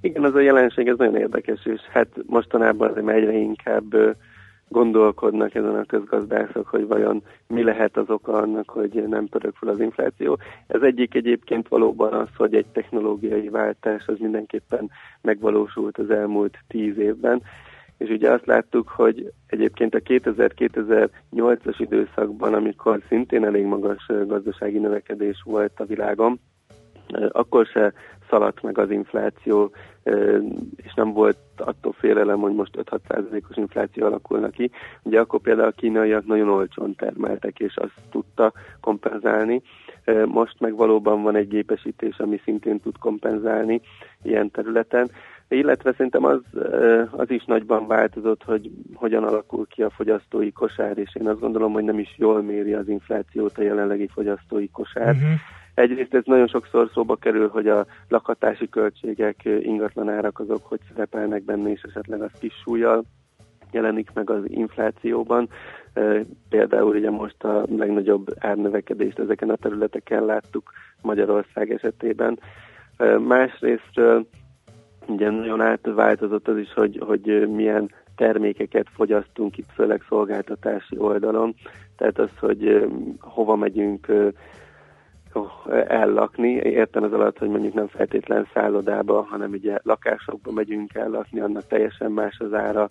Igen, 0.00 0.24
az 0.24 0.34
a 0.34 0.40
jelenség, 0.40 0.88
ez 0.88 0.96
nagyon 0.98 1.16
érdekes, 1.16 1.66
és 1.66 1.80
hát 1.92 2.08
mostanában 2.26 2.90
azért 2.90 3.08
egyre 3.08 3.32
inkább 3.32 4.16
gondolkodnak 4.72 5.54
ezen 5.54 5.74
a 5.74 5.84
közgazdászok, 5.84 6.66
hogy 6.66 6.86
vajon 6.86 7.22
mi 7.46 7.62
lehet 7.62 7.96
az 7.96 8.10
oka 8.10 8.32
annak, 8.32 8.70
hogy 8.70 9.04
nem 9.08 9.26
pörög 9.26 9.54
fel 9.54 9.68
az 9.68 9.80
infláció. 9.80 10.38
Ez 10.66 10.82
egyik 10.82 11.14
egyébként 11.14 11.68
valóban 11.68 12.12
az, 12.12 12.28
hogy 12.36 12.54
egy 12.54 12.66
technológiai 12.72 13.48
váltás 13.48 14.06
az 14.06 14.18
mindenképpen 14.18 14.90
megvalósult 15.20 15.98
az 15.98 16.10
elmúlt 16.10 16.58
tíz 16.68 16.98
évben, 16.98 17.42
és 17.96 18.08
ugye 18.08 18.30
azt 18.30 18.46
láttuk, 18.46 18.88
hogy 18.88 19.32
egyébként 19.46 19.94
a 19.94 19.98
2000-2008-as 19.98 21.74
időszakban, 21.78 22.54
amikor 22.54 23.02
szintén 23.08 23.44
elég 23.44 23.64
magas 23.64 24.06
gazdasági 24.26 24.78
növekedés 24.78 25.42
volt 25.44 25.80
a 25.80 25.84
világon, 25.84 26.40
akkor 27.28 27.66
se 27.66 27.92
szaladt 28.28 28.62
meg 28.62 28.78
az 28.78 28.90
infláció, 28.90 29.70
és 30.76 30.94
nem 30.94 31.12
volt 31.12 31.36
attól 31.62 31.92
félelem, 31.92 32.38
hogy 32.38 32.54
most 32.54 32.76
5-6%-os 32.76 33.56
infláció 33.56 34.06
alakulna 34.06 34.48
ki. 34.48 34.70
Ugye 35.02 35.20
akkor 35.20 35.40
például 35.40 35.68
a 35.68 35.72
kínaiak 35.76 36.26
nagyon 36.26 36.48
olcsón 36.48 36.94
termeltek, 36.94 37.60
és 37.60 37.76
azt 37.76 37.94
tudta 38.10 38.52
kompenzálni. 38.80 39.62
Most 40.26 40.60
meg 40.60 40.76
valóban 40.76 41.22
van 41.22 41.36
egy 41.36 41.48
gépesítés, 41.48 42.18
ami 42.18 42.40
szintén 42.44 42.80
tud 42.80 42.98
kompenzálni 42.98 43.80
ilyen 44.22 44.50
területen. 44.50 45.10
Illetve 45.48 45.92
szerintem 45.92 46.24
az, 46.24 46.40
az 47.10 47.30
is 47.30 47.44
nagyban 47.44 47.86
változott, 47.86 48.42
hogy 48.42 48.70
hogyan 48.94 49.24
alakul 49.24 49.66
ki 49.66 49.82
a 49.82 49.90
fogyasztói 49.90 50.52
kosár, 50.52 50.98
és 50.98 51.16
én 51.20 51.28
azt 51.28 51.40
gondolom, 51.40 51.72
hogy 51.72 51.84
nem 51.84 51.98
is 51.98 52.14
jól 52.16 52.42
méri 52.42 52.74
az 52.74 52.88
inflációt 52.88 53.58
a 53.58 53.62
jelenlegi 53.62 54.06
fogyasztói 54.06 54.68
kosár. 54.70 55.14
Uh-huh. 55.14 55.30
Egyrészt 55.74 56.14
ez 56.14 56.22
nagyon 56.24 56.46
sokszor 56.46 56.90
szóba 56.92 57.16
kerül, 57.16 57.48
hogy 57.48 57.68
a 57.68 57.86
lakhatási 58.08 58.68
költségek, 58.68 59.44
ingatlan 59.44 60.08
árak 60.08 60.38
azok, 60.38 60.66
hogy 60.66 60.80
szerepelnek 60.88 61.42
benne, 61.42 61.70
és 61.70 61.82
esetleg 61.82 62.22
az 62.22 62.30
kis 62.40 62.54
súlyjal 62.64 63.04
jelenik 63.70 64.10
meg 64.14 64.30
az 64.30 64.42
inflációban. 64.44 65.48
Például 66.48 66.96
ugye 66.96 67.10
most 67.10 67.44
a 67.44 67.64
legnagyobb 67.76 68.26
árnövekedést 68.38 69.18
ezeken 69.18 69.50
a 69.50 69.56
területeken 69.56 70.24
láttuk 70.24 70.72
Magyarország 71.02 71.70
esetében. 71.70 72.38
Ö, 72.96 73.18
Másrésztről 73.18 74.26
ugye 75.06 75.30
nagyon 75.30 75.60
átváltozott 75.60 76.48
az 76.48 76.56
is, 76.56 76.72
hogy, 76.72 77.00
hogy 77.06 77.50
milyen 77.50 77.90
termékeket 78.16 78.86
fogyasztunk 78.94 79.58
itt, 79.58 79.68
főleg 79.74 80.04
szolgáltatási 80.08 80.98
oldalon. 80.98 81.54
Tehát 81.96 82.18
az, 82.18 82.30
hogy 82.38 82.86
hova 83.20 83.56
megyünk 83.56 84.06
ellakni. 85.88 86.50
Értem 86.52 87.04
ez 87.04 87.12
alatt, 87.12 87.38
hogy 87.38 87.48
mondjuk 87.48 87.74
nem 87.74 87.86
feltétlen 87.86 88.48
szállodába, 88.52 89.22
hanem 89.22 89.50
ugye 89.50 89.78
lakásokba 89.82 90.52
megyünk 90.52 90.94
ellakni, 90.94 91.40
annak 91.40 91.66
teljesen 91.66 92.12
más 92.12 92.38
az 92.38 92.54
ára, 92.54 92.88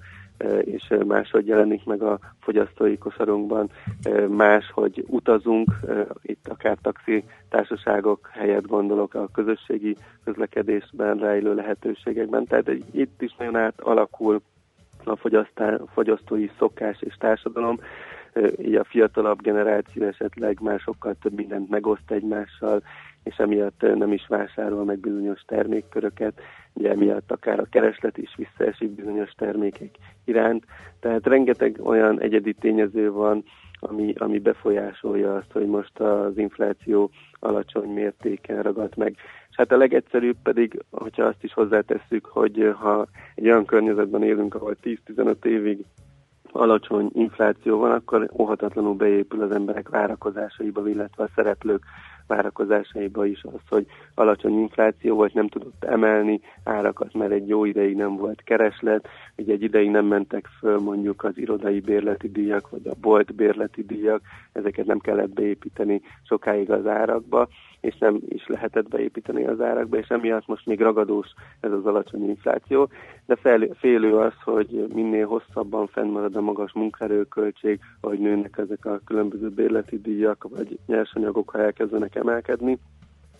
és 0.61 0.93
máshogy 1.07 1.47
jelenik 1.47 1.85
meg 1.85 2.01
a 2.01 2.19
fogyasztói 2.39 2.97
kosarunkban, 2.97 3.69
más, 4.29 4.71
hogy 4.73 5.03
utazunk, 5.07 5.71
itt 6.21 6.47
akár 6.47 6.77
taxi 6.81 7.23
társaságok 7.49 8.29
helyett 8.33 8.67
gondolok 8.67 9.13
a 9.13 9.29
közösségi 9.33 9.95
közlekedésben 10.23 11.17
rejlő 11.17 11.53
lehetőségekben, 11.55 12.45
tehát 12.45 12.69
itt 12.91 13.21
is 13.21 13.35
nagyon 13.37 13.55
átalakul 13.55 14.41
a 15.05 15.15
fogyasztói 15.93 16.49
szokás 16.57 17.01
és 17.01 17.15
társadalom, 17.19 17.79
így 18.61 18.75
a 18.75 18.83
fiatalabb 18.83 19.41
generáció 19.41 20.03
esetleg 20.03 20.59
már 20.61 20.79
sokkal 20.79 21.15
több 21.21 21.33
mindent 21.33 21.69
megoszt 21.69 22.11
egymással, 22.11 22.83
és 23.23 23.35
emiatt 23.37 23.81
nem 23.81 24.11
is 24.11 24.25
vásárol 24.27 24.85
meg 24.85 24.99
bizonyos 24.99 25.41
termékköröket, 25.41 26.41
ugye 26.73 26.89
emiatt 26.89 27.31
akár 27.31 27.59
a 27.59 27.67
kereslet 27.69 28.17
is 28.17 28.35
visszaesik 28.35 28.89
bizonyos 28.89 29.31
termékek 29.31 29.95
iránt. 30.25 30.65
Tehát 30.99 31.27
rengeteg 31.27 31.79
olyan 31.83 32.21
egyedi 32.21 32.53
tényező 32.53 33.11
van, 33.11 33.43
ami, 33.79 34.13
ami 34.17 34.39
befolyásolja 34.39 35.35
azt, 35.35 35.51
hogy 35.51 35.65
most 35.65 35.99
az 35.99 36.37
infláció 36.37 37.11
alacsony 37.39 37.89
mértéken 37.89 38.61
ragadt 38.61 38.95
meg. 38.95 39.15
És 39.49 39.55
hát 39.55 39.71
a 39.71 39.77
legegyszerűbb 39.77 40.37
pedig, 40.43 40.83
hogyha 40.89 41.23
azt 41.23 41.43
is 41.43 41.53
hozzátesszük, 41.53 42.25
hogy 42.25 42.73
ha 42.79 43.07
egy 43.35 43.45
olyan 43.45 43.65
környezetben 43.65 44.23
élünk, 44.23 44.55
ahol 44.55 44.75
10-15 44.83 45.45
évig 45.45 45.85
alacsony 46.51 47.09
infláció 47.13 47.77
van, 47.77 47.91
akkor 47.91 48.29
óhatatlanul 48.37 48.95
beépül 48.95 49.41
az 49.41 49.51
emberek 49.51 49.89
várakozásaiba, 49.89 50.89
illetve 50.89 51.23
a 51.23 51.29
szereplők 51.35 51.83
várakozásaiba 52.27 53.25
is 53.25 53.43
az, 53.43 53.61
hogy 53.69 53.85
alacsony 54.15 54.59
infláció 54.59 55.15
volt, 55.15 55.33
nem 55.33 55.47
tudott 55.47 55.83
emelni 55.83 56.41
árakat, 56.63 57.13
mert 57.13 57.31
egy 57.31 57.47
jó 57.47 57.65
ideig 57.65 57.95
nem 57.95 58.15
volt 58.15 58.41
kereslet, 58.43 59.07
ugye 59.37 59.53
egy 59.53 59.63
ideig 59.63 59.89
nem 59.89 60.05
mentek 60.05 60.47
föl 60.59 60.79
mondjuk 60.79 61.23
az 61.23 61.37
irodai 61.37 61.79
bérleti 61.79 62.29
díjak, 62.29 62.69
vagy 62.69 62.87
a 62.87 62.95
bolt 63.01 63.35
bérleti 63.35 63.83
díjak, 63.83 64.21
ezeket 64.51 64.85
nem 64.85 64.99
kellett 64.99 65.33
beépíteni 65.33 66.01
sokáig 66.23 66.71
az 66.71 66.87
árakba, 66.87 67.47
és 67.81 67.97
nem 67.97 68.19
is 68.27 68.47
lehetett 68.47 68.87
beépíteni 68.87 69.45
az 69.45 69.61
árakba, 69.61 69.97
és 69.97 70.07
emiatt 70.07 70.47
most 70.47 70.65
még 70.65 70.81
ragadós 70.81 71.27
ez 71.59 71.71
az 71.71 71.85
alacsony 71.85 72.29
infláció, 72.29 72.89
de 73.25 73.35
fel, 73.35 73.67
félő 73.73 74.17
az, 74.17 74.33
hogy 74.43 74.87
minél 74.93 75.25
hosszabban 75.25 75.87
fennmarad 75.87 76.35
a 76.35 76.41
magas 76.41 76.73
munkaerőköltség, 76.73 77.79
ahogy 78.01 78.19
nőnek 78.19 78.57
ezek 78.57 78.85
a 78.85 79.01
különböző 79.05 79.49
bérleti 79.49 80.01
díjak, 80.01 80.47
vagy 80.49 80.79
nyersanyagok, 80.85 81.49
ha 81.49 81.59
elkezdenek 81.59 82.15
emelkedni, 82.15 82.77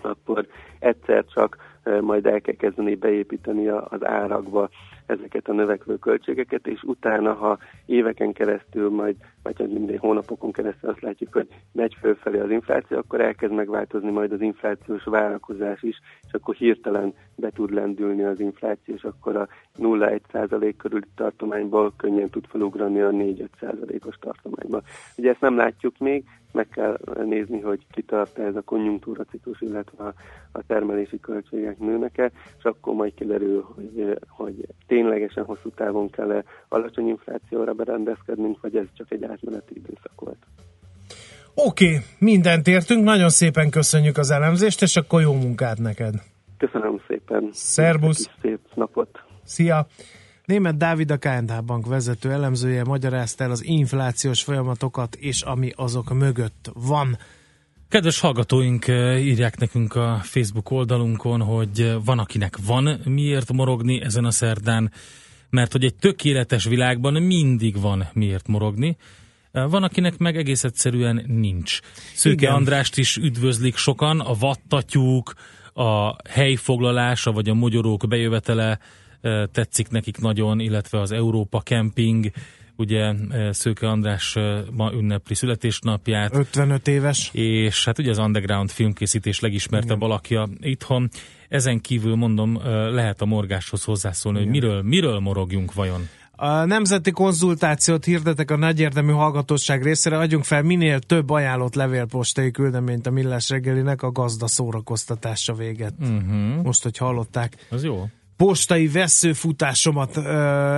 akkor 0.02 0.48
egyszer 0.80 1.26
csak 1.26 1.58
eh, 1.84 2.02
majd 2.02 2.26
el 2.26 2.42
kell 2.42 2.56
kezdeni 2.56 2.96
beépíteni 2.96 3.68
az 3.68 4.06
árakba 4.06 4.70
ezeket 5.06 5.48
a 5.48 5.54
növekvő 5.54 5.98
költségeket, 5.98 6.68
és 6.68 6.84
utána, 6.84 7.34
ha 7.34 7.58
éveken 7.86 8.34
keresztül, 8.34 8.90
majd, 8.90 9.16
vagy 9.44 9.56
hát 9.58 9.68
minden 9.68 9.98
hónapokon 9.98 10.52
keresztül 10.52 10.90
azt 10.90 11.02
látjuk, 11.02 11.34
hogy 11.34 11.48
megy 11.72 11.98
fölfelé 12.00 12.40
az 12.40 12.50
infláció, 12.50 12.98
akkor 12.98 13.22
elkezd 13.22 13.54
megváltozni 13.54 14.12
majd 14.12 14.32
az 14.32 14.42
inflációs 14.42 15.04
várakozás 15.04 15.82
is, 15.82 16.00
és 16.28 16.34
akkor 16.34 16.56
hirtelen 16.56 17.14
be 17.36 17.50
tud 17.50 17.74
lendülni 17.74 18.24
az 18.24 18.40
infláció, 18.40 18.96
és 18.96 19.04
akkor 19.04 19.36
a 19.36 19.48
0,1% 19.78 20.74
körüli 20.78 21.08
tartományból 21.16 21.94
könnyen 21.98 22.30
tud 22.30 22.46
felugrani 22.46 23.02
a 23.02 23.10
4-5%-os 23.10 24.16
tartományba. 24.20 24.82
Ugye 25.18 25.30
ezt 25.30 25.42
nem 25.42 25.56
látjuk 25.56 25.98
még, 25.98 26.24
meg 26.52 26.68
kell 26.70 27.00
nézni, 27.24 27.60
hogy 27.60 27.86
kitart 27.92 28.38
ez 28.38 28.56
a 28.56 28.62
konjunktúra 28.62 29.24
ciklus, 29.24 29.62
illetve 29.62 30.04
a, 30.04 30.14
a 30.52 30.66
termelési 30.66 31.20
költségek 31.20 31.80
nőnek-e, 31.80 32.32
és 32.58 32.64
akkor 32.64 32.94
majd 32.94 33.14
kiderül, 33.14 33.62
hogy, 33.76 34.20
hogy 34.28 34.66
ténylegesen 34.88 35.46
hosszú 35.46 35.70
távon 35.70 36.10
kell-e 36.10 36.44
alacsony 36.68 37.08
inflációra 37.08 37.74
berendezkednünk, 37.74 38.62
vagy 38.62 38.76
ez 38.76 38.86
csak 38.94 39.12
egy 39.12 39.24
átmeneti 39.32 39.74
időszak 39.76 40.14
volt. 40.16 40.38
Oké, 41.54 41.86
okay, 41.86 42.00
mindent 42.18 42.68
értünk, 42.68 43.04
nagyon 43.04 43.30
szépen 43.30 43.70
köszönjük 43.70 44.18
az 44.18 44.32
elemzést, 44.32 44.82
és 44.82 44.96
akkor 44.96 45.22
jó 45.22 45.34
munkát 45.34 45.80
neked. 45.80 46.14
Köszönöm 46.58 47.02
szépen. 47.08 47.50
Szerbusz. 47.52 48.30
Szép 48.42 48.60
napot. 48.76 49.20
Szia! 49.44 49.88
Német 50.46 50.78
Dávid 50.78 51.12
a 51.12 51.18
KNH 51.18 51.64
Bank 51.66 51.86
vezető 51.88 52.32
elemzője 52.32 52.84
magyarázta 52.84 53.44
el 53.44 53.52
az 53.52 53.66
inflációs 53.66 54.44
folyamatokat, 54.44 55.16
és 55.16 55.42
ami 55.42 55.72
azok 55.76 56.14
mögött 56.14 56.72
van. 56.74 57.18
Kedves 57.90 58.20
hallgatóink 58.20 58.88
eh, 58.88 59.26
írják 59.26 59.60
nekünk 59.60 59.96
a 59.96 60.20
Facebook 60.22 60.72
oldalunkon, 60.72 61.42
hogy 61.42 61.82
eh, 61.82 61.96
van 62.06 62.20
akinek 62.20 62.56
van 62.66 63.00
miért 63.06 63.52
morogni 63.52 64.02
ezen 64.02 64.26
a 64.26 64.32
szerdán, 64.32 64.92
mert 65.50 65.72
hogy 65.72 65.84
egy 65.84 65.96
tökéletes 65.96 66.66
világban 66.66 67.14
mindig 67.14 67.82
van 67.82 68.08
miért 68.14 68.48
morogni. 68.48 68.98
Van, 69.52 69.84
akinek 69.84 70.18
meg 70.18 70.38
egész 70.38 70.64
egyszerűen 70.64 71.24
nincs. 71.28 71.80
Szőke 72.14 72.42
Igen. 72.42 72.54
Andrást 72.54 72.98
is 72.98 73.18
üdvözlik 73.18 73.76
sokan, 73.76 74.20
a 74.20 74.34
vattatyúk, 74.34 75.34
a 75.74 76.16
helyfoglalása 76.30 77.32
vagy 77.32 77.50
a 77.50 77.54
mogyorók 77.54 78.08
bejövetele 78.08 78.80
tetszik 79.52 79.90
nekik 79.90 80.18
nagyon, 80.18 80.60
illetve 80.60 81.00
az 81.00 81.12
Európa 81.12 81.60
Camping, 81.60 82.32
ugye 82.76 83.14
Szőke 83.52 83.90
András 83.90 84.36
ma 84.72 84.92
ünnepli 84.94 85.36
születésnapját. 85.36 86.36
55 86.36 86.88
éves. 86.88 87.30
És 87.34 87.86
hát 87.86 88.00
ugye 88.00 88.10
az 88.10 88.18
underground 88.18 88.70
filmkészítés 88.70 89.40
legismertebb 89.40 89.98
Igen. 89.98 90.10
alakja 90.10 90.50
itthon. 90.60 91.10
Ezen 91.50 91.82
kívül 91.82 92.16
mondom, 92.16 92.58
eh, 92.58 92.64
lehet 92.92 93.22
a 93.22 93.26
morgáshoz 93.26 93.84
hozzászólni, 93.84 94.38
hogy 94.38 94.48
miről, 94.48 94.82
miről 94.82 95.20
morogjunk 95.20 95.74
vajon. 95.74 96.08
A 96.44 96.66
nemzeti 96.66 97.12
konzultációt 97.12 98.06
hirdetek 98.06 98.52
a 98.52 98.56
nagyérdemű 98.56 99.12
hallgatóság 99.12 99.84
részére, 99.84 100.18
adjunk 100.18 100.44
fel 100.44 100.62
minél 100.62 101.00
több 101.00 101.30
ajánlott 101.30 101.76
levélpostai 101.76 102.52
küldeményt 102.52 103.08
a 103.08 103.12
Millás 103.12 103.50
reggelinek 103.50 104.02
a 104.02 104.12
gazda 104.12 104.48
szórakoztatása 104.48 105.54
véget. 105.54 105.94
Uh-huh. 106.00 106.64
Most, 106.64 106.84
hogy 106.84 106.98
hallották. 106.98 107.68
Az 107.70 107.84
jó. 107.84 108.08
postai 108.38 108.88
veszőfutásomat. 108.88 110.18
Ö, 110.18 110.22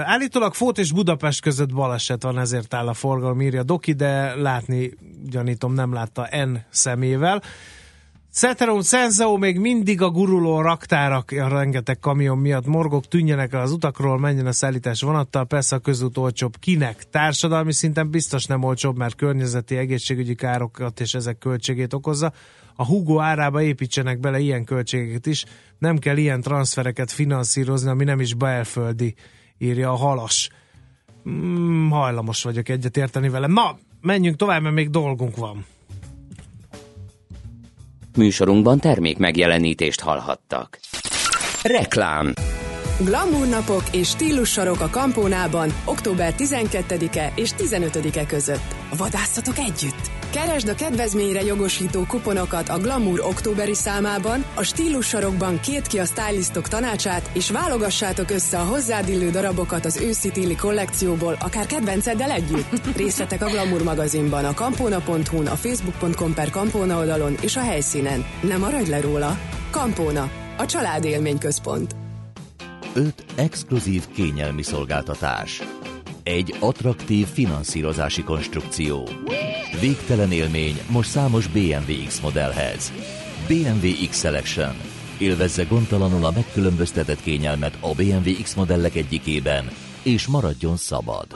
állítólag 0.03 0.53
Fót 0.53 0.78
és 0.78 0.91
Budapest 0.91 1.41
között 1.41 1.74
baleset 1.74 2.24
van, 2.24 2.39
ezért 2.39 2.74
áll 2.74 2.88
a 2.88 2.93
forgalom, 2.93 3.41
írja 3.41 3.64
Doki, 3.64 3.93
de 3.93 4.36
látni, 4.36 4.93
gyanítom, 5.30 5.74
nem 5.74 5.93
látta 5.93 6.45
N 6.45 6.57
szemével. 6.70 7.41
Ceteron 8.34 8.82
Senzao 8.82 9.38
még 9.38 9.60
mindig 9.60 10.02
a 10.02 10.10
guruló 10.10 10.62
raktárak, 10.62 11.32
a 11.32 11.48
rengeteg 11.48 12.00
kamion 12.00 12.38
miatt 12.38 12.66
morgok, 12.66 13.08
tűnjenek 13.08 13.54
el 13.54 13.62
az 13.62 13.72
utakról, 13.72 14.20
menjen 14.20 14.46
a 14.46 14.52
szállítás 14.52 15.02
vonattal, 15.02 15.46
persze 15.46 15.76
a 15.76 15.80
közút 15.80 16.18
olcsóbb. 16.18 16.58
Kinek? 16.60 17.10
Társadalmi 17.10 17.74
szinten 17.74 18.10
biztos 18.10 18.46
nem 18.46 18.64
olcsóbb, 18.64 18.98
mert 18.98 19.16
környezeti 19.16 19.78
egészségügyi 19.78 20.36
károkat 20.36 21.00
és 21.00 21.14
ezek 21.14 21.38
költségét 21.38 21.94
okozza. 21.94 22.34
A 22.76 22.86
Hugo 22.86 23.20
árába 23.20 23.62
építsenek 23.62 24.20
bele 24.20 24.40
ilyen 24.40 24.64
költségeket 24.64 25.26
is, 25.26 25.46
nem 25.80 25.98
kell 25.98 26.18
ilyen 26.18 26.42
transfereket 26.42 27.12
finanszírozni, 27.12 27.90
ami 27.90 28.04
nem 28.04 28.20
is 28.20 28.34
belföldi, 28.34 29.16
írja 29.58 29.92
a 29.92 29.96
halas. 29.96 30.50
Mm, 31.30 31.90
hajlamos 31.90 32.44
vagyok 32.44 32.70
egyetérteni 32.70 33.30
vele. 33.30 33.48
Na, 33.48 33.78
menjünk 34.02 34.36
tovább, 34.36 34.62
mert 34.62 34.76
még 34.76 34.90
dolgunk 34.90 35.36
van. 35.36 35.66
Műsorunkban 38.18 38.80
termék 38.80 39.18
megjelenítést 39.18 40.01
hallhattak. 40.01 40.80
Reklám 41.64 42.34
Glamour 42.99 43.47
napok 43.47 43.84
és 43.91 44.07
stílussarok 44.07 44.80
a 44.80 44.89
Kampónában 44.89 45.74
október 45.86 46.34
12-e 46.38 47.32
és 47.36 47.51
15-e 47.57 48.26
között. 48.26 48.76
Vadászatok 48.97 49.57
együtt! 49.57 50.23
Keresd 50.34 50.68
a 50.68 50.76
kedvezményre 50.76 51.44
jogosító 51.44 52.06
kuponokat 52.08 52.70
a 52.70 52.78
Glamour 52.78 53.20
októberi 53.20 53.74
számában, 53.74 54.46
a 54.56 54.64
stílussarokban 54.64 55.60
két 55.60 55.88
ki 55.88 56.00
a 56.00 56.06
stylistok 56.06 56.68
tanácsát, 56.68 57.30
és 57.34 57.52
válogassátok 57.52 58.30
össze 58.30 58.60
a 58.60 58.64
hozzád 58.64 59.10
illő 59.10 59.30
darabokat 59.30 59.86
az 59.86 59.98
őszi 59.98 60.32
téli 60.32 60.56
kollekcióból, 60.56 61.38
akár 61.40 61.66
kedvenceddel 61.66 62.32
együtt. 62.32 62.96
Részletek 62.96 63.42
a 63.42 63.50
Glamour 63.50 63.84
magazinban, 63.84 64.46
a 64.46 64.54
kampóna.hu-n, 64.54 65.48
a 65.48 65.56
facebook.com 65.56 66.34
per 66.34 66.50
Kampóna 66.50 66.98
oldalon 66.98 67.36
és 67.42 67.56
a 67.56 67.62
helyszínen. 67.62 68.26
Nem 68.42 68.60
maradj 68.60 68.90
le 68.90 69.02
róla! 69.02 69.38
Kampóna, 69.72 70.32
a 70.58 70.66
család 70.66 71.06
élményközpont. 71.06 71.96
5 72.94 73.26
exkluzív 73.36 74.04
kényelmi 74.14 74.64
szolgáltatás. 74.64 75.62
Egy 76.24 76.56
attraktív 76.60 77.28
finanszírozási 77.28 78.24
konstrukció. 78.24 79.10
Végtelen 79.80 80.32
élmény 80.32 80.80
most 80.90 81.10
számos 81.10 81.48
BMW 81.48 82.06
X 82.08 82.20
modellhez. 82.20 82.92
BMW 83.48 84.08
X 84.10 84.20
Selection. 84.20 84.76
Élvezze 85.18 85.64
gondtalanul 85.64 86.26
a 86.26 86.32
megkülönböztetett 86.32 87.22
kényelmet 87.22 87.78
a 87.80 87.94
BMW 87.94 88.42
X 88.42 88.54
modellek 88.54 88.96
egyikében, 88.96 89.70
és 90.04 90.28
maradjon 90.28 90.78
szabad. 90.78 91.28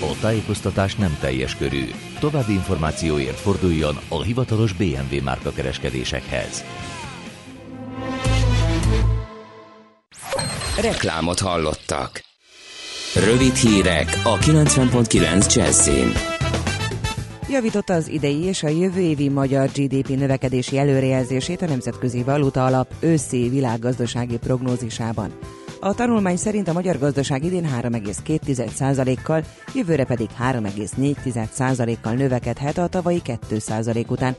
A 0.00 0.16
tájékoztatás 0.20 0.94
nem 0.94 1.16
teljes 1.20 1.56
körű. 1.56 1.84
További 2.20 2.52
információért 2.52 3.40
forduljon 3.40 3.98
a 4.08 4.22
hivatalos 4.22 4.72
BMW 4.72 5.22
márka 5.22 5.52
kereskedésekhez. 5.52 6.64
Reklámot 10.80 11.40
hallottak. 11.40 12.24
Rövid 13.24 13.54
hírek 13.54 14.20
a 14.24 14.38
90.9 14.38 15.54
Jazzin. 15.54 16.12
Javította 17.50 17.94
az 17.94 18.08
idei 18.08 18.42
és 18.42 18.62
a 18.62 18.68
jövő 18.68 19.00
évi 19.00 19.28
magyar 19.28 19.68
GDP 19.68 20.08
növekedési 20.08 20.78
előrejelzését 20.78 21.62
a 21.62 21.66
Nemzetközi 21.66 22.22
Valuta 22.22 22.64
Alap 22.64 22.94
őszi 23.00 23.48
világgazdasági 23.48 24.38
prognózisában. 24.38 25.38
A 25.80 25.94
tanulmány 25.94 26.36
szerint 26.36 26.68
a 26.68 26.72
magyar 26.72 26.98
gazdaság 26.98 27.44
idén 27.44 27.68
3,2%-kal, 27.80 29.44
jövőre 29.74 30.04
pedig 30.04 30.28
3,4%-kal 30.40 32.12
növekedhet 32.12 32.78
a 32.78 32.86
tavalyi 32.86 33.20
2% 33.24 34.08
után. 34.08 34.36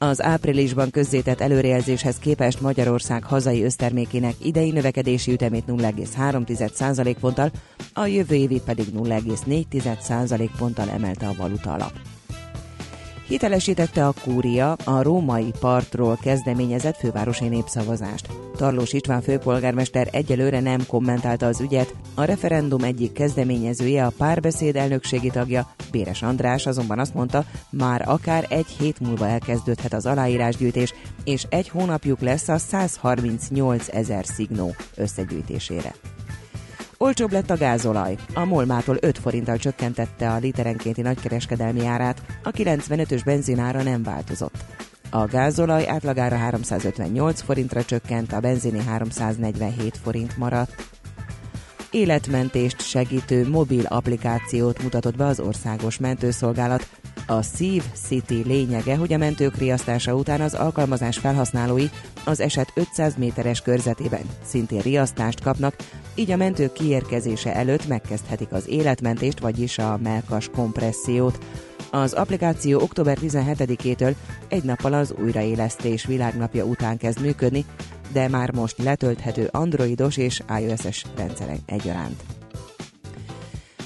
Az 0.00 0.22
áprilisban 0.22 0.90
közzétett 0.90 1.40
előrejelzéshez 1.40 2.18
képest 2.18 2.60
Magyarország 2.60 3.24
hazai 3.24 3.64
össztermékének 3.64 4.34
idei 4.42 4.70
növekedési 4.70 5.32
ütemét 5.32 5.64
0,3% 5.66 7.16
ponttal, 7.20 7.50
a 7.92 8.06
jövő 8.06 8.34
évi 8.34 8.60
pedig 8.64 8.86
0,4% 8.94 10.48
ponttal 10.58 10.88
emelte 10.88 11.26
a 11.26 11.34
valuta 11.36 11.72
alap. 11.72 11.92
Hitelesítette 13.28 14.06
a 14.06 14.14
kúria 14.24 14.72
a 14.72 15.02
római 15.02 15.52
partról 15.60 16.18
kezdeményezett 16.22 16.96
fővárosi 16.96 17.48
népszavazást. 17.48 18.28
Tarlós 18.56 18.92
István 18.92 19.22
főpolgármester 19.22 20.08
egyelőre 20.10 20.60
nem 20.60 20.86
kommentálta 20.86 21.46
az 21.46 21.60
ügyet, 21.60 21.94
a 22.14 22.24
referendum 22.24 22.82
egyik 22.82 23.12
kezdeményezője, 23.12 24.04
a 24.04 24.12
párbeszéd 24.16 24.76
elnökségi 24.76 25.30
tagja, 25.30 25.70
Béres 25.90 26.22
András 26.22 26.66
azonban 26.66 26.98
azt 26.98 27.14
mondta, 27.14 27.44
már 27.70 28.08
akár 28.08 28.46
egy 28.48 28.68
hét 28.78 29.00
múlva 29.00 29.26
elkezdődhet 29.26 29.92
az 29.92 30.06
aláírásgyűjtés, 30.06 30.94
és 31.24 31.46
egy 31.48 31.68
hónapjuk 31.68 32.20
lesz 32.20 32.48
a 32.48 32.58
138 32.58 33.88
ezer 33.88 34.24
szignó 34.24 34.74
összegyűjtésére. 34.96 35.94
Olcsóbb 37.00 37.32
lett 37.32 37.50
a 37.50 37.56
gázolaj. 37.56 38.16
A 38.34 38.44
Molmától 38.44 38.96
5 39.00 39.18
forinttal 39.18 39.56
csökkentette 39.56 40.30
a 40.30 40.38
literenkénti 40.38 41.00
nagykereskedelmi 41.00 41.86
árát, 41.86 42.22
a 42.42 42.50
95-ös 42.50 43.20
benzinára 43.24 43.82
nem 43.82 44.02
változott. 44.02 44.64
A 45.10 45.26
gázolaj 45.26 45.88
átlagára 45.88 46.36
358 46.36 47.40
forintra 47.40 47.84
csökkent, 47.84 48.32
a 48.32 48.40
benzini 48.40 48.84
347 48.84 49.96
forint 50.02 50.36
maradt. 50.36 50.97
Életmentést 51.90 52.80
segítő 52.80 53.48
mobil 53.48 53.84
applikációt 53.86 54.82
mutatott 54.82 55.16
be 55.16 55.26
az 55.26 55.40
országos 55.40 55.98
mentőszolgálat. 55.98 56.88
A 57.26 57.42
Szív 57.42 57.82
City 58.06 58.42
lényege, 58.46 58.96
hogy 58.96 59.12
a 59.12 59.18
mentők 59.18 59.56
riasztása 59.56 60.14
után 60.14 60.40
az 60.40 60.54
alkalmazás 60.54 61.18
felhasználói 61.18 61.86
az 62.24 62.40
eset 62.40 62.72
500 62.74 63.16
méteres 63.16 63.60
körzetében 63.60 64.20
szintén 64.44 64.80
riasztást 64.80 65.40
kapnak, 65.40 65.76
így 66.14 66.30
a 66.30 66.36
mentők 66.36 66.72
kiérkezése 66.72 67.54
előtt 67.54 67.86
megkezdhetik 67.86 68.52
az 68.52 68.68
életmentést, 68.68 69.40
vagyis 69.40 69.78
a 69.78 69.98
melkas 70.02 70.48
kompressziót. 70.48 71.38
Az 71.90 72.12
applikáció 72.12 72.80
október 72.80 73.18
17-től 73.20 74.14
egy 74.48 74.64
nappal 74.64 74.92
az 74.92 75.14
újraélesztés 75.22 76.04
világnapja 76.04 76.64
után 76.64 76.96
kezd 76.96 77.20
működni, 77.20 77.64
de 78.12 78.28
már 78.28 78.52
most 78.52 78.82
letölthető 78.82 79.48
androidos 79.52 80.16
és 80.16 80.42
iOS-es 80.60 81.04
rendszeren 81.16 81.58
egyaránt. 81.66 82.22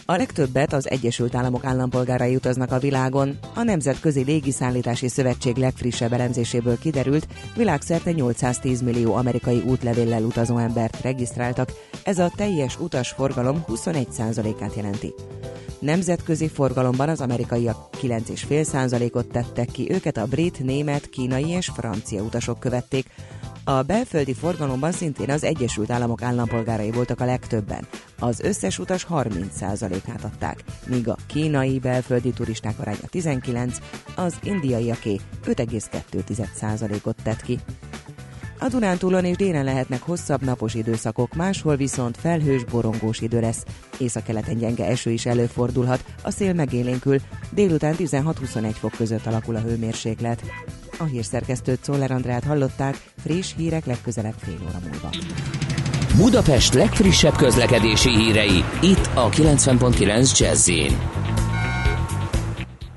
A 0.07 0.17
legtöbbet 0.17 0.73
az 0.73 0.91
Egyesült 0.91 1.35
Államok 1.35 1.65
állampolgárai 1.65 2.35
utaznak 2.35 2.73
a 2.73 2.79
világon. 2.79 3.39
A 3.55 3.63
Nemzetközi 3.63 4.23
Légiszállítási 4.25 5.09
Szövetség 5.09 5.57
legfrissebb 5.57 6.13
elemzéséből 6.13 6.79
kiderült, 6.79 7.27
világszerte 7.57 8.13
810 8.13 8.81
millió 8.81 9.15
amerikai 9.15 9.63
útlevéllel 9.67 10.23
utazó 10.23 10.59
embert 10.59 11.01
regisztráltak, 11.01 11.73
ez 12.05 12.19
a 12.19 12.33
teljes 12.37 12.81
utasforgalom 12.81 13.65
21%-át 13.69 14.75
jelenti. 14.75 15.13
Nemzetközi 15.83 16.49
forgalomban 16.49 17.09
az 17.09 17.21
amerikaiak 17.21 17.77
9,5%-ot 18.03 19.27
tettek 19.27 19.69
ki, 19.71 19.93
őket 19.93 20.17
a 20.17 20.27
brit, 20.27 20.59
német, 20.59 21.09
kínai 21.11 21.49
és 21.49 21.71
francia 21.75 22.23
utasok 22.23 22.61
követték. 22.61 23.07
A 23.65 23.83
belföldi 23.83 24.35
forgalomban 24.35 24.93
szintén 24.93 25.31
az 25.31 25.45
Egyesült 25.45 25.91
Államok 25.91 26.23
állampolgárai 26.23 26.91
voltak 26.91 27.21
a 27.21 27.25
legtöbben. 27.25 27.87
Az 28.19 28.41
összes 28.41 28.79
utas 28.79 29.07
30%-át 29.11 30.25
adták, 30.25 30.65
míg 30.87 31.09
a 31.09 31.17
kínai 31.27 31.79
belföldi 31.79 32.31
turisták 32.31 32.79
aránya 32.79 33.07
19, 33.11 33.79
az 34.17 34.35
indiaiaké 34.43 35.21
5,2%-ot 35.47 37.17
tett 37.23 37.43
ki. 37.43 37.59
A 38.63 38.69
Dunántúlon 38.69 39.25
és 39.25 39.37
délen 39.37 39.65
lehetnek 39.65 40.03
hosszabb 40.03 40.45
napos 40.45 40.75
időszakok, 40.75 41.35
máshol 41.35 41.77
viszont 41.77 42.17
felhős, 42.17 42.65
borongós 42.65 43.21
idő 43.21 43.41
lesz. 43.41 43.65
Északkeleten 43.99 44.59
gyenge 44.59 44.87
eső 44.87 45.11
is 45.11 45.27
előfordulhat, 45.27 46.05
a 46.23 46.31
szél 46.31 46.53
megélénkül, 46.53 47.19
délután 47.51 47.95
16-21 47.99 48.75
fok 48.79 48.91
között 48.91 49.27
alakul 49.27 49.57
a 49.57 49.61
hőmérséklet. 49.61 50.43
A 50.99 51.05
hírszerkesztőt 51.05 51.85
Szoller 51.85 52.11
Andrát 52.11 52.45
hallották, 52.45 53.03
friss 53.23 53.53
hírek 53.57 53.87
legközelebb 53.87 54.35
fél 54.37 54.59
óra 54.69 54.79
múlva. 54.91 55.11
Budapest 56.17 56.75
legfrissebb 56.75 57.37
közlekedési 57.37 58.11
hírei, 58.11 58.65
itt 58.81 59.11
a 59.15 59.29
90.9 59.29 60.39
jazz 60.39 60.71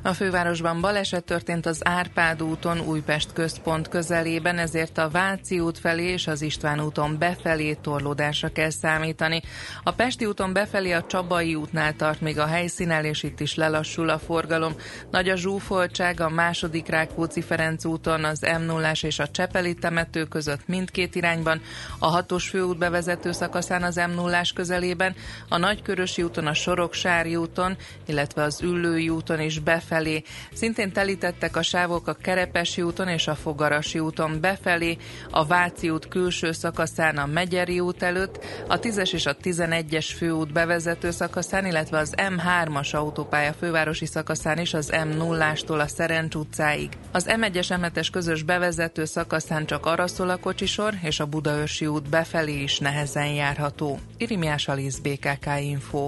A 0.05 0.13
fővárosban 0.13 0.81
baleset 0.81 1.23
történt 1.23 1.65
az 1.65 1.79
Árpád 1.83 2.43
úton 2.43 2.79
Újpest 2.79 3.33
központ 3.33 3.87
közelében, 3.87 4.57
ezért 4.57 4.97
a 4.97 5.09
Váci 5.09 5.59
út 5.59 5.79
felé 5.79 6.03
és 6.03 6.27
az 6.27 6.41
István 6.41 6.81
úton 6.81 7.17
befelé 7.17 7.73
torlódásra 7.73 8.49
kell 8.51 8.69
számítani. 8.69 9.41
A 9.83 9.91
Pesti 9.91 10.25
úton 10.25 10.53
befelé 10.53 10.91
a 10.91 11.05
Csabai 11.05 11.55
útnál 11.55 11.95
tart 11.95 12.21
még 12.21 12.39
a 12.39 12.45
helyszínel, 12.45 13.05
és 13.05 13.23
itt 13.23 13.39
is 13.39 13.55
lelassul 13.55 14.09
a 14.09 14.19
forgalom. 14.19 14.75
Nagy 15.11 15.29
a 15.29 15.35
zsúfoltság 15.35 16.19
a 16.19 16.29
második 16.29 16.87
Rákóczi 16.87 17.41
Ferenc 17.41 17.85
úton, 17.85 18.23
az 18.23 18.39
m 18.59 18.61
0 18.61 18.91
és 19.01 19.19
a 19.19 19.27
Csepeli 19.27 19.73
temető 19.73 20.23
között 20.23 20.67
mindkét 20.67 21.15
irányban, 21.15 21.61
a 21.99 22.07
hatos 22.07 22.49
főút 22.49 22.77
bevezető 22.77 23.31
szakaszán 23.31 23.83
az 23.83 23.95
m 23.95 24.11
0 24.15 24.41
közelében, 24.55 25.15
a 25.49 25.57
Nagykörösi 25.57 26.23
úton, 26.23 26.47
a 26.47 26.53
Soroksári 26.53 27.35
úton, 27.35 27.77
illetve 28.05 28.43
az 28.43 28.61
Üllői 28.61 29.09
úton 29.09 29.39
is 29.39 29.59
befelé 29.59 29.93
befelé. 29.95 30.23
Szintén 30.53 30.91
telítettek 30.91 31.55
a 31.55 31.61
sávok 31.61 32.07
a 32.07 32.13
Kerepesi 32.13 32.81
úton 32.81 33.07
és 33.07 33.27
a 33.27 33.35
Fogarasi 33.35 33.99
úton 33.99 34.39
befelé, 34.41 34.97
a 35.29 35.45
Váci 35.45 35.89
út 35.89 36.07
külső 36.07 36.51
szakaszán 36.51 37.17
a 37.17 37.25
Megyeri 37.25 37.79
út 37.79 38.03
előtt, 38.03 38.45
a 38.67 38.79
10-es 38.79 39.13
és 39.13 39.25
a 39.25 39.35
11-es 39.35 40.07
főút 40.17 40.53
bevezető 40.53 41.11
szakaszán, 41.11 41.65
illetve 41.65 41.97
az 41.97 42.13
M3-as 42.17 42.95
autópálya 42.95 43.53
fővárosi 43.53 44.05
szakaszán 44.05 44.59
is 44.59 44.73
az 44.73 44.89
M0-ástól 44.93 45.79
a 45.79 45.87
Szerencs 45.87 46.35
utcáig. 46.35 46.89
Az 47.11 47.25
M1-es 47.27 47.67
M7-es 47.81 48.07
közös 48.11 48.43
bevezető 48.43 49.05
szakaszán 49.05 49.65
csak 49.65 49.85
arra 49.85 50.07
szól 50.07 50.29
a 50.29 50.37
kocsisor, 50.37 50.93
és 51.03 51.19
a 51.19 51.25
Budaörsi 51.25 51.85
út 51.85 52.09
befelé 52.09 52.61
is 52.61 52.79
nehezen 52.79 53.27
járható. 53.27 53.99
Irimiás 54.17 54.67
Alisz 54.67 54.97
BKK 54.97 55.45
Info. 55.59 56.07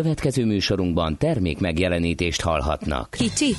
következő 0.00 0.44
műsorunkban 0.44 1.18
termék 1.18 1.58
megjelenítést 1.58 2.40
hallhatnak. 2.40 3.08
Kicsi, 3.10 3.54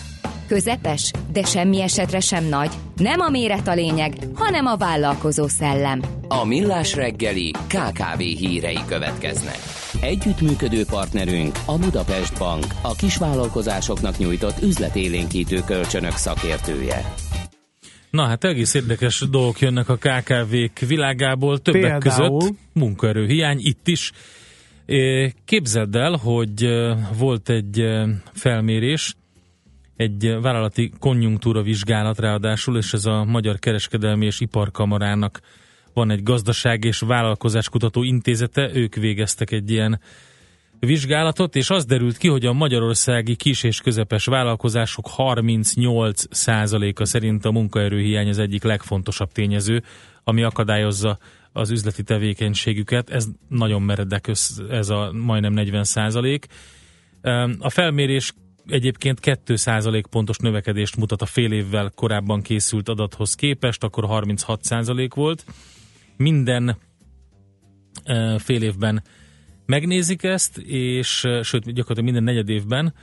közepes, 0.47 1.11
de 1.31 1.43
semmi 1.43 1.81
esetre 1.81 2.19
sem 2.19 2.45
nagy. 2.45 2.69
Nem 2.95 3.19
a 3.19 3.29
méret 3.29 3.67
a 3.67 3.73
lényeg, 3.73 4.13
hanem 4.33 4.65
a 4.65 4.75
vállalkozó 4.75 5.47
szellem. 5.47 6.01
A 6.27 6.45
Millás 6.45 6.95
reggeli 6.95 7.51
KKV 7.51 8.19
hírei 8.19 8.79
következnek. 8.87 9.57
Együttműködő 10.01 10.85
partnerünk 10.85 11.55
a 11.65 11.77
Budapest 11.77 12.37
Bank, 12.37 12.65
a 12.81 12.95
kisvállalkozásoknak 12.95 14.17
nyújtott 14.17 14.61
üzletélénkítő 14.61 15.59
kölcsönök 15.65 16.15
szakértője. 16.15 17.13
Na 18.09 18.27
hát 18.27 18.43
egész 18.43 18.73
érdekes 18.73 19.23
dolgok 19.29 19.59
jönnek 19.59 19.89
a 19.89 19.95
KKV-k 19.95 20.79
világából, 20.79 21.59
többek 21.59 21.81
Például? 21.81 22.39
között 22.39 22.57
munkaerőhiány 22.73 23.59
itt 23.61 23.87
is. 23.87 24.11
Képzeld 25.45 25.95
el, 25.95 26.11
hogy 26.11 26.67
volt 27.17 27.49
egy 27.49 27.85
felmérés, 28.33 29.15
egy 29.95 30.37
vállalati 30.41 30.91
konjunktúra 30.99 31.61
vizsgálat 31.61 32.19
ráadásul, 32.19 32.77
és 32.77 32.93
ez 32.93 33.05
a 33.05 33.23
Magyar 33.23 33.59
Kereskedelmi 33.59 34.25
és 34.25 34.39
Iparkamarának 34.39 35.41
van 35.93 36.11
egy 36.11 36.23
gazdaság 36.23 36.83
és 36.83 36.99
vállalkozáskutató 36.99 38.03
intézete, 38.03 38.69
ők 38.73 38.95
végeztek 38.95 39.51
egy 39.51 39.71
ilyen 39.71 39.99
vizsgálatot, 40.79 41.55
és 41.55 41.69
az 41.69 41.85
derült 41.85 42.17
ki, 42.17 42.27
hogy 42.27 42.45
a 42.45 42.53
magyarországi 42.53 43.35
kis 43.35 43.63
és 43.63 43.81
közepes 43.81 44.25
vállalkozások 44.25 45.09
38%-a 45.17 47.05
szerint 47.05 47.45
a 47.45 47.51
munkaerőhiány 47.51 48.29
az 48.29 48.39
egyik 48.39 48.63
legfontosabb 48.63 49.31
tényező, 49.31 49.83
ami 50.23 50.43
akadályozza 50.43 51.17
az 51.55 51.71
üzleti 51.71 52.03
tevékenységüket. 52.03 53.09
Ez 53.09 53.27
nagyon 53.49 53.81
meredek, 53.81 54.27
ez 54.69 54.89
a 54.89 55.11
majdnem 55.11 55.53
40%. 55.55 56.41
A 57.59 57.69
felmérés 57.69 58.33
egyébként 58.67 59.19
2% 59.21 60.03
pontos 60.09 60.37
növekedést 60.37 60.95
mutat 60.95 61.21
a 61.21 61.25
fél 61.25 61.51
évvel 61.51 61.91
korábban 61.95 62.41
készült 62.41 62.89
adathoz 62.89 63.35
képest, 63.35 63.83
akkor 63.83 64.05
36% 64.07 65.11
volt. 65.15 65.45
Minden 66.17 66.77
eh, 68.03 68.39
fél 68.39 68.61
évben 68.61 69.03
megnézik 69.65 70.23
ezt, 70.23 70.57
és 70.57 71.23
eh, 71.23 71.43
sőt, 71.43 71.63
gyakorlatilag 71.63 72.03
minden 72.03 72.23
negyed 72.23 72.49
évben 72.49 72.93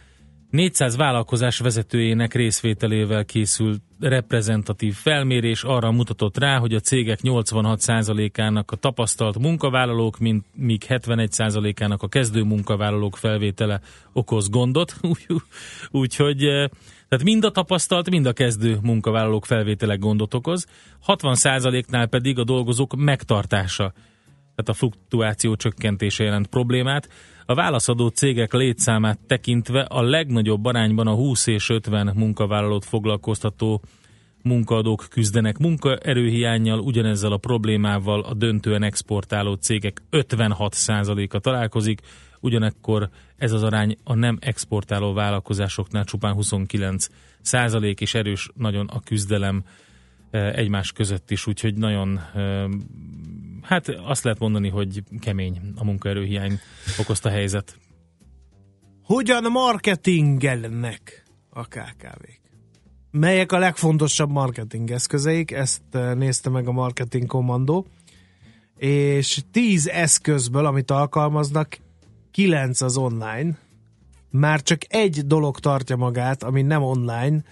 400 0.53 0.97
vállalkozás 0.97 1.59
vezetőjének 1.59 2.35
részvételével 2.35 3.25
készült 3.25 3.83
reprezentatív 4.01 4.95
felmérés 4.95 5.63
arra 5.63 5.91
mutatott 5.91 6.39
rá, 6.39 6.59
hogy 6.59 6.75
a 6.75 6.81
cégek 6.81 7.19
86%-ának 7.23 8.71
a 8.71 8.77
tapasztalt 8.77 9.39
munkavállalók, 9.39 10.19
mint 10.19 10.45
míg 10.55 10.83
71%-ának 10.89 12.03
a 12.03 12.09
kezdő 12.09 12.43
munkavállalók 12.43 13.17
felvétele 13.17 13.81
okoz 14.13 14.49
gondot. 14.51 14.95
Úgyhogy 15.91 16.45
eh, 16.45 16.69
tehát 17.09 17.25
mind 17.25 17.45
a 17.45 17.51
tapasztalt, 17.51 18.11
mind 18.11 18.27
a 18.27 18.33
kezdő 18.33 18.79
munkavállalók 18.83 19.47
felvétele 19.47 19.95
gondot 19.95 20.35
okoz. 20.35 20.67
60%-nál 21.07 22.07
pedig 22.07 22.39
a 22.39 22.45
dolgozók 22.45 22.97
megtartása 22.97 23.93
tehát 24.55 24.69
a 24.69 24.73
fluktuáció 24.73 25.57
csökkentése 25.57 26.25
jelent 26.25 26.47
problémát. 26.47 27.09
A 27.47 27.55
válaszadó 27.55 28.09
cégek 28.09 28.53
létszámát 28.53 29.19
tekintve 29.27 29.81
a 29.81 30.03
legnagyobb 30.03 30.65
arányban 30.65 31.07
a 31.07 31.15
20 31.15 31.47
és 31.47 31.69
50 31.69 32.13
munkavállalót 32.17 32.85
foglalkoztató 32.85 33.83
munkaadók 34.43 35.07
küzdenek. 35.11 35.59
Munkaerőhiányjal, 35.59 36.79
ugyanezzel 36.79 37.33
a 37.33 37.37
problémával 37.37 38.21
a 38.21 38.35
döntően 38.35 38.83
exportáló 38.83 39.55
cégek 39.55 40.03
56%-a 40.11 41.39
találkozik, 41.39 42.01
ugyanekkor 42.41 43.09
ez 43.37 43.53
az 43.53 43.63
arány 43.63 43.97
a 44.05 44.15
nem 44.15 44.39
exportáló 44.41 45.13
vállalkozásoknál 45.13 46.05
csupán 46.05 46.35
29 46.35 47.07
százalék, 47.41 48.01
és 48.01 48.15
erős 48.15 48.51
nagyon 48.55 48.87
a 48.87 49.01
küzdelem 49.01 49.63
eh, 50.31 50.53
egymás 50.53 50.93
között 50.93 51.31
is, 51.31 51.47
úgyhogy 51.47 51.75
nagyon 51.75 52.21
eh, 52.35 52.65
hát 53.63 53.89
azt 53.89 54.25
lehet 54.25 54.39
mondani, 54.39 54.69
hogy 54.69 55.03
kemény 55.21 55.61
a 55.77 55.85
munkaerőhiány 55.85 56.61
okozta 56.99 57.29
helyzet. 57.29 57.79
Hogyan 59.03 59.51
marketingelnek 59.51 61.25
a 61.51 61.65
KKV-k? 61.65 62.41
Melyek 63.11 63.53
a 63.53 63.59
legfontosabb 63.59 64.31
marketing 64.31 64.91
eszközeik? 64.91 65.51
Ezt 65.51 65.83
eh, 65.91 66.15
nézte 66.15 66.51
meg 66.51 66.69
a 66.69 66.73
Marketing 66.73 67.27
Kommandó. 67.27 67.87
És 68.77 69.41
10 69.51 69.87
eszközből, 69.89 70.67
amit 70.67 70.91
alkalmaznak, 70.91 71.79
9 72.31 72.81
az 72.81 72.97
online. 72.97 73.59
Már 74.31 74.63
csak 74.63 74.81
egy 74.89 75.27
dolog 75.27 75.59
tartja 75.59 75.97
magát, 75.97 76.43
ami 76.43 76.63
nem 76.63 76.83
online, 76.83 77.43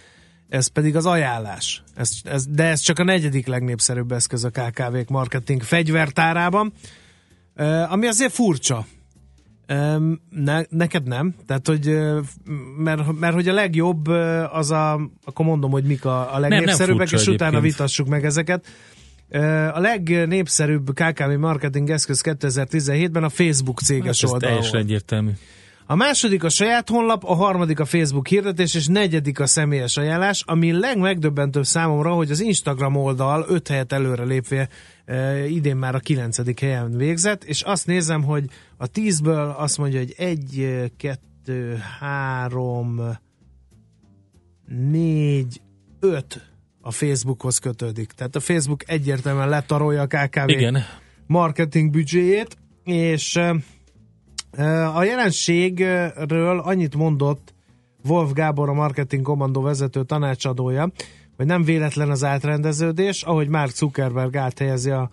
ez 0.51 0.67
pedig 0.67 0.97
az 0.97 1.07
ajánlás. 1.07 1.83
Ez, 1.95 2.11
ez, 2.25 2.47
de 2.47 2.65
ez 2.65 2.81
csak 2.81 2.99
a 2.99 3.05
negyedik 3.05 3.47
legnépszerűbb 3.47 4.13
eszköz 4.13 4.45
a 4.45 4.51
KKV-k 4.51 5.09
marketing 5.09 5.63
fegyvertárában, 5.63 6.73
ami 7.89 8.07
azért 8.07 8.33
furcsa. 8.33 8.87
Ne, 10.31 10.61
neked 10.69 11.07
nem? 11.07 11.35
Tehát, 11.47 11.67
hogy 11.67 11.99
mert, 12.79 13.19
mert 13.19 13.35
hogy 13.35 13.49
a 13.49 13.53
legjobb 13.53 14.09
az 14.53 14.71
a, 14.71 15.01
akkor 15.25 15.47
mondom, 15.47 15.71
hogy 15.71 15.85
mik 15.85 16.05
a, 16.05 16.35
a 16.35 16.39
legnépszerűbbek, 16.39 17.09
furcsa 17.09 17.31
és 17.31 17.35
utána 17.35 17.51
egyébként. 17.51 17.73
vitassuk 17.73 18.09
meg 18.09 18.25
ezeket. 18.25 18.67
A 19.73 19.81
legnépszerűbb 19.81 20.91
KKV 20.95 21.31
marketing 21.39 21.91
eszköz 21.91 22.21
2017-ben 22.25 23.25
a 23.25 23.29
Facebook 23.29 23.81
céges 23.81 24.21
Hát 24.21 24.23
ez 24.23 24.31
oldal 24.31 24.49
teljesen 24.49 24.81
egyértelmű. 24.81 25.31
A 25.91 25.95
második 25.95 26.45
a 26.45 26.49
saját 26.49 26.89
honlap, 26.89 27.25
a 27.25 27.35
harmadik 27.35 27.81
a 27.81 27.85
Facebook 27.85 28.29
hirdetés, 28.29 28.75
és 28.75 28.87
negyedik 28.87 29.41
a 29.41 29.47
személyes 29.47 29.97
ajánlás, 29.97 30.43
ami 30.47 30.73
legmegdöbbentőbb 30.73 31.65
számomra, 31.65 32.13
hogy 32.13 32.31
az 32.31 32.41
Instagram 32.41 32.97
oldal 32.97 33.45
öt 33.49 33.69
helyet 33.69 33.93
előre 33.93 34.25
lépve 34.25 34.69
e, 35.05 35.47
idén 35.47 35.77
már 35.77 35.95
a 35.95 35.99
kilencedik 35.99 36.61
helyen 36.61 36.97
végzett, 36.97 37.45
és 37.45 37.63
azt 37.63 37.87
nézem, 37.87 38.23
hogy 38.23 38.45
a 38.77 38.87
tízből 38.87 39.55
azt 39.59 39.79
mondja, 39.79 39.99
hogy 39.99 40.15
egy, 40.17 40.59
eh, 40.59 40.87
kettő, 40.97 41.83
három, 42.01 43.01
négy, 44.91 45.61
öt 46.01 46.51
a 46.81 46.91
Facebookhoz 46.91 47.59
kötődik. 47.59 48.13
Tehát 48.13 48.37
a 48.37 48.41
Facebook 48.41 48.89
egyértelműen 48.91 49.49
letarolja 49.49 50.03
a 50.03 50.07
KKV 50.07 50.49
Igen. 50.49 50.85
marketing 51.27 51.91
büdzséjét, 51.91 52.57
és 52.85 53.37
eh, 53.37 53.55
a 54.95 55.05
jelenségről 55.05 56.59
annyit 56.59 56.97
mondott 56.97 57.55
Wolf 58.05 58.33
Gábor, 58.33 58.69
a 58.69 58.73
Marketing 58.73 59.23
Kommandó 59.23 59.61
vezető 59.61 60.05
tanácsadója, 60.05 60.91
hogy 61.37 61.47
nem 61.47 61.63
véletlen 61.63 62.11
az 62.11 62.25
átrendeződés, 62.25 63.23
ahogy 63.23 63.49
Mark 63.49 63.71
Zuckerberg 63.71 64.37
áthelyezi 64.37 64.91
a 64.91 65.11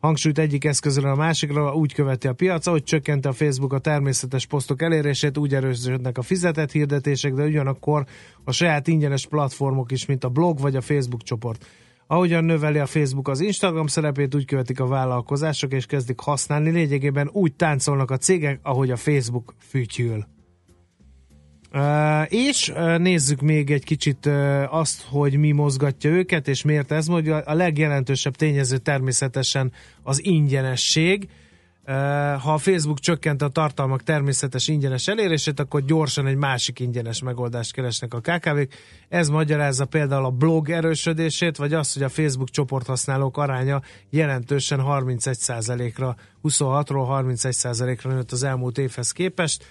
hangsúlyt 0.00 0.38
egyik 0.38 0.64
eszközről 0.64 1.10
a 1.10 1.16
másikra, 1.16 1.74
úgy 1.74 1.94
követi 1.94 2.26
a 2.26 2.32
piac, 2.32 2.66
ahogy 2.66 2.82
csökkenti 2.82 3.28
a 3.28 3.32
Facebook 3.32 3.72
a 3.72 3.78
természetes 3.78 4.46
posztok 4.46 4.82
elérését, 4.82 5.38
úgy 5.38 5.54
erősödnek 5.54 6.18
a 6.18 6.22
fizetett 6.22 6.72
hirdetések, 6.72 7.32
de 7.32 7.44
ugyanakkor 7.44 8.04
a 8.44 8.52
saját 8.52 8.88
ingyenes 8.88 9.26
platformok 9.26 9.92
is, 9.92 10.06
mint 10.06 10.24
a 10.24 10.28
blog 10.28 10.60
vagy 10.60 10.76
a 10.76 10.80
Facebook 10.80 11.22
csoport. 11.22 11.66
Ahogyan 12.10 12.44
növeli 12.44 12.78
a 12.78 12.86
Facebook 12.86 13.28
az 13.28 13.40
Instagram 13.40 13.86
szerepét, 13.86 14.34
úgy 14.34 14.44
követik 14.44 14.80
a 14.80 14.86
vállalkozások, 14.86 15.72
és 15.72 15.86
kezdik 15.86 16.20
használni. 16.20 16.70
Lényegében 16.70 17.28
úgy 17.32 17.54
táncolnak 17.54 18.10
a 18.10 18.16
cégek, 18.16 18.60
ahogy 18.62 18.90
a 18.90 18.96
Facebook 18.96 19.54
fütyül. 19.58 20.26
Uh, 21.72 22.32
és 22.32 22.68
uh, 22.68 22.98
nézzük 22.98 23.40
még 23.40 23.70
egy 23.70 23.84
kicsit 23.84 24.26
uh, 24.26 24.74
azt, 24.74 25.02
hogy 25.02 25.38
mi 25.38 25.52
mozgatja 25.52 26.10
őket, 26.10 26.48
és 26.48 26.62
miért 26.62 26.92
ez 26.92 27.06
mondja. 27.06 27.36
A 27.36 27.54
legjelentősebb 27.54 28.34
tényező 28.34 28.78
természetesen 28.78 29.72
az 30.02 30.24
ingyenesség. 30.24 31.28
Ha 32.42 32.52
a 32.52 32.58
Facebook 32.58 32.98
csökkent 32.98 33.42
a 33.42 33.48
tartalmak 33.48 34.02
természetes 34.02 34.68
ingyenes 34.68 35.08
elérését, 35.08 35.60
akkor 35.60 35.84
gyorsan 35.84 36.26
egy 36.26 36.36
másik 36.36 36.80
ingyenes 36.80 37.22
megoldást 37.22 37.72
keresnek 37.72 38.14
a 38.14 38.20
KKV-k. 38.20 38.74
Ez 39.08 39.28
magyarázza 39.28 39.84
például 39.84 40.24
a 40.24 40.30
blog 40.30 40.70
erősödését, 40.70 41.56
vagy 41.56 41.72
azt, 41.72 41.94
hogy 41.94 42.02
a 42.02 42.08
Facebook 42.08 42.50
csoporthasználók 42.50 43.36
aránya 43.36 43.82
jelentősen 44.10 44.80
31%-ra, 44.82 46.16
26-ról 46.42 47.06
31%-ra 47.38 48.12
nőtt 48.12 48.32
az 48.32 48.42
elmúlt 48.42 48.78
évhez 48.78 49.12
képest 49.12 49.64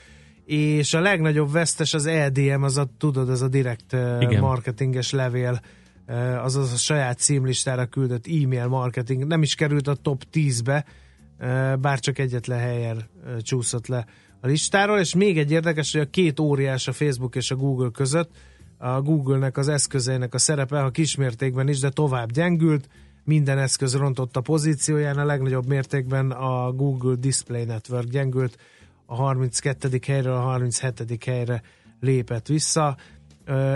és 0.45 0.93
a 0.93 0.99
legnagyobb 0.99 1.51
vesztes 1.51 1.93
az 1.93 2.05
EDM, 2.05 2.63
az 2.63 2.78
a, 2.78 2.88
tudod, 2.97 3.30
az 3.30 3.41
a 3.41 3.47
direkt 3.47 3.93
Igen. 4.20 4.39
marketinges 4.39 5.11
levél, 5.11 5.61
azaz 6.43 6.74
a 6.74 6.76
saját 6.76 7.20
címlistára 7.20 7.86
küldött 7.86 8.28
e-mail 8.28 8.68
marketing, 8.68 9.26
nem 9.26 9.41
is 9.41 9.55
került 9.55 9.88
a 9.88 9.95
top 9.95 10.24
10-be, 10.34 10.86
uh, 10.88 10.93
bár 11.80 12.00
csak 12.00 12.20
egyetlen 12.20 12.60
helyen 12.60 13.10
csúszott 13.42 13.88
le 13.88 14.06
a 14.42 14.48
listáról, 14.48 15.00
és 15.00 15.16
még 15.16 15.38
egy 15.38 15.52
érdekes, 15.52 15.92
hogy 15.92 16.02
a 16.02 16.10
két 16.10 16.40
óriás 16.40 16.88
a 16.88 16.94
Facebook 16.94 17.36
és 17.36 17.52
a 17.52 17.56
Google 17.56 17.90
között, 17.94 18.32
a 18.78 19.02
Google-nek 19.02 19.58
az 19.58 19.68
eszközeinek 19.68 20.34
a 20.34 20.38
szerepe, 20.38 20.80
ha 20.80 20.90
kismértékben 20.90 21.68
is, 21.68 21.80
de 21.80 21.90
tovább 21.90 22.32
gyengült, 22.32 22.90
minden 23.24 23.58
eszköz 23.58 23.96
rontott 23.96 24.36
a 24.36 24.42
pozícióján, 24.42 25.18
a 25.18 25.26
legnagyobb 25.26 25.68
mértékben 25.68 26.32
a 26.32 26.72
Google 26.72 27.16
Display 27.16 27.64
Network 27.64 28.08
gyengült, 28.08 28.58
a 29.06 29.16
32. 29.16 30.00
helyről 30.06 30.34
a 30.34 30.40
37. 30.40 31.24
helyre 31.26 31.62
lépett 32.00 32.48
vissza. 32.48 32.98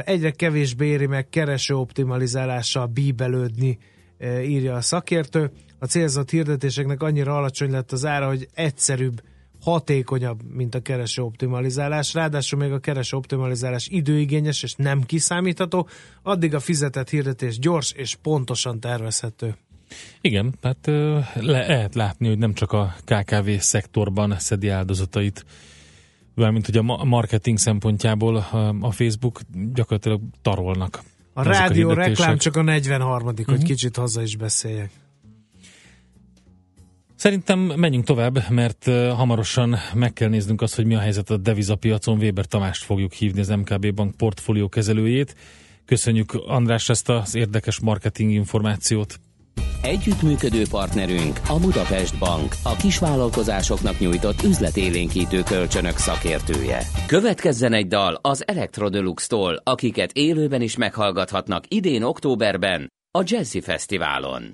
Egyre 0.05 0.32
kevésbé 0.32 0.88
éri 0.88 1.05
meg 1.05 1.30
kereső 1.30 1.76
optimalizálással 1.76 2.86
bíbelődni, 2.86 3.78
írja 4.43 4.76
a 4.76 4.82
szakértő. 4.82 5.51
A 5.84 5.86
célzott 5.86 6.29
hirdetéseknek 6.29 7.01
annyira 7.01 7.36
alacsony 7.38 7.71
lett 7.71 7.91
az 7.91 8.05
ára, 8.05 8.27
hogy 8.27 8.47
egyszerűbb, 8.53 9.21
hatékonyabb, 9.61 10.39
mint 10.53 10.75
a 10.75 10.82
kereső 10.82 11.21
optimalizálás. 11.21 12.13
Ráadásul 12.13 12.59
még 12.59 12.71
a 12.71 12.79
kereső 12.79 13.17
optimalizálás 13.17 13.88
időigényes 13.88 14.63
és 14.63 14.73
nem 14.75 15.03
kiszámítható, 15.03 15.88
addig 16.23 16.53
a 16.55 16.59
fizetett 16.59 17.09
hirdetés 17.09 17.59
gyors 17.59 17.91
és 17.91 18.15
pontosan 18.15 18.79
tervezhető. 18.79 19.55
Igen, 20.21 20.53
hát 20.61 20.88
ö, 20.88 21.19
le, 21.34 21.67
lehet 21.67 21.95
látni, 21.95 22.27
hogy 22.27 22.38
nem 22.38 22.53
csak 22.53 22.71
a 22.71 22.95
KKV 23.05 23.49
szektorban 23.59 24.36
szedi 24.39 24.67
áldozatait, 24.67 25.45
mármint 26.36 26.65
hogy 26.65 26.77
a 26.77 26.82
ma- 26.82 27.03
marketing 27.03 27.57
szempontjából 27.57 28.36
a, 28.36 28.75
a 28.82 28.91
Facebook 28.91 29.39
gyakorlatilag 29.73 30.21
tarolnak. 30.41 31.01
A 31.33 31.43
rádió 31.43 31.87
hirdetések. 31.87 32.17
reklám 32.17 32.37
csak 32.37 32.55
a 32.55 32.62
43 32.62 33.25
hogy 33.25 33.45
Mhm. 33.47 33.63
kicsit 33.63 33.95
haza 33.95 34.21
is 34.21 34.36
beszéljek. 34.36 34.91
Szerintem 37.21 37.59
menjünk 37.59 38.05
tovább, 38.05 38.49
mert 38.49 38.85
hamarosan 39.15 39.77
meg 39.93 40.13
kell 40.13 40.29
néznünk 40.29 40.61
azt, 40.61 40.75
hogy 40.75 40.85
mi 40.85 40.95
a 40.95 40.99
helyzet 40.99 41.29
a 41.29 41.37
devizapiacon. 41.37 42.17
Weber 42.17 42.45
Tamást 42.45 42.83
fogjuk 42.83 43.13
hívni, 43.13 43.39
az 43.39 43.47
MKB 43.47 43.93
Bank 43.93 44.15
portfólió 44.15 44.69
kezelőjét. 44.69 45.35
Köszönjük 45.85 46.33
András 46.33 46.89
ezt 46.89 47.09
az 47.09 47.35
érdekes 47.35 47.79
marketing 47.79 48.31
információt. 48.31 49.19
Együttműködő 49.81 50.63
partnerünk 50.69 51.39
a 51.47 51.59
Budapest 51.59 52.19
Bank, 52.19 52.55
a 52.63 52.75
kisvállalkozásoknak 52.75 53.99
nyújtott 53.99 54.43
üzletélénkítő 54.43 55.43
kölcsönök 55.43 55.97
szakértője. 55.97 56.81
Következzen 57.07 57.73
egy 57.73 57.87
dal 57.87 58.19
az 58.21 58.47
Electrodeluxe-tól, 58.47 59.61
akiket 59.63 60.11
élőben 60.11 60.61
is 60.61 60.77
meghallgathatnak 60.77 61.63
idén 61.67 62.03
októberben 62.03 62.91
a 63.11 63.23
Jazzy 63.25 63.61
Fesztiválon. 63.61 64.53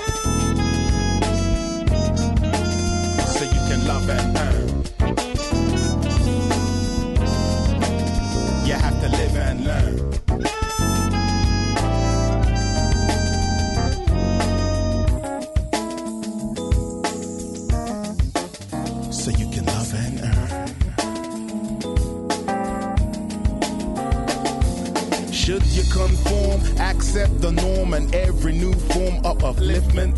And 4.09 4.37
earn. 4.37 4.83
You 8.65 8.73
have 8.73 8.99
to 9.01 9.09
live 9.09 9.35
and 9.37 9.65
learn. 9.65 10.11
So 19.11 19.31
you 19.31 19.47
can 19.51 19.65
love 19.65 19.93
and 19.93 20.19
earn. 20.21 20.31
Should 25.31 25.65
you 25.65 25.83
conform, 25.91 26.61
accept 26.79 27.41
the 27.41 27.51
norm 27.51 27.93
and 27.93 28.13
every 28.15 28.53
new 28.53 28.73
form 28.73 29.25
of 29.25 29.39
upliftment? 29.39 30.17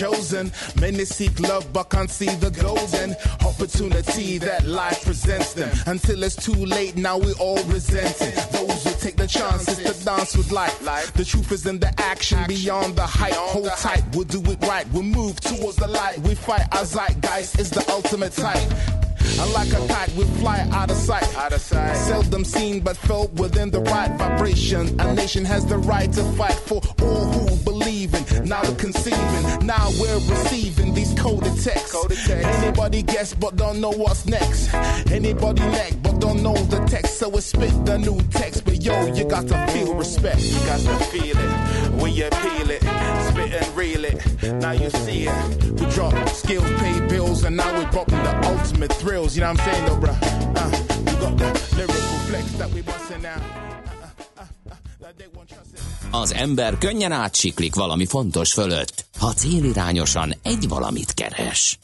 Chosen. 0.00 0.50
Many 0.80 1.04
seek 1.04 1.38
love, 1.40 1.70
but 1.72 1.90
can't 1.90 2.10
see 2.10 2.30
the 2.36 2.50
golden 2.50 3.14
opportunity 3.44 4.38
that 4.38 4.66
life 4.66 5.04
presents 5.04 5.52
them. 5.52 5.70
Until 5.86 6.22
it's 6.22 6.36
too 6.36 6.54
late, 6.54 6.96
now 6.96 7.18
we 7.18 7.32
all 7.34 7.62
resent 7.64 8.16
it. 8.22 8.34
Those 8.50 8.84
who 8.84 8.92
take 8.98 9.16
the 9.16 9.26
chances 9.26 9.76
to 9.78 10.04
dance 10.04 10.34
with 10.36 10.50
life. 10.52 10.80
The 11.12 11.24
truth 11.24 11.52
is 11.52 11.66
in 11.66 11.78
the 11.80 11.92
action, 12.00 12.38
beyond 12.48 12.96
the 12.96 13.06
hype. 13.06 13.34
Hold 13.34 13.68
tight, 13.76 14.02
we'll 14.14 14.24
do 14.24 14.40
it 14.50 14.62
right. 14.66 14.86
We'll 14.92 15.02
move 15.02 15.38
towards 15.40 15.76
the 15.76 15.88
light. 15.88 16.18
We 16.20 16.34
fight 16.34 16.62
our 16.72 16.84
zeitgeist 16.84 17.58
is 17.58 17.70
the 17.70 17.84
ultimate 17.90 18.32
type. 18.32 18.99
Like 19.54 19.72
a 19.72 19.86
kite, 19.88 20.12
we 20.14 20.24
fly 20.40 20.66
out 20.70 20.90
of 20.90 20.96
sight. 20.96 21.36
Out 21.36 21.52
of 21.52 21.60
sight. 21.60 21.94
Seldom 21.96 22.44
seen, 22.44 22.80
but 22.80 22.96
felt 22.96 23.32
within 23.32 23.70
the 23.70 23.80
right 23.80 24.10
vibration. 24.18 24.98
A 25.00 25.14
nation 25.14 25.44
has 25.44 25.66
the 25.66 25.78
right 25.78 26.10
to 26.12 26.22
fight 26.32 26.54
for 26.54 26.80
all 27.02 27.24
who 27.32 27.56
believe 27.64 28.14
in. 28.14 28.48
Now 28.48 28.62
we're 28.62 28.76
conceiving, 28.76 29.66
now 29.66 29.90
we're 29.98 30.20
receiving 30.30 30.94
these 30.94 31.12
coded 31.18 31.58
texts. 31.60 32.30
Anybody 32.30 33.02
guess, 33.02 33.34
but 33.34 33.56
don't 33.56 33.80
know 33.80 33.90
what's 33.90 34.26
next. 34.26 34.72
Anybody 35.10 35.62
neck, 35.62 35.94
but 36.02 36.20
don't 36.20 36.42
know 36.42 36.54
the 36.54 36.78
text. 36.86 37.18
So 37.18 37.28
we 37.28 37.40
spit 37.40 37.84
the 37.84 37.98
new 37.98 38.20
text. 38.30 38.64
But 38.64 38.82
yo, 38.82 39.12
you 39.14 39.24
got 39.24 39.48
to 39.48 39.66
feel 39.68 39.94
respect. 39.94 40.40
You 40.40 40.58
got 40.60 40.80
to 40.80 41.04
feel 41.06 41.36
it 41.36 42.00
when 42.00 42.12
you 42.12 42.28
peel 42.30 42.70
it, 43.40 43.48
spit 43.48 43.62
and 43.62 43.76
reel 43.76 44.04
it. 44.04 44.52
Now 44.60 44.72
you 44.72 44.90
see 44.90 45.26
it. 45.28 45.80
We 45.80 45.86
drop 45.86 46.28
skills, 46.28 46.70
pay 46.80 47.00
bills, 47.08 47.44
and 47.44 47.56
now 47.56 47.72
we're 47.76 47.90
dropping 47.90 48.22
the 48.22 48.34
ultimate 48.44 48.92
thrills. 48.92 49.34
You 49.36 49.42
know 49.42 49.52
what 49.52 49.60
I'm 49.60 49.72
saying, 49.72 49.86
though, 49.86 50.00
bruh? 50.02 50.18
Uh, 50.56 50.70
we 51.06 51.12
got 51.24 51.38
the 51.38 51.50
lyrical 51.76 52.18
flex 52.28 52.44
that 52.58 52.70
we 52.74 52.82
busting 52.82 53.26
out. 53.26 53.42
Az 56.12 56.32
ember 56.32 56.78
könnyen 56.78 57.12
átsiklik 57.12 57.74
valami 57.74 58.06
fontos 58.06 58.52
fölött, 58.52 59.04
ha 59.18 59.32
célirányosan 59.32 60.34
egy 60.42 60.68
valamit 60.68 61.14
keres. 61.14 61.78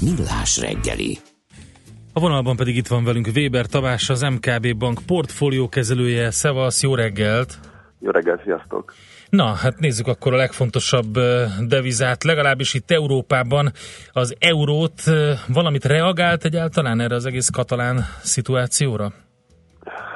Millás 0.00 0.58
reggeli. 0.58 1.18
A 2.12 2.20
vonalban 2.20 2.56
pedig 2.56 2.76
itt 2.76 2.86
van 2.86 3.04
velünk 3.04 3.28
Weber 3.34 3.66
Tamás, 3.66 4.10
az 4.10 4.20
MKB 4.20 4.76
Bank 4.76 5.00
portfólió 5.06 5.68
kezelője. 5.68 6.30
Szevasz, 6.30 6.82
jó 6.82 6.94
reggelt! 6.94 7.58
Jó 7.98 8.10
reggelt, 8.10 8.42
sziasztok! 8.42 8.94
Na, 9.36 9.44
hát 9.44 9.78
nézzük 9.78 10.06
akkor 10.06 10.32
a 10.32 10.36
legfontosabb 10.36 11.12
devizát, 11.68 12.24
legalábbis 12.24 12.74
itt 12.74 12.90
Európában 12.90 13.70
az 14.12 14.36
eurót 14.38 15.02
valamit 15.54 15.84
reagált 15.84 16.44
egyáltalán 16.44 17.00
erre 17.00 17.14
az 17.14 17.26
egész 17.26 17.48
katalán 17.48 17.96
szituációra? 18.22 19.08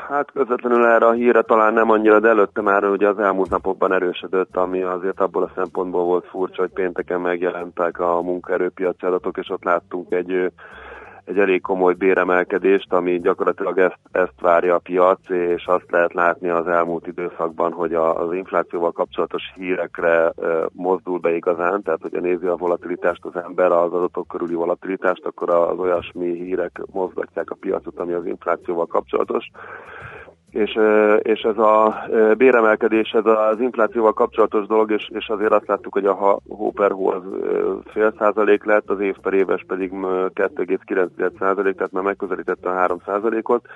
Hát 0.09 0.31
közvetlenül 0.33 0.87
erre 0.87 1.07
a 1.07 1.13
hírre 1.13 1.43
talán 1.43 1.73
nem 1.73 1.91
annyira, 1.91 2.21
de 2.21 2.29
előtte 2.29 2.61
már 2.61 2.85
ugye 2.85 3.09
az 3.09 3.19
elmúlt 3.19 3.51
napokban 3.51 3.93
erősödött, 3.93 4.57
ami 4.57 4.83
azért 4.83 5.21
abból 5.21 5.43
a 5.43 5.53
szempontból 5.55 6.05
volt 6.05 6.27
furcsa, 6.27 6.61
hogy 6.61 6.73
pénteken 6.73 7.21
megjelentek 7.21 7.99
a 8.01 8.23
munkaerőpiaci 8.23 9.07
adatok, 9.07 9.37
és 9.37 9.51
ott 9.51 9.65
láttunk 9.65 10.13
egy, 10.13 10.53
egy 11.27 11.39
elég 11.39 11.61
komoly 11.61 11.95
béremelkedést, 11.95 12.93
ami 12.93 13.21
gyakorlatilag 13.21 13.79
ezt, 13.79 13.99
ezt 14.13 14.41
várja 14.41 14.75
a 14.75 14.79
piac, 14.79 15.31
és 15.31 15.67
azt 15.67 15.91
lehet 15.91 16.13
látni 16.13 16.49
az 16.49 16.67
elmúlt 16.67 17.07
időszakban, 17.07 17.73
hogy 17.73 17.95
a, 17.95 18.27
az 18.27 18.33
inflációval 18.33 18.93
kapcsolatos 18.93 19.43
hírekre 19.55 20.29
e, 20.29 20.33
mozdul 20.73 21.19
be 21.19 21.35
igazán, 21.35 21.83
tehát 21.83 22.01
hogyha 22.03 22.21
nézi 22.21 22.47
a 22.47 22.57
volatilitást 22.57 23.25
az 23.25 23.37
ember, 23.37 23.73
az 23.73 23.93
adatok 23.93 24.29
körüli 24.29 24.55
volatilitást, 24.55 25.25
akkor 25.25 25.51
az 25.51 25.79
olyasmi 25.79 26.33
hírek 26.33 26.81
mozgatják 26.93 27.51
a 27.51 27.57
piacot, 27.61 27.99
ami 27.99 28.13
az 28.13 28.27
inflációval 28.27 28.87
kapcsolatos 28.87 29.51
és, 30.57 30.79
és 31.23 31.41
ez 31.41 31.59
a 31.59 32.07
béremelkedés, 32.37 33.11
ez 33.11 33.27
az 33.27 33.61
inflációval 33.61 34.13
kapcsolatos 34.13 34.67
dolog, 34.67 34.91
és, 34.91 35.11
és 35.15 35.29
azért 35.29 35.53
azt 35.53 35.67
láttuk, 35.67 35.93
hogy 35.93 36.07
a 36.07 36.41
hó 36.49 36.71
per 36.71 36.91
hó 36.91 37.11
az 37.11 37.23
fél 37.85 38.15
százalék 38.19 38.65
lett, 38.65 38.91
az 38.91 39.01
év 39.01 39.17
per 39.19 39.33
éves 39.33 39.65
pedig 39.67 39.91
2,9 39.93 41.39
százalék, 41.39 41.75
tehát 41.77 41.93
már 41.93 42.03
megközelítette 42.03 42.69
a 42.69 42.75
3 42.75 42.99
százalékot. 43.05 43.67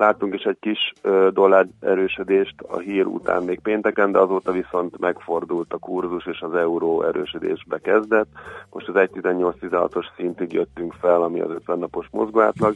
Láttunk 0.00 0.34
is 0.34 0.42
egy 0.42 0.58
kis 0.60 0.92
dollár 1.32 1.66
erősödést 1.80 2.54
a 2.68 2.78
hír 2.78 3.06
után 3.06 3.42
még 3.42 3.60
pénteken, 3.60 4.12
de 4.12 4.18
azóta 4.18 4.52
viszont 4.52 4.98
megfordult 4.98 5.72
a 5.72 5.78
kurzus, 5.78 6.26
és 6.26 6.40
az 6.40 6.54
euró 6.54 7.02
erősödésbe 7.02 7.78
kezdett. 7.78 8.28
Most 8.70 8.88
az 8.88 8.94
1,18-16-os 8.94 10.04
szintig 10.16 10.52
jöttünk 10.52 10.92
fel, 10.92 11.22
ami 11.22 11.40
az 11.40 11.50
50 11.50 11.78
napos 11.78 12.06
mozgóátlag. 12.10 12.74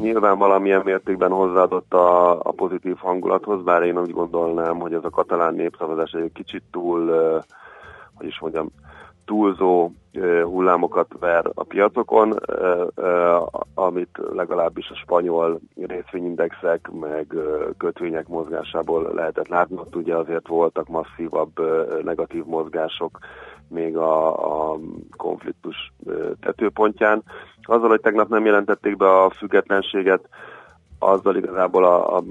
Nyilván 0.00 0.38
valamilyen 0.38 0.82
mértékben 0.84 1.30
hozzáadott 1.30 1.94
a, 1.94 2.30
a 2.40 2.52
pozitív 2.52 2.96
hangulathoz, 2.96 3.62
bár 3.62 3.82
én 3.82 3.98
úgy 3.98 4.12
gondolnám, 4.12 4.78
hogy 4.78 4.92
ez 4.92 5.04
a 5.04 5.10
katalán 5.10 5.54
népszavazás 5.54 6.12
egy 6.12 6.32
kicsit 6.32 6.62
túl, 6.70 7.10
hogy 8.14 8.26
is 8.26 8.40
mondjam, 8.40 8.70
túlzó 9.30 9.90
hullámokat 10.44 11.08
ver 11.20 11.50
a 11.54 11.64
piacokon, 11.64 12.38
amit 13.74 14.18
legalábbis 14.32 14.90
a 14.90 14.94
spanyol 14.94 15.60
részvényindexek 15.86 16.90
meg 17.00 17.34
kötvények 17.78 18.28
mozgásából 18.28 19.12
lehetett 19.14 19.48
látni. 19.48 19.76
Ott 19.76 19.96
ugye 19.96 20.16
azért 20.16 20.48
voltak 20.48 20.88
masszívabb 20.88 21.50
negatív 22.02 22.44
mozgások 22.44 23.18
még 23.68 23.96
a, 23.96 24.72
a 24.72 24.78
konfliktus 25.16 25.92
tetőpontján. 26.40 27.22
Azzal, 27.62 27.88
hogy 27.88 28.00
tegnap 28.00 28.28
nem 28.28 28.44
jelentették 28.44 28.96
be 28.96 29.22
a 29.22 29.30
függetlenséget, 29.30 30.28
azzal 31.02 31.36
igazából 31.36 31.84
a, 31.84 32.16
a, 32.16 32.22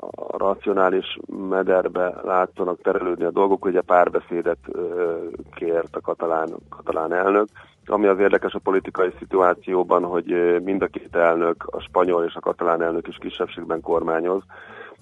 a 0.00 0.36
racionális 0.36 1.18
mederbe 1.48 2.14
látszanak 2.24 2.80
terelődni 2.80 3.24
a 3.24 3.30
dolgok, 3.30 3.62
hogy 3.62 3.76
a 3.76 3.82
párbeszédet 3.82 4.58
ö, 4.66 5.16
kért 5.54 5.96
a 5.96 6.00
katalán, 6.00 6.48
katalán 6.68 7.12
elnök. 7.12 7.46
Ami 7.86 8.06
az 8.06 8.18
érdekes 8.18 8.52
a 8.52 8.58
politikai 8.58 9.10
szituációban, 9.18 10.04
hogy 10.04 10.60
mind 10.62 10.82
a 10.82 10.86
két 10.86 11.16
elnök, 11.16 11.64
a 11.70 11.80
spanyol 11.80 12.24
és 12.24 12.34
a 12.34 12.40
katalán 12.40 12.82
elnök 12.82 13.08
is 13.08 13.16
kisebbségben 13.20 13.80
kormányoz, 13.80 14.42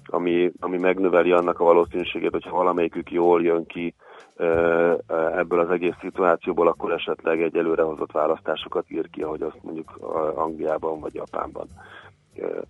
ami, 0.05 0.51
ami 0.59 0.77
megnöveli 0.77 1.31
annak 1.31 1.59
a 1.59 1.63
valószínűségét, 1.63 2.31
hogyha 2.31 2.55
valamelyikük 2.55 3.11
jól 3.11 3.43
jön 3.43 3.65
ki 3.65 3.93
ebből 5.37 5.59
az 5.59 5.69
egész 5.69 5.95
szituációból, 6.01 6.67
akkor 6.67 6.91
esetleg 6.91 7.41
egy 7.41 7.57
előrehozott 7.57 8.11
választásokat 8.11 8.85
ír 8.87 9.09
ki, 9.09 9.21
ahogy 9.21 9.41
azt 9.41 9.59
mondjuk 9.61 9.97
Angliában 10.35 10.99
vagy 10.99 11.13
Japánban 11.13 11.67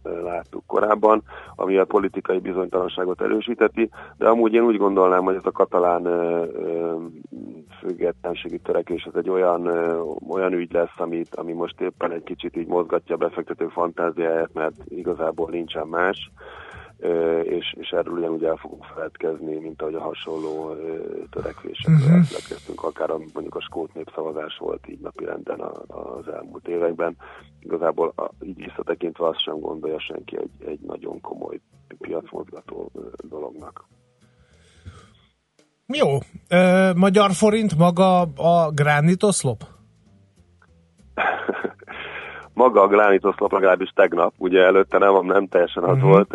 láttuk 0.03 0.63
korábban, 0.65 1.23
ami 1.55 1.77
a 1.77 1.85
politikai 1.85 2.39
bizonytalanságot 2.39 3.21
erősíteti, 3.21 3.89
de 4.17 4.27
amúgy 4.27 4.53
én 4.53 4.63
úgy 4.63 4.77
gondolnám, 4.77 5.23
hogy 5.23 5.35
ez 5.35 5.45
a 5.45 5.51
katalán 5.51 6.03
függetlenségi 7.79 8.57
törekvés 8.57 9.03
ez 9.03 9.15
egy 9.15 9.29
olyan, 9.29 9.67
olyan 10.29 10.53
ügy 10.53 10.71
lesz, 10.71 10.97
amit, 10.97 11.35
ami 11.35 11.53
most 11.53 11.81
éppen 11.81 12.11
egy 12.11 12.23
kicsit 12.23 12.55
így 12.57 12.67
mozgatja 12.67 13.15
a 13.15 13.17
befektető 13.17 13.67
fantáziáját, 13.67 14.53
mert 14.53 14.75
igazából 14.87 15.49
nincsen 15.49 15.87
más 15.87 16.31
és, 17.43 17.73
és 17.77 17.89
erről 17.89 18.17
ugyanúgy 18.17 18.43
el 18.43 18.55
fogunk 18.55 18.83
feledkezni, 18.83 19.57
mint 19.57 19.81
ahogy 19.81 19.93
a 19.93 20.01
hasonló 20.01 20.75
törekvésekről 21.29 21.95
uh-huh. 21.95 22.15
elfeledkeztünk, 22.15 22.83
akár 22.83 23.09
a, 23.09 23.17
mondjuk 23.17 23.55
a 23.55 23.61
skót 23.61 23.93
népszavazás 23.93 24.57
volt 24.57 24.87
így 24.87 24.99
napirenden 24.99 25.59
az 25.87 26.27
elmúlt 26.27 26.67
években. 26.67 27.17
Igazából 27.59 28.13
a, 28.15 28.29
így 28.41 28.55
visszatekintve 28.55 29.27
azt 29.27 29.41
sem 29.41 29.59
gondolja 29.59 29.99
senki 29.99 30.37
egy, 30.37 30.67
egy 30.67 30.79
nagyon 30.79 31.21
komoly 31.21 31.59
piacmozgató 31.97 32.91
dolognak. 33.29 33.85
Jó. 35.93 36.17
Magyar 36.95 37.31
forint 37.31 37.77
maga 37.77 38.21
a 38.21 38.71
gránitoszlop? 38.71 39.63
maga 42.57 42.81
a 42.81 42.87
gránítoszlop 42.87 43.51
legalábbis 43.51 43.89
tegnap, 43.95 44.33
ugye 44.37 44.63
előtte 44.63 44.97
nem, 44.97 45.25
nem 45.25 45.47
teljesen 45.47 45.83
az 45.83 45.95
uh-huh. 45.95 46.09
volt 46.09 46.33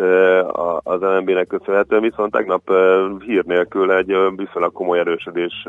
az 0.83 1.01
MNB-nek 1.01 1.47
köszönhetően, 1.47 2.01
viszont 2.01 2.31
tegnap 2.31 2.71
hír 3.19 3.43
nélkül 3.45 3.91
egy 3.91 4.15
viszonylag 4.35 4.71
komoly 4.71 4.99
erősödés 4.99 5.65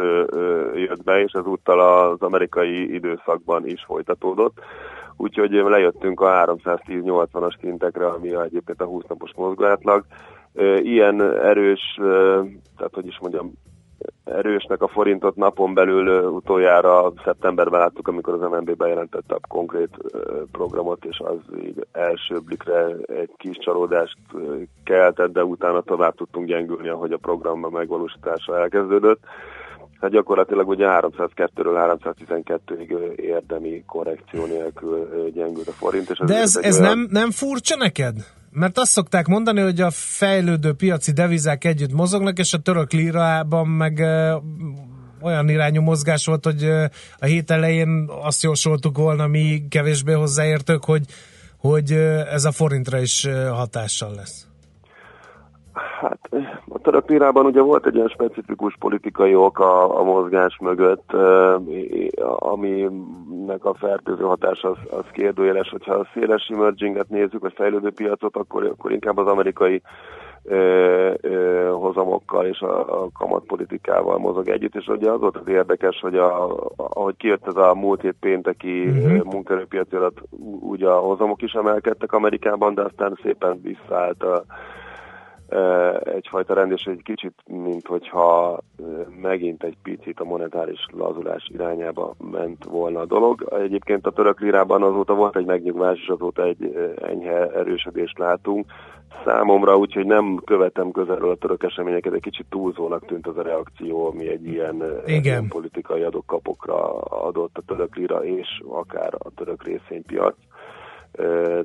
jött 0.75 1.03
be, 1.05 1.23
és 1.23 1.33
ezúttal 1.33 1.81
az 1.81 2.21
amerikai 2.21 2.95
időszakban 2.95 3.67
is 3.67 3.85
folytatódott. 3.87 4.59
Úgyhogy 5.17 5.51
lejöttünk 5.51 6.21
a 6.21 6.27
310-80-as 6.27 7.55
szintekre, 7.61 8.07
ami 8.07 8.35
egyébként 8.35 8.81
a 8.81 8.85
20 8.85 9.05
napos 9.09 9.31
mozgóátlag. 9.37 10.05
Ilyen 10.83 11.23
erős, 11.23 11.95
tehát 12.77 12.95
hogy 12.95 13.07
is 13.07 13.19
mondjam, 13.21 13.53
erősnek 14.25 14.83
a 14.83 14.89
forintot 14.89 15.37
napon 15.37 15.75
belül 15.75 16.29
utoljára 16.29 17.13
szeptemberben 17.25 17.81
láttuk, 17.81 18.09
amikor 18.09 18.35
az 18.35 18.51
MNB 18.51 18.77
bejelentette 18.77 19.35
a 19.35 19.47
konkrét 19.49 19.97
programot, 20.53 21.05
és 21.05 21.19
az 21.19 21.39
így 21.65 21.87
első 21.93 22.39
blikre 22.39 22.87
egy 23.07 23.31
kis 23.37 23.57
csalódást 23.59 24.17
keltett, 24.85 25.33
de 25.33 25.45
utána 25.45 25.81
tovább 25.81 26.15
tudtunk 26.15 26.47
gyengülni, 26.47 26.89
ahogy 26.89 27.13
a 27.13 27.19
programban 27.19 27.73
megvalósítása 27.73 28.59
elkezdődött. 28.59 29.21
Hát 30.01 30.11
gyakorlatilag 30.11 30.69
ugye 30.69 30.87
302-ről 30.89 31.99
312-ig 32.15 33.17
érdemi 33.17 33.85
korrekció 33.87 34.47
nélkül 34.47 35.31
gyengült 35.35 35.69
a 35.69 35.73
forint. 35.73 36.11
És 36.11 36.19
De 36.19 36.37
ez, 36.37 36.57
ez 36.57 36.81
olyan... 36.81 36.99
nem, 36.99 37.09
nem 37.11 37.31
furcsa 37.31 37.77
neked? 37.77 38.17
Mert 38.51 38.79
azt 38.79 38.91
szokták 38.91 39.27
mondani, 39.27 39.61
hogy 39.61 39.81
a 39.81 39.91
fejlődő 39.91 40.73
piaci 40.73 41.13
devizák 41.13 41.65
együtt 41.65 41.93
mozognak, 41.93 42.39
és 42.39 42.53
a 42.53 42.59
török 42.59 42.93
lírában 42.93 43.69
meg 43.69 44.01
olyan 45.23 45.49
irányú 45.49 45.83
mozgás 45.83 46.27
volt, 46.27 46.45
hogy 46.45 46.65
a 47.19 47.25
hét 47.25 47.51
elején 47.51 48.11
azt 48.23 48.43
jósoltuk 48.43 48.97
volna 48.97 49.27
mi 49.27 49.67
kevésbé 49.69 50.13
hozzáértők, 50.13 50.85
hogy, 50.85 51.05
hogy 51.59 51.93
ez 52.33 52.45
a 52.45 52.53
forintra 52.53 52.99
is 53.01 53.29
hatással 53.51 54.15
lesz. 54.15 54.47
Hát 56.01 56.29
a 56.69 56.79
török 56.79 57.09
lirában 57.09 57.47
ugye 57.47 57.61
volt 57.61 57.87
egy 57.87 57.97
olyan 57.97 58.09
specifikus 58.09 58.77
politikai 58.79 59.35
ok 59.35 59.59
a, 59.59 59.99
a 59.99 60.03
mozgás 60.03 60.59
mögött, 60.61 61.13
aminek 62.39 63.65
a 63.65 63.75
fertőző 63.75 64.23
hatás 64.23 64.63
az, 64.63 64.77
az 64.91 65.05
kérdőjeles. 65.13 65.69
Hogyha 65.69 65.95
a 65.95 66.07
széles 66.15 66.51
emerginget 66.55 67.09
nézzük, 67.09 67.41
vagy 67.41 67.53
fejlődő 67.57 67.91
piacot, 67.91 68.37
akkor, 68.37 68.65
akkor 68.65 68.93
inkább 68.93 69.17
az 69.17 69.27
amerikai 69.27 69.83
ö, 70.45 71.13
ö, 71.21 71.69
hozamokkal 71.73 72.47
és 72.47 72.61
a, 72.61 73.03
a 73.03 73.09
kamatpolitikával 73.19 74.19
mozog 74.19 74.49
együtt, 74.49 74.75
és 74.75 74.87
ugye 74.87 75.11
az 75.11 75.21
volt 75.21 75.37
az 75.37 75.49
érdekes, 75.49 76.01
hogy 76.01 76.17
a, 76.17 76.57
ahogy 76.77 77.17
kijött 77.17 77.47
ez 77.47 77.57
a 77.57 77.75
múlt 77.75 78.01
hét 78.01 78.17
pénteki 78.21 78.87
uh-huh. 78.87 79.25
munkaerőpiaci 79.25 79.97
adat, 79.97 80.21
ugye 80.61 80.89
a 80.89 80.99
hozamok 80.99 81.43
is 81.43 81.53
emelkedtek 81.53 82.13
Amerikában, 82.13 82.75
de 82.75 82.83
aztán 82.83 83.19
szépen 83.23 83.61
visszaállt 83.63 84.23
a 84.23 84.45
egyfajta 86.05 86.55
rend, 86.55 86.73
és 86.73 86.85
egy 86.85 87.03
kicsit, 87.03 87.35
mint 87.47 87.87
hogyha 87.87 88.59
megint 89.23 89.63
egy 89.63 89.77
picit 89.83 90.21
a 90.21 90.25
monetáris 90.25 90.87
lazulás 90.93 91.51
irányába 91.53 92.15
ment 92.31 92.65
volna 92.65 93.01
a 93.01 93.07
dolog. 93.07 93.49
Egyébként 93.61 94.07
a 94.07 94.11
török 94.11 94.41
lirában 94.41 94.83
azóta 94.83 95.15
volt 95.15 95.37
egy 95.37 95.47
megnyugvás, 95.47 95.99
és 96.01 96.09
azóta 96.09 96.43
egy 96.43 96.93
enyhe 97.03 97.51
erősödést 97.51 98.19
látunk. 98.19 98.67
Számomra 99.25 99.77
úgyhogy 99.77 100.07
nem 100.07 100.37
követem 100.45 100.91
közelről 100.91 101.31
a 101.31 101.37
török 101.37 101.63
eseményeket, 101.63 102.13
egy 102.13 102.23
kicsit 102.23 102.47
túlzónak 102.49 103.07
tűnt 103.07 103.27
az 103.27 103.37
a 103.37 103.43
reakció, 103.43 104.07
ami 104.07 104.29
egy 104.29 104.47
ilyen, 104.47 104.83
ilyen 105.07 105.49
politikai 105.49 106.03
adokkapokra 106.03 107.01
adott 107.01 107.57
a 107.59 107.63
török 107.67 107.97
lira 107.97 108.25
és 108.25 108.63
akár 108.69 109.15
a 109.19 109.31
török 109.37 109.65
részvénypiac 109.65 110.35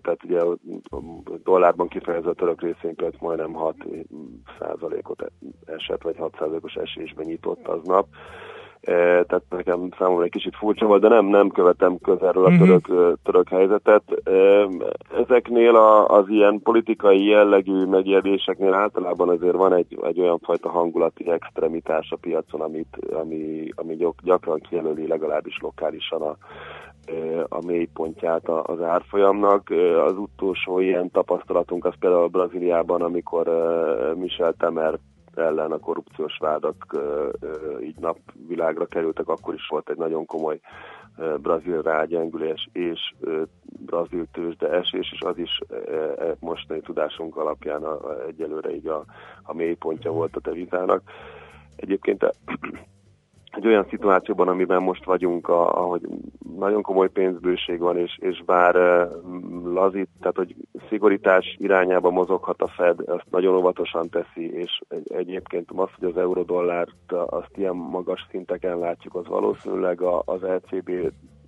tehát 0.02 0.24
ugye 0.24 0.40
a 0.40 0.58
dollárban 1.44 1.88
kifejezett 1.88 2.38
török 2.38 2.62
részvénypiac 2.62 3.20
majdnem 3.20 3.54
6 3.54 3.76
százalékot 4.60 5.32
esett, 5.66 6.02
vagy 6.02 6.18
6 6.18 6.36
százalékos 6.40 6.74
esésben 6.74 7.26
nyitott 7.26 7.68
aznap. 7.68 8.08
Tehát 8.82 9.44
nekem 9.50 9.90
számomra 9.98 10.24
egy 10.24 10.32
kicsit 10.32 10.56
furcsa 10.56 10.86
volt, 10.86 11.02
de 11.02 11.08
nem, 11.08 11.26
nem 11.26 11.50
követem 11.50 11.98
közelről 11.98 12.46
a 12.46 12.58
török, 12.58 12.88
uh-huh. 12.88 13.14
török 13.24 13.50
helyzetet. 13.50 14.04
Ezeknél 15.18 15.76
a, 15.76 16.08
az 16.08 16.30
ilyen 16.30 16.62
politikai 16.64 17.26
jellegű 17.26 17.86
megjegyzéseknél 17.86 18.74
általában 18.74 19.30
azért 19.30 19.56
van 19.56 19.74
egy, 19.74 19.98
egy 20.02 20.20
olyan 20.20 20.40
fajta 20.40 20.70
hangulati 20.70 21.30
extremitás 21.30 22.12
a 22.12 22.16
piacon, 22.16 22.62
amit, 22.62 22.98
ami, 23.14 23.70
ami 23.76 23.98
gyakran 24.24 24.60
kijelöli 24.60 25.08
legalábbis 25.08 25.58
lokálisan 25.62 26.22
a, 26.22 26.38
a 27.50 27.66
mélypontját 27.66 28.50
az 28.50 28.82
árfolyamnak. 28.82 29.70
Az 30.06 30.18
utolsó 30.18 30.80
ilyen 30.80 31.12
tapasztalatunk 31.12 31.86
az 31.86 31.94
például 32.00 32.28
Brazíliában, 32.28 33.02
amikor 33.02 33.48
Michel 34.16 34.54
Temer 34.54 35.00
ellen 35.36 35.72
a 35.72 35.80
korrupciós 35.80 36.38
vádak 36.40 36.98
így 37.82 37.96
napvilágra 38.00 38.86
kerültek, 38.86 39.28
akkor 39.28 39.54
is 39.54 39.68
volt 39.68 39.90
egy 39.90 39.98
nagyon 39.98 40.26
komoly 40.26 40.60
brazil 41.42 41.82
rágyengülés 41.82 42.70
és 42.72 43.14
brazil 43.86 44.26
tőzsde 44.32 44.70
esés, 44.70 45.12
és 45.12 45.22
az 45.22 45.38
is 45.38 45.60
ö, 45.68 45.76
ö, 46.18 46.32
mostani 46.40 46.82
tudásunk 46.82 47.38
alapján 47.38 47.84
egyelőre 48.28 48.76
így 48.76 48.88
a, 48.88 49.06
a 49.44 49.54
mélypontja 49.54 50.12
volt 50.12 50.36
a 50.36 50.40
devizának. 50.40 51.02
Egyébként 51.76 52.36
egy 53.52 53.68
olyan 53.68 53.86
szituációban, 53.90 54.48
amiben 54.48 54.82
most 54.82 55.06
vagyunk, 55.06 55.48
ahogy 55.48 56.02
nagyon 56.58 56.82
komoly 56.82 57.10
pénzbőség 57.10 57.80
van, 57.80 57.98
és, 57.98 58.18
és 58.22 58.44
bár 58.46 58.76
lazít, 59.64 60.10
tehát 60.20 60.36
hogy 60.36 60.56
szigorítás 60.90 61.56
irányába 61.58 62.10
mozoghat 62.10 62.62
a 62.62 62.68
Fed, 62.68 63.00
azt 63.06 63.26
nagyon 63.30 63.56
óvatosan 63.56 64.10
teszi, 64.10 64.54
és 64.54 64.82
egy, 64.88 65.12
egyébként 65.14 65.72
az, 65.76 65.90
hogy 66.00 66.10
az 66.10 66.18
eurodollárt 66.18 67.12
azt 67.12 67.58
ilyen 67.58 67.76
magas 67.76 68.28
szinteken 68.32 68.80
látjuk, 68.80 69.16
az 69.16 69.28
valószínűleg 69.28 70.02
az 70.26 70.42
LCB 70.42 70.92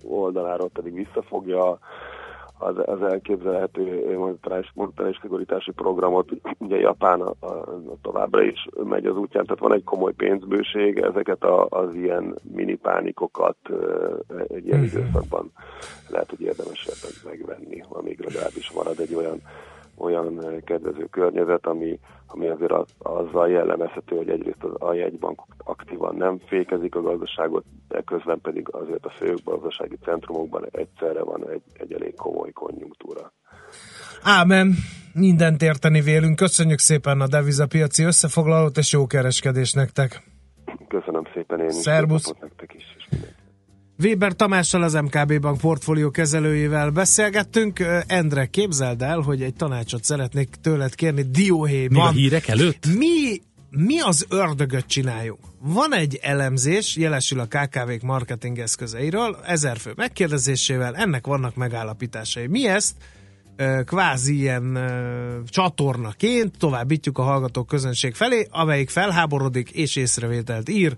oldaláról 0.04 0.70
pedig 0.72 0.94
visszafogja 0.94 1.78
az, 2.62 2.74
az 2.84 3.02
elképzelhető 3.02 4.16
monetáris, 4.74 5.18
szigorítási 5.20 5.70
programot. 5.70 6.30
Ugye 6.58 6.76
Japán 6.76 7.20
a, 7.20 7.34
a, 7.40 7.46
a 7.46 7.96
továbbra 8.02 8.42
is 8.42 8.68
megy 8.84 9.06
az 9.06 9.16
útján, 9.16 9.44
tehát 9.44 9.60
van 9.60 9.74
egy 9.74 9.84
komoly 9.84 10.12
pénzbőség, 10.12 10.98
ezeket 10.98 11.42
a, 11.42 11.66
az 11.68 11.94
ilyen 11.94 12.38
mini 12.54 12.74
pánikokat 12.74 13.56
egy 14.48 14.66
ilyen 14.66 14.82
időszakban 14.82 15.52
lehet, 16.08 16.30
hogy 16.30 16.40
érdemes 16.40 16.88
megvenni, 17.24 17.84
amíg 17.88 18.20
legalábbis 18.20 18.70
marad 18.70 19.00
egy 19.00 19.14
olyan 19.14 19.40
olyan 19.96 20.60
kedvező 20.64 21.06
környezet, 21.10 21.66
ami, 21.66 21.98
ami 22.26 22.48
azért 22.48 22.72
az, 22.72 22.94
azzal 22.98 23.48
jellemezhető, 23.50 24.16
hogy 24.16 24.28
egyrészt 24.28 24.64
az, 24.64 24.88
a 24.88 24.94
jegybank 24.94 25.42
aktívan 25.58 26.16
nem 26.16 26.38
fékezik 26.46 26.94
a 26.94 27.02
gazdaságot, 27.02 27.64
de 27.88 28.02
közben 28.02 28.40
pedig 28.40 28.68
azért 28.70 29.04
a 29.04 29.10
fő 29.10 29.34
gazdasági 29.44 29.96
centrumokban 29.96 30.66
egyszerre 30.70 31.22
van 31.22 31.48
egy, 31.48 31.62
egy 31.72 31.92
elég 31.92 32.14
komoly 32.14 32.50
konjunktúra. 32.50 33.32
Ámen, 34.22 34.72
mindent 35.14 35.62
érteni 35.62 36.00
vélünk. 36.00 36.36
Köszönjük 36.36 36.78
szépen 36.78 37.20
a 37.20 37.26
devizapiaci 37.26 38.04
összefoglalót, 38.04 38.76
és 38.76 38.92
jó 38.92 39.06
kereskedés 39.06 39.72
nektek. 39.72 40.22
Köszönöm 40.88 41.22
szépen 41.34 41.60
én 41.60 41.66
is. 41.66 41.74
Szerbusz. 41.74 42.34
Nektek 42.40 42.74
is. 42.74 42.84
Weber 44.02 44.32
Tamással 44.32 44.82
az 44.82 44.92
MKB 44.92 45.40
Bank 45.40 45.58
portfólió 45.58 46.10
kezelőjével 46.10 46.90
beszélgettünk. 46.90 47.78
Endre, 48.06 48.46
képzeld 48.46 49.02
el, 49.02 49.18
hogy 49.18 49.42
egy 49.42 49.54
tanácsot 49.54 50.04
szeretnék 50.04 50.48
tőled 50.60 50.94
kérni 50.94 51.22
dióhéjban. 51.22 51.98
Még 51.98 52.16
a 52.16 52.20
hírek 52.20 52.48
előtt? 52.48 52.86
Mi, 52.98 53.40
mi 53.70 54.00
az 54.00 54.26
ördögöt 54.28 54.86
csináljunk? 54.86 55.40
Van 55.60 55.94
egy 55.94 56.18
elemzés, 56.22 56.96
jelesül 56.96 57.40
a 57.40 57.46
KKV-k 57.46 58.02
marketing 58.02 58.58
eszközeiről, 58.58 59.36
ezer 59.46 59.76
fő 59.76 59.92
megkérdezésével, 59.96 60.96
ennek 60.96 61.26
vannak 61.26 61.54
megállapításai. 61.54 62.46
Mi 62.46 62.66
ezt 62.66 62.94
kvázi 63.84 64.38
ilyen 64.38 64.78
csatornaként 65.46 66.58
továbbítjuk 66.58 67.18
a 67.18 67.22
hallgatók 67.22 67.66
közönség 67.66 68.14
felé, 68.14 68.46
amelyik 68.50 68.90
felháborodik 68.90 69.70
és 69.70 69.96
észrevételt 69.96 70.68
ír, 70.68 70.94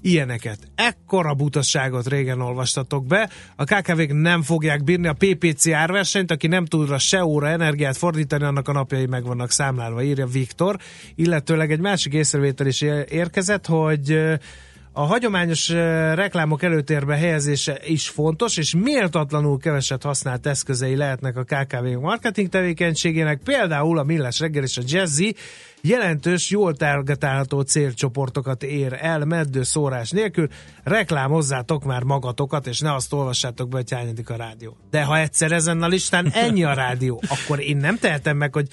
ilyeneket. 0.00 0.58
Ekkora 0.74 1.34
butasságot 1.34 2.08
régen 2.08 2.40
olvastatok 2.40 3.06
be. 3.06 3.30
A 3.56 3.64
KKV-k 3.64 4.12
nem 4.12 4.42
fogják 4.42 4.84
bírni 4.84 5.06
a 5.06 5.16
PPC 5.18 5.68
árversenyt, 5.68 6.30
aki 6.30 6.46
nem 6.46 6.64
tud 6.64 6.88
rá 6.88 6.96
se 6.96 7.24
óra 7.24 7.48
energiát 7.48 7.96
fordítani, 7.96 8.44
annak 8.44 8.68
a 8.68 8.72
napjai 8.72 9.06
meg 9.06 9.24
vannak 9.24 9.50
számlálva, 9.50 10.02
írja 10.02 10.26
Viktor. 10.26 10.78
Illetőleg 11.14 11.72
egy 11.72 11.80
másik 11.80 12.12
észrevétel 12.12 12.66
is 12.66 12.80
ér- 12.80 13.10
érkezett, 13.10 13.66
hogy 13.66 14.18
a 14.98 15.04
hagyományos 15.04 15.68
reklámok 16.14 16.62
előtérbe 16.62 17.16
helyezése 17.16 17.80
is 17.84 18.08
fontos, 18.08 18.56
és 18.56 18.74
méltatlanul 18.74 19.58
keveset 19.58 20.02
használt 20.02 20.46
eszközei 20.46 20.96
lehetnek 20.96 21.36
a 21.36 21.42
KKV 21.42 21.84
marketing 22.00 22.48
tevékenységének, 22.48 23.40
például 23.44 23.98
a 23.98 24.02
Millás 24.02 24.40
reggel 24.40 24.62
és 24.62 24.76
a 24.76 24.82
Jazzy 24.86 25.34
jelentős, 25.80 26.50
jól 26.50 26.74
targetálható 26.74 27.60
célcsoportokat 27.60 28.62
ér 28.62 28.98
el 29.00 29.24
meddő 29.24 29.62
szórás 29.62 30.10
nélkül, 30.10 30.48
reklámozzátok 30.84 31.84
már 31.84 32.02
magatokat, 32.02 32.66
és 32.66 32.80
ne 32.80 32.94
azt 32.94 33.12
olvassátok 33.12 33.68
be, 33.68 33.76
hogy 33.76 33.92
hányadik 33.92 34.30
a 34.30 34.36
rádió. 34.36 34.76
De 34.90 35.04
ha 35.04 35.18
egyszer 35.18 35.52
ezen 35.52 35.82
a 35.82 35.88
listán 35.88 36.30
ennyi 36.32 36.64
a 36.64 36.74
rádió, 36.74 37.22
akkor 37.34 37.60
én 37.60 37.76
nem 37.76 37.98
tehetem 37.98 38.36
meg, 38.36 38.54
hogy 38.54 38.68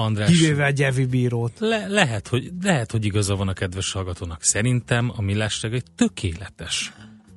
András, 0.00 0.30
kivéve 0.30 0.70
Gyevi 0.70 1.06
bírót. 1.06 1.52
le, 1.58 1.86
lehet, 1.88 2.28
hogy, 2.28 2.50
lehet, 2.62 2.90
hogy 2.90 3.04
igaza 3.04 3.36
van 3.36 3.48
a 3.48 3.52
kedves 3.52 3.92
hallgatónak. 3.92 4.42
Szerintem 4.42 5.12
a 5.16 5.22
Millás 5.22 5.62
reggel 5.62 5.78
egy 5.78 5.90
tökéletes 5.96 6.92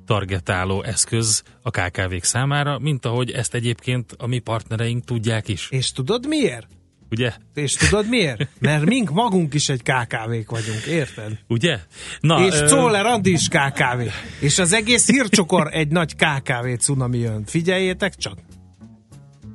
targetáló 0.06 0.82
eszköz 0.82 1.42
a 1.62 1.70
KKV-k 1.70 2.24
számára, 2.24 2.78
mint 2.78 3.06
ahogy 3.06 3.30
ezt 3.30 3.54
egyébként 3.54 4.14
a 4.18 4.26
mi 4.26 4.38
partnereink 4.38 5.04
tudják 5.04 5.48
is. 5.48 5.68
És 5.70 5.92
tudod 5.92 6.26
miért? 6.26 6.66
Ugye? 7.10 7.32
És 7.54 7.74
tudod 7.74 8.08
miért? 8.08 8.48
Mert 8.58 8.84
mink 8.84 9.10
magunk 9.10 9.54
is 9.54 9.68
egy 9.68 9.82
KKV-k 9.82 10.50
vagyunk, 10.50 10.84
érted? 10.88 11.38
Ugye? 11.48 11.78
Na, 12.20 12.46
és 12.46 12.54
Czoller 12.54 13.06
Andi 13.06 13.32
is 13.32 13.48
KKV. 13.48 14.00
És 14.40 14.58
az 14.58 14.72
egész 14.72 15.10
hírcsokor 15.10 15.68
egy 15.72 15.88
nagy 15.88 16.14
KKV 16.14 16.78
cunami 16.78 17.18
jön. 17.18 17.44
Figyeljétek 17.46 18.16
csak! 18.16 18.38